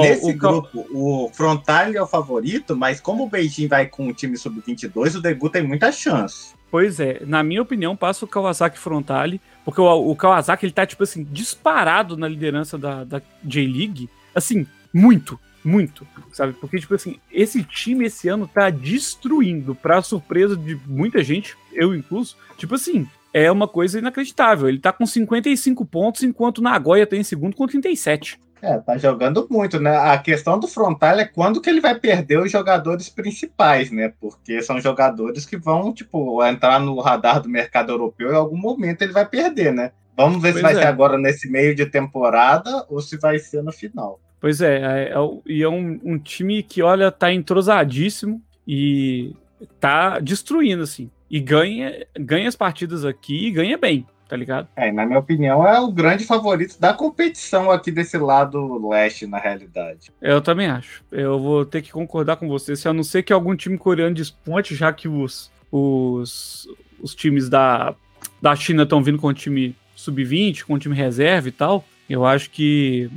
Nesse 0.02 0.32
o 0.32 0.38
grupo, 0.38 0.86
o 0.92 1.30
Frontale 1.34 1.98
é 1.98 2.02
o 2.02 2.08
favorito, 2.08 2.76
mas 2.76 3.00
como 3.00 3.24
o 3.24 3.30
Beijing 3.30 3.68
vai 3.68 3.86
com 3.86 4.08
o 4.08 4.14
time 4.14 4.38
sub-22, 4.38 5.16
o 5.16 5.22
Degu 5.22 5.50
tem 5.50 5.62
muita 5.64 5.92
chance. 5.92 6.54
Pois 6.72 7.00
é, 7.00 7.22
na 7.26 7.44
minha 7.44 7.62
opinião, 7.62 7.96
passa 7.96 8.26
o 8.26 8.28
Kawasaki 8.28 8.80
Frontale, 8.80 9.40
porque 9.64 9.80
o, 9.80 10.10
o 10.10 10.16
Kawasaki 10.16 10.66
ele 10.66 10.74
tá, 10.74 10.86
tipo 10.86 11.04
assim, 11.04 11.24
disparado 11.24 12.18
na 12.18 12.28
liderança 12.28 12.78
da, 12.78 13.04
da 13.04 13.22
J-League, 13.44 14.10
assim, 14.34 14.66
muito, 14.92 15.40
muito, 15.64 16.08
sabe? 16.32 16.54
Porque, 16.54 16.80
tipo 16.80 16.96
assim, 16.96 17.20
esse 17.32 17.64
time 17.64 18.06
esse 18.06 18.28
ano 18.28 18.48
tá 18.48 18.70
destruindo, 18.72 19.76
pra 19.76 20.02
surpresa 20.02 20.58
de 20.58 20.76
muita 20.88 21.24
gente, 21.24 21.56
eu 21.72 21.94
incluso, 21.94 22.36
tipo 22.58 22.74
assim, 22.74 23.08
é 23.34 23.52
uma 23.52 23.68
coisa 23.68 24.00
inacreditável. 24.00 24.70
Ele 24.70 24.80
tá 24.80 24.94
com 24.94 25.06
55 25.06 25.86
pontos, 25.86 26.24
enquanto 26.24 26.62
Nagoya 26.62 27.08
tem 27.08 27.22
em 27.22 27.24
segundo 27.24 27.56
com 27.56 27.66
37. 27.66 28.40
É, 28.64 28.78
tá 28.78 28.98
jogando 28.98 29.46
muito, 29.52 29.78
né? 29.78 29.94
A 29.94 30.18
questão 30.18 30.58
do 30.58 30.70
frontal 30.70 31.20
é 31.20 31.26
quando 31.26 31.60
que 31.60 31.70
ele 31.70 31.82
vai 31.82 32.00
perder 32.00 32.40
os 32.40 32.50
jogadores 32.50 33.10
principais, 33.10 33.92
né? 33.92 34.14
Porque 34.22 34.62
são 34.62 34.80
jogadores 34.80 35.46
que 35.46 35.58
vão, 35.58 35.94
tipo, 35.94 36.42
entrar 36.46 36.80
no 36.80 36.98
radar 37.02 37.42
do 37.42 37.50
mercado 37.50 37.92
europeu 37.92 38.30
e 38.30 38.32
em 38.32 38.38
algum 38.38 38.56
momento 38.56 39.02
ele 39.02 39.12
vai 39.12 39.28
perder, 39.28 39.74
né? 39.74 39.92
Vamos 40.16 40.42
ver 40.42 40.54
pois 40.54 40.56
se 40.56 40.62
vai 40.62 40.72
é. 40.72 40.76
ser 40.78 40.88
agora 40.88 41.18
nesse 41.18 41.52
meio 41.52 41.76
de 41.76 41.86
temporada 41.86 42.86
ou 42.88 43.02
se 43.02 43.18
vai 43.18 43.38
ser 43.38 43.62
no 43.62 43.74
final. 43.74 44.18
Pois 44.40 44.62
é, 44.62 44.78
é, 44.78 45.12
é 45.12 45.16
e 45.46 45.62
é 45.62 45.68
um, 45.68 46.00
um, 46.02 46.18
time 46.18 46.64
que, 46.64 46.82
olha, 46.82 47.12
tá 47.12 47.34
entrosadíssimo 47.34 48.42
e 48.66 49.36
tá 49.78 50.20
destruindo, 50.20 50.84
assim. 50.84 51.12
E 51.30 51.42
ganha, 51.42 52.08
ganha 52.18 52.48
as 52.48 52.56
partidas 52.56 53.04
aqui 53.04 53.46
e 53.46 53.52
ganha 53.52 53.78
bem 53.78 54.06
tá 54.28 54.36
ligado? 54.36 54.68
É, 54.76 54.92
na 54.92 55.06
minha 55.06 55.20
opinião, 55.20 55.68
é 55.68 55.80
o 55.80 55.92
grande 55.92 56.26
favorito 56.26 56.80
da 56.80 56.94
competição 56.94 57.72
aqui 57.72 57.92
desse 57.92 58.18
lado 58.18 58.90
leste, 58.90 59.28
na 59.28 59.38
realidade. 59.38 60.12
Eu 60.22 60.42
também 60.42 60.68
acho. 60.68 61.04
Eu 61.12 61.40
vou 61.40 61.66
ter 61.66 61.82
que 61.82 61.92
concordar 61.92 62.38
com 62.38 62.48
você, 62.48 62.76
se 62.76 62.88
a 62.88 62.94
não 62.94 63.04
ser 63.04 63.24
que 63.24 63.34
algum 63.34 63.56
time 63.56 63.78
coreano 63.78 64.16
desponte, 64.16 64.76
já 64.76 64.92
que 64.92 65.08
os, 65.08 65.52
os, 65.72 66.68
os 67.02 67.16
times 67.16 67.50
da, 67.50 67.96
da 68.42 68.56
China 68.56 68.84
estão 68.84 69.04
vindo 69.04 69.18
com 69.18 69.28
o 69.28 69.34
time 69.34 69.76
sub-20, 69.96 70.64
com 70.64 70.74
o 70.74 70.80
time 70.80 70.96
reserva 70.96 71.48
e 71.48 71.52
tal, 71.52 71.86
eu 72.10 72.26
acho 72.26 72.50
que 72.50 73.10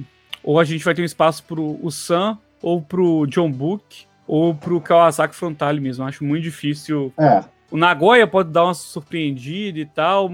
ou 0.47 0.61
a 0.61 0.65
gente 0.65 0.85
vai 0.85 0.95
ter 0.95 1.03
um 1.03 1.07
espaço 1.07 1.43
pro 1.43 1.77
o 1.83 1.91
Sam, 1.91 2.39
ou 2.63 2.81
pro 2.81 3.27
John 3.27 3.51
Book, 3.51 4.07
ou 4.29 4.55
pro 4.55 4.81
Kawasaki 4.81 5.35
Frontale 5.35 5.81
mesmo. 5.81 6.05
Eu 6.05 6.09
acho 6.09 6.25
muito 6.25 6.45
difícil. 6.45 7.13
É. 7.19 7.45
O 7.69 7.77
Nagoya 7.77 8.29
pode 8.29 8.51
dar 8.51 8.65
uma 8.65 8.75
surpreendida 8.75 9.81
e 9.81 9.85
tal, 9.85 10.31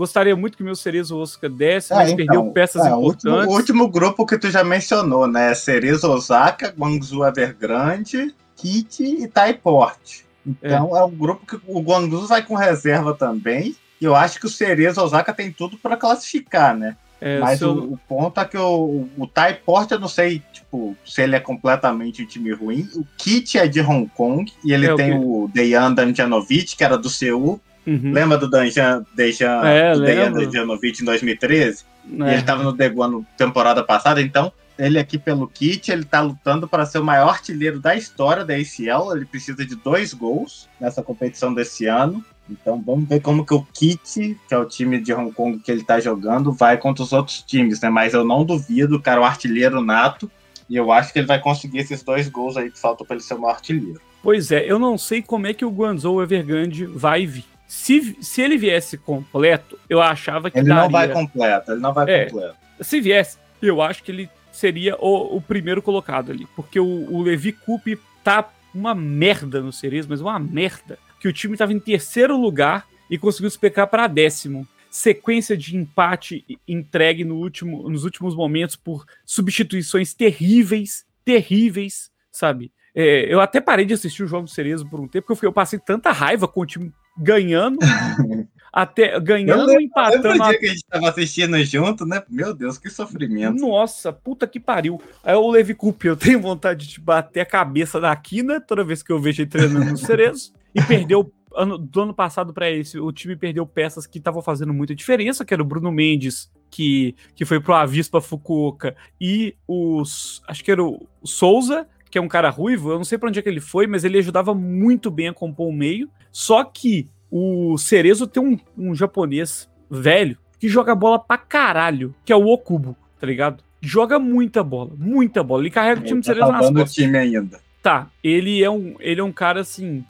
Gostaria 0.00 0.34
muito 0.34 0.56
que 0.56 0.64
meu 0.64 0.74
Cerezo 0.74 1.14
Osaka 1.18 1.46
desse, 1.46 1.92
mas 1.92 2.08
é, 2.08 2.12
então, 2.12 2.26
perdeu 2.26 2.52
peças 2.52 2.86
é, 2.86 2.88
importantes. 2.88 3.24
O 3.26 3.28
último, 3.28 3.52
o 3.52 3.54
último, 3.54 3.88
grupo 3.90 4.24
que 4.24 4.38
tu 4.38 4.50
já 4.50 4.64
mencionou, 4.64 5.26
né? 5.26 5.52
Cerezo 5.52 6.10
Osaka, 6.10 6.74
Guangzhou 6.74 7.26
Evergrande, 7.26 8.34
Kit 8.56 9.04
e 9.04 9.28
Taiport. 9.28 10.22
Então 10.46 10.96
é. 10.96 11.00
é 11.00 11.04
um 11.04 11.10
grupo 11.10 11.44
que 11.44 11.60
o 11.66 11.80
Guangzhou 11.82 12.26
vai 12.26 12.42
com 12.42 12.54
reserva 12.54 13.12
também. 13.12 13.76
E 14.00 14.06
eu 14.06 14.16
acho 14.16 14.40
que 14.40 14.46
o 14.46 14.48
Cerezo 14.48 15.02
Osaka 15.02 15.34
tem 15.34 15.52
tudo 15.52 15.76
para 15.76 15.98
classificar, 15.98 16.74
né? 16.74 16.96
É, 17.20 17.38
Mas 17.38 17.60
o, 17.60 17.92
o, 17.92 17.98
ponto 18.08 18.40
é 18.40 18.44
que 18.46 18.56
o, 18.56 19.06
o 19.18 19.26
Taiport, 19.26 19.90
eu 19.90 20.00
não 20.00 20.08
sei 20.08 20.42
tipo, 20.50 20.96
se 21.04 21.20
ele 21.20 21.36
é 21.36 21.40
completamente 21.40 22.22
um 22.22 22.26
time 22.26 22.54
ruim. 22.54 22.88
O 22.94 23.04
Kit 23.18 23.58
é 23.58 23.68
de 23.68 23.82
Hong 23.82 24.10
Kong 24.16 24.50
e 24.64 24.72
ele 24.72 24.86
é, 24.86 24.94
tem 24.94 25.12
o, 25.12 25.42
o 25.44 25.48
Dejan 25.48 25.92
Damjanovic, 25.92 26.74
que 26.74 26.82
era 26.82 26.96
do 26.96 27.10
Seul. 27.10 27.60
Uhum. 27.86 28.12
Lembra 28.12 28.36
do 28.38 28.48
Dejan, 28.48 29.04
Dejan, 29.14 29.62
é, 29.64 29.98
Dejan 29.98 30.32
Damjanovic 30.32 31.02
em 31.02 31.04
2013? 31.04 31.84
É. 32.20 32.32
Ele 32.32 32.34
estava 32.34 32.62
no 32.62 32.72
Deguano 32.72 33.26
temporada 33.36 33.82
passada, 33.82 34.20
então 34.20 34.52
ele 34.78 34.98
aqui 34.98 35.18
pelo 35.18 35.46
kit, 35.46 35.92
ele 35.92 36.04
tá 36.04 36.20
lutando 36.22 36.66
para 36.66 36.86
ser 36.86 36.98
o 36.98 37.04
maior 37.04 37.28
artilheiro 37.28 37.78
da 37.78 37.94
história 37.94 38.44
da 38.44 38.54
ACL. 38.54 39.14
Ele 39.14 39.26
precisa 39.26 39.64
de 39.64 39.76
dois 39.76 40.14
gols 40.14 40.68
nessa 40.80 41.02
competição 41.02 41.52
desse 41.52 41.86
ano. 41.86 42.24
Então 42.48 42.82
vamos 42.84 43.08
ver 43.08 43.20
como 43.20 43.44
que 43.44 43.54
o 43.54 43.62
Kit, 43.62 44.36
que 44.48 44.54
é 44.54 44.58
o 44.58 44.64
time 44.64 45.00
de 45.00 45.12
Hong 45.12 45.32
Kong 45.32 45.58
que 45.60 45.70
ele 45.70 45.84
tá 45.84 46.00
jogando, 46.00 46.52
vai 46.52 46.76
contra 46.78 47.04
os 47.04 47.12
outros 47.12 47.42
times, 47.42 47.80
né? 47.80 47.90
Mas 47.90 48.14
eu 48.14 48.24
não 48.24 48.44
duvido, 48.44 49.00
cara, 49.00 49.20
o 49.20 49.24
artilheiro 49.24 49.80
nato. 49.80 50.30
E 50.68 50.76
eu 50.76 50.90
acho 50.90 51.12
que 51.12 51.18
ele 51.18 51.26
vai 51.26 51.40
conseguir 51.40 51.78
esses 51.78 52.02
dois 52.02 52.28
gols 52.28 52.56
aí 52.56 52.70
que 52.70 52.78
faltam 52.78 53.06
para 53.06 53.16
ele 53.16 53.22
ser 53.22 53.34
o 53.34 53.40
maior 53.40 53.54
artilheiro. 53.54 54.00
Pois 54.22 54.50
é, 54.50 54.64
eu 54.70 54.78
não 54.78 54.96
sei 54.96 55.22
como 55.22 55.46
é 55.46 55.54
que 55.54 55.64
o 55.64 55.70
Guangzhou 55.70 56.22
Evergrande 56.22 56.86
vai 56.86 57.26
vir. 57.26 57.44
Se, 57.70 58.16
se 58.20 58.42
ele 58.42 58.58
viesse 58.58 58.98
completo, 58.98 59.78
eu 59.88 60.02
achava 60.02 60.50
que 60.50 60.58
Ele 60.58 60.66
daria... 60.66 60.82
não 60.82 60.90
vai 60.90 61.08
completo, 61.08 61.70
ele 61.70 61.80
não 61.80 61.94
vai 61.94 62.12
é, 62.12 62.24
completo. 62.24 62.56
Se 62.80 63.00
viesse, 63.00 63.38
eu 63.62 63.80
acho 63.80 64.02
que 64.02 64.10
ele 64.10 64.28
seria 64.50 64.96
o, 64.96 65.36
o 65.36 65.40
primeiro 65.40 65.80
colocado 65.80 66.32
ali. 66.32 66.48
Porque 66.56 66.80
o, 66.80 66.84
o 66.84 67.22
Levi 67.22 67.52
Coupe 67.52 67.96
tá 68.24 68.50
uma 68.74 68.92
merda 68.92 69.60
no 69.60 69.72
Cerezo, 69.72 70.08
mas 70.10 70.20
uma 70.20 70.36
merda. 70.36 70.98
Que 71.20 71.28
o 71.28 71.32
time 71.32 71.56
tava 71.56 71.72
em 71.72 71.78
terceiro 71.78 72.36
lugar 72.36 72.88
e 73.08 73.16
conseguiu 73.16 73.48
se 73.48 73.58
pecar 73.58 73.86
para 73.86 74.08
décimo. 74.08 74.66
Sequência 74.90 75.56
de 75.56 75.76
empate 75.76 76.44
entregue 76.66 77.24
no 77.24 77.36
último, 77.36 77.88
nos 77.88 78.02
últimos 78.02 78.34
momentos 78.34 78.74
por 78.74 79.06
substituições 79.24 80.12
terríveis, 80.12 81.06
terríveis, 81.24 82.10
sabe? 82.32 82.72
É, 82.92 83.32
eu 83.32 83.40
até 83.40 83.60
parei 83.60 83.86
de 83.86 83.94
assistir 83.94 84.24
o 84.24 84.26
jogo 84.26 84.46
do 84.46 84.50
Cerezo 84.50 84.88
por 84.88 84.98
um 84.98 85.06
tempo, 85.06 85.28
porque 85.28 85.46
eu, 85.46 85.50
eu 85.50 85.52
passei 85.52 85.78
tanta 85.78 86.10
raiva 86.10 86.48
com 86.48 86.62
o 86.62 86.66
time 86.66 86.92
ganhando, 87.20 87.78
até 88.72 89.18
ganhando 89.20 89.66
lembro, 89.66 89.82
empatando. 89.82 90.28
Lembra 90.28 90.46
o 90.46 90.50
dia 90.50 90.58
que 90.58 90.66
a 90.66 90.70
gente 90.70 90.84
tava 90.88 91.08
assistindo 91.10 91.62
junto, 91.64 92.06
né? 92.06 92.22
Meu 92.28 92.54
Deus, 92.54 92.78
que 92.78 92.88
sofrimento. 92.88 93.60
Nossa, 93.60 94.12
puta 94.12 94.46
que 94.46 94.58
pariu. 94.58 95.00
Aí 95.22 95.34
o 95.34 95.50
Levi 95.50 95.74
Coupe, 95.74 96.08
eu 96.08 96.16
tenho 96.16 96.40
vontade 96.40 96.88
de 96.88 97.00
bater 97.00 97.40
a 97.40 97.46
cabeça 97.46 98.00
da 98.00 98.14
quina 98.16 98.60
toda 98.60 98.84
vez 98.84 99.02
que 99.02 99.12
eu 99.12 99.20
vejo 99.20 99.42
ele 99.42 99.50
treinando 99.50 99.90
no 99.90 99.96
Cerezo. 99.96 100.52
e 100.74 100.82
perdeu 100.82 101.32
ano, 101.54 101.76
do 101.76 102.02
ano 102.02 102.14
passado 102.14 102.52
para 102.52 102.70
esse, 102.70 102.98
o 102.98 103.12
time 103.12 103.36
perdeu 103.36 103.66
peças 103.66 104.06
que 104.06 104.18
estavam 104.18 104.40
fazendo 104.40 104.72
muita 104.72 104.94
diferença, 104.94 105.44
que 105.44 105.52
era 105.52 105.62
o 105.62 105.66
Bruno 105.66 105.90
Mendes, 105.90 106.50
que, 106.70 107.14
que 107.34 107.44
foi 107.44 107.60
pro 107.60 107.74
Avispa 107.74 108.20
Fukuoka, 108.20 108.96
e 109.20 109.56
os. 109.66 110.42
Acho 110.46 110.64
que 110.64 110.70
era 110.70 110.82
o 110.82 111.06
Souza, 111.24 111.86
que 112.10 112.18
é 112.18 112.20
um 112.20 112.28
cara 112.28 112.50
ruivo, 112.50 112.90
eu 112.90 112.96
não 112.96 113.04
sei 113.04 113.16
para 113.16 113.28
onde 113.28 113.38
é 113.38 113.42
que 113.42 113.48
ele 113.48 113.60
foi, 113.60 113.86
mas 113.86 114.04
ele 114.04 114.18
ajudava 114.18 114.52
muito 114.54 115.10
bem 115.10 115.28
a 115.28 115.32
compor 115.32 115.68
o 115.68 115.72
meio. 115.72 116.10
Só 116.32 116.64
que 116.64 117.08
o 117.30 117.78
Cerezo 117.78 118.26
tem 118.26 118.42
um, 118.42 118.58
um 118.76 118.94
japonês 118.94 119.70
velho 119.88 120.36
que 120.58 120.68
joga 120.68 120.94
bola 120.94 121.18
pra 121.18 121.38
caralho, 121.38 122.14
que 122.24 122.32
é 122.32 122.36
o 122.36 122.46
Okubo, 122.46 122.96
tá 123.18 123.26
ligado? 123.26 123.62
Joga 123.80 124.18
muita 124.18 124.62
bola, 124.62 124.90
muita 124.96 125.42
bola. 125.42 125.62
Ele 125.62 125.70
carrega 125.70 126.00
o 126.00 126.04
time 126.04 126.20
do 126.20 126.24
tá 126.24 126.34
Cerezo 126.34 126.52
nas 126.52 126.68
costas. 126.68 126.92
time 126.92 127.16
ainda. 127.16 127.60
Tá, 127.82 128.10
ele 128.22 128.62
é 128.62 128.68
um, 128.68 128.94
ele 129.00 129.20
é 129.20 129.24
um 129.24 129.32
cara 129.32 129.60
assim, 129.60 130.04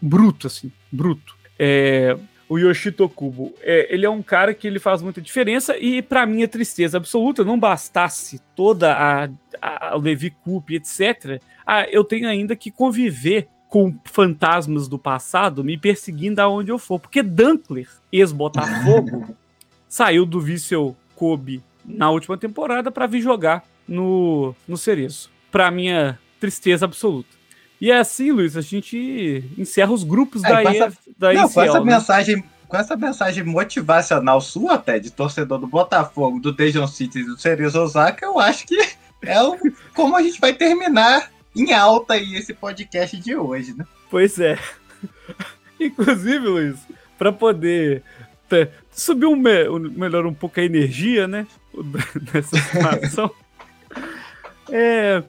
bruto, 0.00 0.46
assim, 0.46 0.72
bruto. 0.90 1.36
É, 1.58 2.16
o 2.52 2.58
Yoshito 2.58 3.08
Kubo. 3.08 3.54
É, 3.62 3.86
ele 3.92 4.04
é 4.04 4.10
um 4.10 4.22
cara 4.22 4.52
que 4.52 4.66
ele 4.66 4.78
faz 4.78 5.00
muita 5.00 5.22
diferença 5.22 5.74
e, 5.78 6.02
para 6.02 6.26
minha 6.26 6.46
tristeza 6.46 6.98
absoluta, 6.98 7.42
não 7.42 7.58
bastasse 7.58 8.42
toda 8.54 8.92
a, 8.92 9.30
a, 9.60 9.96
Levi 9.96 10.28
Coupe, 10.28 10.74
etc., 10.74 11.40
ah, 11.66 11.86
eu 11.88 12.04
tenho 12.04 12.28
ainda 12.28 12.54
que 12.54 12.70
conviver 12.70 13.48
com 13.70 13.96
fantasmas 14.04 14.86
do 14.86 14.98
passado 14.98 15.64
me 15.64 15.78
perseguindo 15.78 16.42
aonde 16.42 16.70
eu 16.70 16.78
for. 16.78 16.98
Porque 16.98 17.22
Dunkler, 17.22 17.88
ex-Botafogo, 18.12 19.34
saiu 19.88 20.26
do 20.26 20.38
Vissel 20.38 20.94
Kobe 21.14 21.62
na 21.82 22.10
última 22.10 22.36
temporada 22.36 22.90
para 22.90 23.06
vir 23.06 23.22
jogar 23.22 23.64
no, 23.88 24.54
no 24.68 24.76
Cerezo. 24.76 25.30
Para 25.50 25.70
minha 25.70 26.18
tristeza 26.38 26.84
absoluta. 26.84 27.30
E 27.82 27.90
é 27.90 27.98
assim, 27.98 28.30
Luiz, 28.30 28.56
a 28.56 28.60
gente 28.60 29.44
encerra 29.58 29.90
os 29.90 30.04
grupos 30.04 30.44
é, 30.44 30.48
da, 30.48 30.62
essa, 30.62 30.92
da 31.18 31.32
não, 31.32 31.48
com 31.48 31.60
essa 31.60 31.80
né? 31.80 31.92
mensagem 31.92 32.44
com 32.68 32.76
essa 32.76 32.96
mensagem 32.96 33.42
motivacional 33.44 34.40
sua, 34.40 34.74
até, 34.74 35.00
de 35.00 35.10
torcedor 35.10 35.58
do 35.58 35.66
Botafogo, 35.66 36.38
do 36.38 36.52
Dejon 36.52 36.86
City 36.86 37.18
e 37.18 37.24
do 37.24 37.36
Cerezo 37.36 37.80
Osaka, 37.80 38.24
eu 38.24 38.38
acho 38.38 38.66
que 38.68 38.78
é 39.20 39.42
o, 39.42 39.58
como 39.94 40.16
a 40.16 40.22
gente 40.22 40.40
vai 40.40 40.52
terminar 40.54 41.28
em 41.56 41.72
alta 41.72 42.14
aí 42.14 42.36
esse 42.36 42.54
podcast 42.54 43.16
de 43.18 43.34
hoje, 43.34 43.74
né? 43.76 43.84
Pois 44.08 44.38
é. 44.38 44.56
Inclusive, 45.78 46.38
Luiz, 46.38 46.78
para 47.18 47.32
poder 47.32 48.04
subir 48.92 49.26
um, 49.26 49.34
me, 49.34 49.68
melhor 49.90 50.24
um 50.24 50.32
pouco 50.32 50.60
a 50.60 50.64
energia, 50.64 51.26
né? 51.26 51.48
Nessa 52.32 52.56
situação. 52.56 53.30
é, 54.70 55.22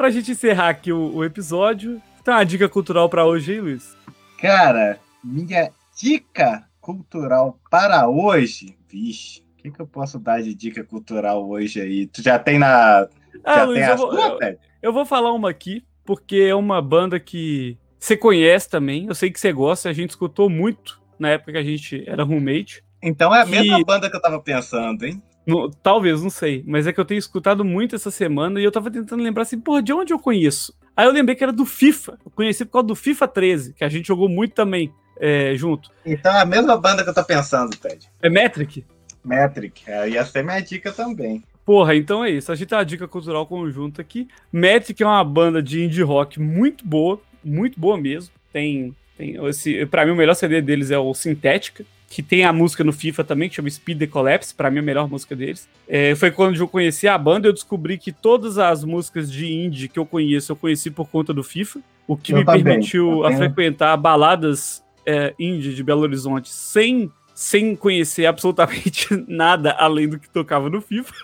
Pra 0.00 0.08
gente 0.08 0.30
encerrar 0.30 0.70
aqui 0.70 0.90
o, 0.90 1.16
o 1.16 1.22
episódio, 1.22 2.00
tem 2.24 2.32
uma 2.32 2.42
dica 2.42 2.66
cultural 2.70 3.06
para 3.10 3.26
hoje, 3.26 3.52
hein, 3.52 3.60
Luiz? 3.60 3.94
Cara, 4.38 4.98
minha 5.22 5.70
dica 5.94 6.66
cultural 6.80 7.60
para 7.70 8.08
hoje, 8.08 8.78
vixe, 8.88 9.42
o 9.42 9.56
que, 9.62 9.70
que 9.70 9.78
eu 9.78 9.86
posso 9.86 10.18
dar 10.18 10.40
de 10.40 10.54
dica 10.54 10.82
cultural 10.82 11.46
hoje 11.46 11.82
aí? 11.82 12.06
Tu 12.06 12.22
já 12.22 12.38
tem 12.38 12.58
na. 12.58 13.06
Ah, 13.44 13.56
já 13.56 13.64
Luiz, 13.64 13.80
tem 13.80 13.90
eu, 13.90 13.96
vou, 13.98 14.18
eu, 14.18 14.58
eu 14.80 14.90
vou 14.90 15.04
falar 15.04 15.34
uma 15.34 15.50
aqui, 15.50 15.84
porque 16.02 16.46
é 16.48 16.54
uma 16.54 16.80
banda 16.80 17.20
que 17.20 17.76
você 17.98 18.16
conhece 18.16 18.70
também. 18.70 19.04
Eu 19.06 19.14
sei 19.14 19.30
que 19.30 19.38
você 19.38 19.52
gosta, 19.52 19.90
a 19.90 19.92
gente 19.92 20.08
escutou 20.08 20.48
muito 20.48 20.98
na 21.18 21.28
época 21.28 21.52
que 21.52 21.58
a 21.58 21.62
gente 21.62 22.08
era 22.08 22.24
roommate. 22.24 22.82
Então 23.02 23.34
é 23.34 23.42
a 23.42 23.44
que... 23.44 23.50
mesma 23.50 23.84
banda 23.84 24.08
que 24.08 24.16
eu 24.16 24.22
tava 24.22 24.40
pensando, 24.40 25.04
hein? 25.04 25.22
No, 25.46 25.70
talvez, 25.70 26.22
não 26.22 26.30
sei. 26.30 26.62
Mas 26.66 26.86
é 26.86 26.92
que 26.92 27.00
eu 27.00 27.04
tenho 27.04 27.18
escutado 27.18 27.64
muito 27.64 27.96
essa 27.96 28.10
semana 28.10 28.60
e 28.60 28.64
eu 28.64 28.72
tava 28.72 28.90
tentando 28.90 29.22
lembrar 29.22 29.42
assim, 29.42 29.58
porra, 29.58 29.82
de 29.82 29.92
onde 29.92 30.12
eu 30.12 30.18
conheço? 30.18 30.74
Aí 30.96 31.06
eu 31.06 31.12
lembrei 31.12 31.34
que 31.34 31.42
era 31.42 31.52
do 31.52 31.64
FIFA. 31.64 32.18
Eu 32.24 32.30
conheci 32.30 32.64
por 32.64 32.72
causa 32.72 32.88
do 32.88 32.94
FIFA 32.94 33.28
13, 33.28 33.74
que 33.74 33.84
a 33.84 33.88
gente 33.88 34.06
jogou 34.06 34.28
muito 34.28 34.54
também 34.54 34.92
é, 35.18 35.54
junto. 35.54 35.90
Então 36.04 36.32
é 36.32 36.40
a 36.40 36.46
mesma 36.46 36.76
banda 36.76 37.02
que 37.02 37.10
eu 37.10 37.14
tô 37.14 37.24
pensando, 37.24 37.76
Ted. 37.76 38.08
É 38.22 38.28
Metric? 38.28 38.84
Metric. 39.24 39.82
É, 39.86 40.08
ia 40.08 40.24
ser 40.24 40.42
minha 40.42 40.60
dica 40.60 40.92
também. 40.92 41.42
Porra, 41.64 41.94
então 41.94 42.24
é 42.24 42.30
isso. 42.30 42.50
A 42.50 42.54
gente 42.54 42.68
tem 42.68 42.78
a 42.78 42.84
dica 42.84 43.06
cultural 43.06 43.46
conjunta 43.46 44.02
aqui. 44.02 44.28
Metric 44.52 45.02
é 45.02 45.06
uma 45.06 45.22
banda 45.22 45.62
de 45.62 45.84
indie 45.84 46.02
rock 46.02 46.40
muito 46.40 46.86
boa, 46.86 47.20
muito 47.44 47.78
boa 47.78 47.96
mesmo. 47.96 48.34
Tem, 48.52 48.94
tem 49.16 49.36
esse, 49.46 49.86
para 49.86 50.04
mim 50.04 50.12
o 50.12 50.16
melhor 50.16 50.34
CD 50.34 50.60
deles 50.60 50.90
é 50.90 50.98
o 50.98 51.14
Sintética, 51.14 51.84
que 52.10 52.24
tem 52.24 52.44
a 52.44 52.52
música 52.52 52.82
no 52.82 52.92
FIFA 52.92 53.22
também, 53.22 53.48
que 53.48 53.54
chama 53.54 53.70
Speed 53.70 54.00
the 54.00 54.06
Collapse, 54.08 54.52
pra 54.52 54.68
mim 54.68 54.78
é 54.78 54.80
a 54.80 54.82
melhor 54.82 55.08
música 55.08 55.36
deles. 55.36 55.68
É, 55.88 56.12
foi 56.16 56.32
quando 56.32 56.56
eu 56.56 56.66
conheci 56.66 57.06
a 57.06 57.16
banda, 57.16 57.46
eu 57.46 57.52
descobri 57.52 57.96
que 57.96 58.10
todas 58.10 58.58
as 58.58 58.82
músicas 58.82 59.30
de 59.30 59.46
indie 59.46 59.88
que 59.88 59.96
eu 59.96 60.04
conheço, 60.04 60.50
eu 60.50 60.56
conheci 60.56 60.90
por 60.90 61.08
conta 61.08 61.32
do 61.32 61.44
FIFA, 61.44 61.80
o 62.08 62.16
que 62.16 62.32
eu 62.32 62.38
me 62.38 62.44
permitiu 62.44 63.24
a 63.24 63.32
frequentar 63.36 63.96
baladas 63.96 64.82
é, 65.06 65.32
indie 65.38 65.72
de 65.72 65.84
Belo 65.84 66.00
Horizonte 66.00 66.48
sem, 66.50 67.12
sem 67.32 67.76
conhecer 67.76 68.26
absolutamente 68.26 69.06
nada 69.28 69.70
além 69.78 70.08
do 70.08 70.18
que 70.18 70.28
tocava 70.28 70.68
no 70.68 70.80
FIFA. 70.80 71.14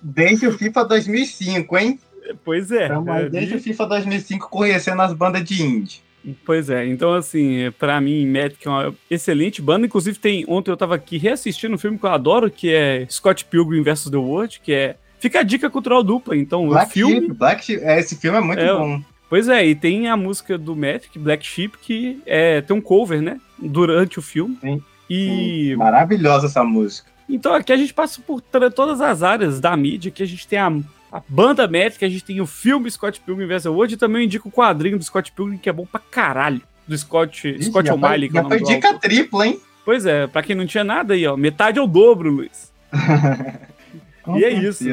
Desde 0.00 0.46
o 0.46 0.56
FIFA 0.56 0.84
2005, 0.84 1.78
hein? 1.78 1.98
Pois 2.44 2.70
é. 2.70 2.84
Então, 2.84 3.12
é 3.12 3.28
desde 3.28 3.56
o 3.56 3.60
FIFA 3.60 3.86
2005 3.86 4.48
conhecendo 4.48 5.02
as 5.02 5.12
bandas 5.12 5.42
de 5.42 5.60
indie. 5.60 6.00
Pois 6.44 6.68
é, 6.68 6.86
então 6.86 7.14
assim, 7.14 7.72
para 7.78 8.00
mim, 8.00 8.26
Magic 8.26 8.66
é 8.66 8.70
uma 8.70 8.94
excelente 9.10 9.62
banda. 9.62 9.86
Inclusive, 9.86 10.18
tem 10.18 10.44
ontem 10.48 10.70
eu 10.70 10.76
tava 10.76 10.94
aqui 10.94 11.16
reassistindo 11.16 11.74
um 11.74 11.78
filme 11.78 11.98
que 11.98 12.04
eu 12.04 12.10
adoro, 12.10 12.50
que 12.50 12.72
é 12.72 13.06
Scott 13.08 13.44
Pilgrim 13.44 13.82
vs. 13.82 14.10
The 14.10 14.16
World, 14.16 14.60
que 14.60 14.72
é. 14.72 14.96
Fica 15.20 15.40
a 15.40 15.42
dica 15.42 15.68
cultural 15.68 16.02
dupla, 16.02 16.36
então 16.36 16.68
Black 16.68 16.90
o 16.90 16.92
filme. 16.92 17.20
Sheep, 17.20 17.32
Black 17.34 17.64
Sheep, 17.64 17.82
é, 17.82 17.98
esse 17.98 18.16
filme 18.16 18.38
é 18.38 18.40
muito 18.40 18.60
é, 18.60 18.72
bom. 18.72 19.02
Pois 19.28 19.48
é, 19.48 19.66
e 19.66 19.74
tem 19.74 20.08
a 20.08 20.16
música 20.16 20.56
do 20.56 20.76
Magic, 20.76 21.18
Black 21.18 21.44
Sheep, 21.44 21.76
que 21.78 22.22
é, 22.24 22.60
tem 22.60 22.76
um 22.76 22.80
cover, 22.80 23.20
né? 23.20 23.40
Durante 23.58 24.18
o 24.18 24.22
filme. 24.22 24.56
Sim. 24.60 24.82
E. 25.10 25.70
Sim. 25.70 25.76
Maravilhosa 25.76 26.46
essa 26.46 26.62
música. 26.62 27.10
Então 27.28 27.52
aqui 27.52 27.72
a 27.72 27.76
gente 27.76 27.92
passa 27.92 28.20
por 28.22 28.40
todas 28.40 29.00
as 29.00 29.22
áreas 29.22 29.60
da 29.60 29.76
mídia, 29.76 30.10
que 30.10 30.22
a 30.22 30.26
gente 30.26 30.46
tem 30.46 30.58
a 30.58 30.72
a 31.10 31.22
banda 31.28 31.66
métrica, 31.66 32.06
a 32.06 32.08
gente 32.08 32.24
tem 32.24 32.40
o 32.40 32.46
filme 32.46 32.90
Scott 32.90 33.20
Pilgrim 33.20 33.46
vs. 33.46 33.66
World 33.66 33.94
e 33.94 33.96
também 33.96 34.22
eu 34.22 34.26
indico 34.26 34.48
o 34.48 34.52
quadrinho 34.52 34.98
do 34.98 35.04
Scott 35.04 35.32
Pilgrim, 35.32 35.58
que 35.58 35.68
é 35.68 35.72
bom 35.72 35.86
pra 35.86 36.00
caralho. 36.00 36.60
Do 36.86 36.96
Scott, 36.96 37.48
Ixi, 37.48 37.64
Scott 37.64 37.90
O'Malley. 37.90 38.30
Já 38.32 38.44
foi 38.44 38.62
dica 38.62 38.94
tripla, 38.94 39.46
hein? 39.46 39.60
Pois 39.84 40.06
é, 40.06 40.26
pra 40.26 40.42
quem 40.42 40.56
não 40.56 40.66
tinha 40.66 40.84
nada 40.84 41.14
aí, 41.14 41.26
ó, 41.26 41.36
metade 41.36 41.78
é 41.78 41.82
o 41.82 41.86
dobro, 41.86 42.30
Luiz. 42.30 42.72
e 44.36 44.44
é 44.44 44.50
isso. 44.50 44.84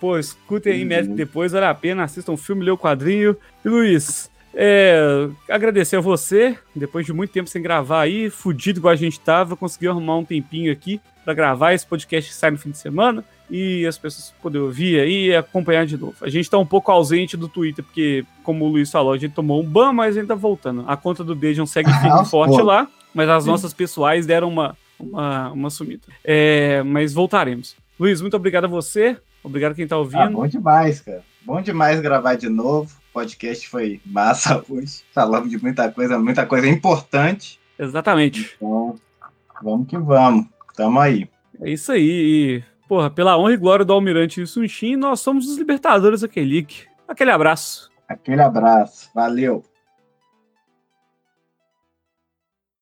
Pô, 0.00 0.18
escutem 0.18 0.72
aí, 0.72 0.82
uhum. 0.82 1.14
depois, 1.14 1.52
vale 1.52 1.66
a 1.66 1.74
pena, 1.74 2.04
assistam 2.04 2.32
o 2.32 2.36
filme, 2.36 2.64
lê 2.64 2.70
o 2.70 2.78
quadrinho. 2.78 3.36
E 3.64 3.68
Luiz, 3.68 4.30
é, 4.54 5.28
agradecer 5.48 5.96
a 5.96 6.00
você, 6.00 6.56
depois 6.74 7.06
de 7.06 7.12
muito 7.12 7.30
tempo 7.30 7.48
sem 7.48 7.62
gravar 7.62 8.00
aí, 8.00 8.30
fudido 8.30 8.80
igual 8.80 8.92
a 8.92 8.96
gente 8.96 9.20
tava, 9.20 9.56
conseguiu 9.56 9.92
arrumar 9.92 10.16
um 10.16 10.24
tempinho 10.24 10.72
aqui 10.72 11.00
para 11.24 11.34
gravar 11.34 11.72
esse 11.72 11.86
podcast 11.86 12.30
que 12.30 12.36
sai 12.36 12.50
no 12.50 12.58
fim 12.58 12.70
de 12.70 12.78
semana 12.78 13.24
e 13.48 13.86
as 13.86 13.98
pessoas 13.98 14.32
poderem 14.42 14.66
ouvir 14.66 15.00
aí 15.00 15.26
e 15.26 15.36
acompanhar 15.36 15.84
de 15.84 15.96
novo. 15.96 16.14
A 16.20 16.28
gente 16.28 16.48
tá 16.48 16.58
um 16.58 16.66
pouco 16.66 16.90
ausente 16.90 17.36
do 17.36 17.48
Twitter, 17.48 17.84
porque, 17.84 18.24
como 18.42 18.64
o 18.64 18.68
Luiz 18.68 18.90
falou, 18.90 19.12
a 19.12 19.18
gente 19.18 19.34
tomou 19.34 19.60
um 19.60 19.66
ban, 19.66 19.92
mas 19.92 20.16
a 20.16 20.20
gente 20.20 20.28
tá 20.28 20.34
voltando. 20.34 20.84
A 20.86 20.96
conta 20.96 21.22
do 21.22 21.34
Dejan 21.34 21.66
segue 21.66 21.92
firme 21.92 22.22
e 22.22 22.26
forte 22.26 22.56
pô. 22.56 22.62
lá, 22.62 22.88
mas 23.14 23.28
as 23.28 23.44
Sim. 23.44 23.50
nossas 23.50 23.72
pessoais 23.72 24.26
deram 24.26 24.48
uma, 24.48 24.76
uma, 24.98 25.50
uma 25.50 25.70
sumida. 25.70 26.06
É, 26.24 26.82
mas 26.84 27.12
voltaremos. 27.12 27.76
Luiz, 27.98 28.20
muito 28.20 28.36
obrigado 28.36 28.64
a 28.64 28.68
você. 28.68 29.16
Obrigado 29.42 29.72
a 29.72 29.74
quem 29.74 29.86
tá 29.86 29.96
ouvindo. 29.96 30.20
Ah, 30.20 30.30
bom 30.30 30.46
demais, 30.46 31.00
cara. 31.00 31.22
Bom 31.42 31.60
demais 31.60 32.00
gravar 32.00 32.34
de 32.34 32.48
novo. 32.48 32.99
Podcast 33.12 33.68
foi 33.68 34.00
massa 34.04 34.62
hoje. 34.68 35.02
Falamos 35.12 35.50
de 35.50 35.60
muita 35.60 35.90
coisa, 35.90 36.18
muita 36.18 36.46
coisa 36.46 36.68
importante. 36.68 37.60
Exatamente. 37.78 38.54
Então, 38.56 38.96
vamos 39.62 39.86
que 39.88 39.98
vamos. 39.98 40.46
Tamo 40.76 41.00
aí. 41.00 41.28
É 41.60 41.70
isso 41.70 41.92
aí. 41.92 42.62
Porra, 42.88 43.10
pela 43.10 43.38
honra 43.38 43.52
e 43.52 43.56
glória 43.56 43.84
do 43.84 43.92
Almirante 43.92 44.44
Sunshin, 44.46 44.96
nós 44.96 45.20
somos 45.20 45.46
os 45.46 45.56
Libertadores 45.56 46.22
da 46.22 46.28
K-League. 46.28 46.84
Aquele 47.06 47.30
abraço. 47.30 47.90
Aquele 48.08 48.42
abraço. 48.42 49.10
Valeu. 49.14 49.64